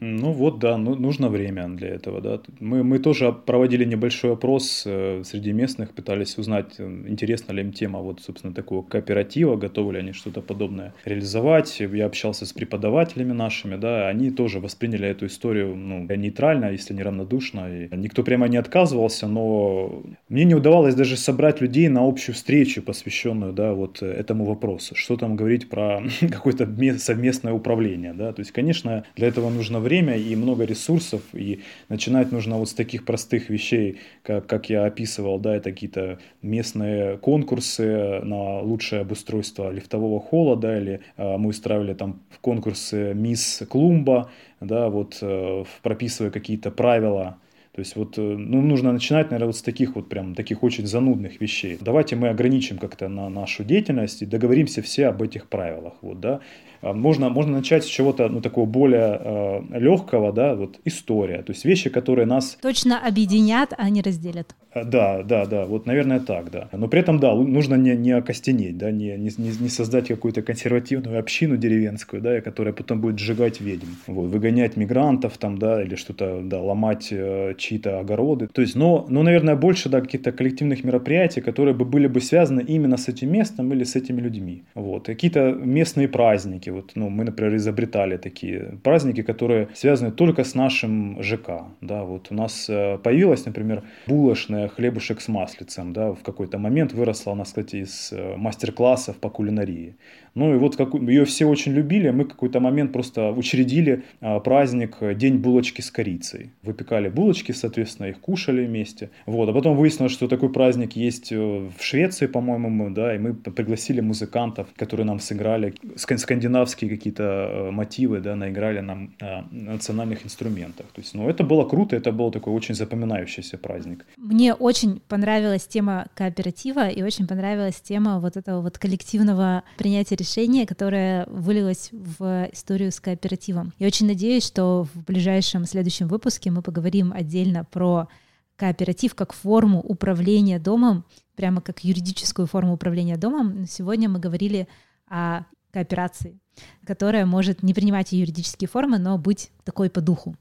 Ну 0.00 0.32
вот, 0.32 0.58
да, 0.58 0.76
ну, 0.76 0.96
нужно 0.96 1.28
время 1.28 1.68
для 1.68 1.88
этого, 1.88 2.20
да. 2.20 2.40
Мы, 2.58 2.82
мы 2.82 2.98
тоже 2.98 3.32
проводили 3.32 3.84
небольшой 3.84 4.32
опрос 4.32 4.82
э, 4.86 5.22
среди 5.24 5.52
местных, 5.52 5.92
пытались 5.92 6.36
узнать, 6.36 6.74
э, 6.78 6.84
интересна 7.06 7.52
ли 7.52 7.62
им 7.62 7.72
тема 7.72 8.00
вот, 8.00 8.20
собственно, 8.20 8.52
такого 8.52 8.82
кооператива, 8.82 9.56
готовы 9.56 9.92
ли 9.92 9.98
они 10.00 10.12
что-то 10.12 10.40
подобное 10.40 10.94
реализовать. 11.04 11.78
Я 11.80 12.06
общался 12.06 12.44
с 12.44 12.52
преподавателями 12.52 13.32
нашими, 13.32 13.76
да, 13.76 14.08
они 14.08 14.30
тоже 14.30 14.58
восприняли 14.58 15.08
эту 15.08 15.26
историю, 15.26 15.76
ну, 15.76 16.06
нейтрально, 16.16 16.72
если 16.72 16.92
не 16.92 17.02
равнодушно, 17.02 17.68
и 17.72 17.96
никто 17.96 18.24
прямо 18.24 18.48
не 18.48 18.56
отказывался, 18.56 19.28
но 19.28 20.02
мне 20.28 20.44
не 20.44 20.56
удавалось 20.56 20.96
даже 20.96 21.16
собрать 21.16 21.60
людей 21.60 21.88
на 21.88 22.06
общую 22.06 22.34
встречу, 22.34 22.82
посвященную, 22.82 23.52
да, 23.52 23.74
вот 23.74 24.02
этому 24.02 24.44
вопросу, 24.44 24.96
что 24.96 25.16
там 25.16 25.36
говорить 25.36 25.68
про 25.68 26.02
какое-то 26.20 26.68
совместное 26.98 27.52
управление, 27.52 28.12
да, 28.12 28.32
то 28.32 28.40
есть, 28.40 28.50
конечно, 28.50 29.04
для 29.14 29.28
этого 29.28 29.50
нужно 29.50 29.83
время 29.84 30.16
и 30.16 30.34
много 30.34 30.64
ресурсов, 30.64 31.22
и 31.32 31.60
начинать 31.88 32.32
нужно 32.32 32.58
вот 32.58 32.68
с 32.68 32.74
таких 32.74 33.04
простых 33.04 33.50
вещей, 33.50 33.98
как, 34.24 34.46
как 34.48 34.68
я 34.68 34.86
описывал, 34.86 35.38
да, 35.38 35.54
это 35.54 35.70
какие-то 35.70 36.18
местные 36.42 37.18
конкурсы 37.18 38.20
на 38.24 38.60
лучшее 38.60 39.02
обустройство 39.02 39.70
лифтового 39.70 40.18
холла, 40.18 40.56
да, 40.56 40.76
или 40.76 41.00
э, 41.16 41.36
мы 41.36 41.50
устраивали 41.50 41.94
там 41.94 42.20
в 42.30 42.40
конкурсы 42.40 43.14
Мисс 43.14 43.62
Клумба, 43.68 44.30
да, 44.60 44.88
вот 44.88 45.18
э, 45.20 45.64
прописывая 45.82 46.32
какие-то 46.32 46.72
правила 46.72 47.38
то 47.74 47.80
есть 47.80 47.96
вот 47.96 48.18
э, 48.18 48.20
ну, 48.20 48.62
нужно 48.62 48.92
начинать, 48.92 49.32
наверное, 49.32 49.48
вот 49.48 49.56
с 49.56 49.62
таких 49.62 49.96
вот 49.96 50.08
прям 50.08 50.36
таких 50.36 50.62
очень 50.62 50.86
занудных 50.86 51.40
вещей. 51.40 51.76
Давайте 51.80 52.14
мы 52.14 52.28
ограничим 52.28 52.78
как-то 52.78 53.08
на 53.08 53.28
нашу 53.28 53.64
деятельность 53.64 54.22
и 54.22 54.26
договоримся 54.26 54.80
все 54.80 55.08
об 55.08 55.20
этих 55.20 55.48
правилах. 55.48 55.94
Вот, 56.00 56.20
да. 56.20 56.40
А, 56.84 56.92
можно, 56.92 57.30
можно 57.30 57.52
начать 57.52 57.84
с 57.84 57.86
чего-то 57.86 58.28
ну, 58.28 58.40
такого 58.40 58.66
более 58.66 59.18
э, 59.20 59.78
легкого, 59.78 60.32
да, 60.32 60.54
вот 60.54 60.78
история. 60.84 61.42
То 61.42 61.52
есть 61.52 61.64
вещи, 61.64 61.88
которые 61.88 62.26
нас... 62.26 62.58
Точно 62.60 62.98
объединят, 62.98 63.72
а 63.76 63.88
не 63.88 64.02
разделят. 64.02 64.54
А, 64.74 64.84
да, 64.84 65.22
да, 65.22 65.46
да, 65.46 65.64
вот, 65.64 65.86
наверное, 65.86 66.20
так, 66.20 66.50
да. 66.50 66.68
Но 66.72 66.88
при 66.88 67.00
этом, 67.00 67.20
да, 67.20 67.34
нужно 67.34 67.76
не, 67.76 67.96
не 67.96 68.10
окостенеть, 68.12 68.76
да, 68.76 68.90
не, 68.90 69.16
не, 69.16 69.30
не 69.38 69.68
создать 69.68 70.08
какую-то 70.08 70.42
консервативную 70.42 71.18
общину 71.18 71.56
деревенскую, 71.56 72.20
да, 72.20 72.40
которая 72.40 72.74
потом 72.74 73.00
будет 73.00 73.18
сжигать 73.18 73.60
ведьм, 73.60 73.86
вот, 74.06 74.26
выгонять 74.26 74.76
мигрантов 74.76 75.38
там, 75.38 75.58
да, 75.58 75.82
или 75.82 75.94
что-то, 75.94 76.40
да, 76.42 76.60
ломать 76.60 77.08
э, 77.12 77.54
чьи-то 77.56 78.00
огороды. 78.00 78.48
То 78.48 78.60
есть, 78.60 78.74
но, 78.74 79.06
но, 79.08 79.22
наверное, 79.22 79.56
больше, 79.56 79.88
да, 79.88 80.00
каких-то 80.00 80.32
коллективных 80.32 80.84
мероприятий, 80.84 81.40
которые 81.40 81.74
бы 81.74 81.84
были 81.84 82.08
бы 82.08 82.20
связаны 82.20 82.60
именно 82.60 82.96
с 82.98 83.08
этим 83.08 83.32
местом 83.32 83.72
или 83.72 83.84
с 83.84 83.96
этими 83.96 84.20
людьми. 84.20 84.64
Вот, 84.74 85.06
какие-то 85.06 85.52
местные 85.52 86.08
праздники, 86.08 86.73
вот, 86.74 86.92
ну, 86.94 87.08
мы, 87.08 87.24
например, 87.24 87.56
изобретали 87.56 88.16
такие 88.16 88.78
праздники, 88.82 89.22
которые 89.22 89.68
связаны 89.74 90.12
только 90.12 90.44
с 90.44 90.54
нашим 90.54 91.22
ЖК, 91.22 91.64
да, 91.80 92.04
вот 92.04 92.28
у 92.30 92.34
нас 92.34 92.66
э, 92.68 92.98
появилась, 92.98 93.46
например, 93.46 93.82
булочная 94.06 94.68
хлебушек 94.68 95.20
с 95.20 95.28
маслицем, 95.28 95.92
да, 95.92 96.12
в 96.12 96.22
какой-то 96.22 96.58
момент 96.58 96.92
выросла 96.92 97.32
она, 97.32 97.44
кстати, 97.44 97.76
из 97.76 98.12
э, 98.12 98.36
мастер-классов 98.36 99.16
по 99.16 99.30
кулинарии. 99.30 99.96
Ну 100.34 100.54
и 100.54 100.58
вот 100.58 100.76
как, 100.76 100.94
ее 100.94 101.24
все 101.24 101.46
очень 101.46 101.72
любили, 101.72 102.10
мы 102.10 102.24
какой-то 102.24 102.58
момент 102.58 102.92
просто 102.92 103.30
учредили 103.30 104.02
а, 104.20 104.40
праздник 104.40 104.96
День 105.16 105.38
булочки 105.38 105.80
с 105.80 105.92
корицей. 105.92 106.50
Выпекали 106.62 107.08
булочки 107.08 107.52
соответственно, 107.52 108.08
их 108.08 108.20
кушали 108.20 108.66
вместе. 108.66 109.10
Вот. 109.26 109.48
А 109.48 109.52
потом 109.52 109.76
выяснилось, 109.76 110.12
что 110.12 110.28
такой 110.28 110.52
праздник 110.52 110.96
есть 110.96 111.32
э, 111.32 111.36
в 111.36 111.82
Швеции, 111.82 112.26
по-моему, 112.26 112.90
да, 112.90 113.14
и 113.14 113.18
мы 113.18 113.34
пригласили 113.34 114.00
музыкантов, 114.00 114.68
которые 114.76 115.06
нам 115.06 115.18
сыграли 115.20 115.74
скандинавские 115.96 116.63
какие-то 116.72 117.22
э, 117.22 117.70
мотивы, 117.70 118.20
да, 118.20 118.36
наиграли 118.36 118.80
нам 118.80 119.14
на 119.20 119.48
национальных 119.50 120.24
инструментах. 120.24 120.86
То 120.86 121.00
есть, 121.00 121.14
ну, 121.14 121.28
это 121.28 121.44
было 121.44 121.64
круто, 121.68 121.96
это 121.96 122.12
был 122.12 122.30
такой 122.30 122.52
очень 122.52 122.74
запоминающийся 122.74 123.58
праздник. 123.58 124.06
Мне 124.16 124.54
очень 124.54 125.00
понравилась 125.08 125.66
тема 125.66 126.06
кооператива 126.14 126.88
и 126.88 127.02
очень 127.02 127.26
понравилась 127.26 127.80
тема 127.80 128.20
вот 128.20 128.36
этого 128.36 128.60
вот 128.60 128.78
коллективного 128.78 129.62
принятия 129.76 130.16
решения, 130.16 130.66
которое 130.66 131.26
вылилось 131.26 131.90
в 131.92 132.48
историю 132.52 132.90
с 132.90 133.00
кооперативом. 133.00 133.72
Я 133.78 133.86
очень 133.86 134.06
надеюсь, 134.06 134.46
что 134.46 134.86
в 134.94 135.04
ближайшем 135.04 135.64
следующем 135.66 136.08
выпуске 136.08 136.50
мы 136.50 136.62
поговорим 136.62 137.12
отдельно 137.12 137.64
про 137.64 138.08
кооператив 138.56 139.14
как 139.14 139.32
форму 139.32 139.80
управления 139.80 140.58
домом, 140.58 141.04
прямо 141.36 141.60
как 141.60 141.84
юридическую 141.84 142.46
форму 142.46 142.74
управления 142.74 143.16
домом. 143.16 143.66
Сегодня 143.66 144.08
мы 144.08 144.20
говорили 144.20 144.68
о 145.08 145.42
кооперации, 145.74 146.38
которая 146.86 147.26
может 147.26 147.62
не 147.62 147.74
принимать 147.74 148.12
юридические 148.12 148.68
формы, 148.68 148.98
но 148.98 149.18
быть 149.18 149.50
такой 149.64 149.90
по 149.90 150.00
духу. 150.00 150.36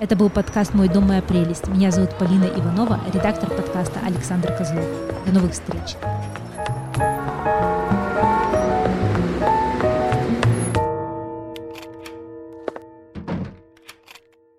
Это 0.00 0.16
был 0.16 0.30
подкаст 0.30 0.74
«Мой 0.74 0.88
дом, 0.88 1.06
моя 1.06 1.22
прелесть». 1.22 1.68
Меня 1.68 1.92
зовут 1.92 2.18
Полина 2.18 2.46
Иванова, 2.46 3.00
редактор 3.14 3.48
подкаста 3.48 4.00
Александр 4.04 4.52
Козлов. 4.56 4.84
До 5.24 5.32
новых 5.32 5.52
встреч! 5.52 5.96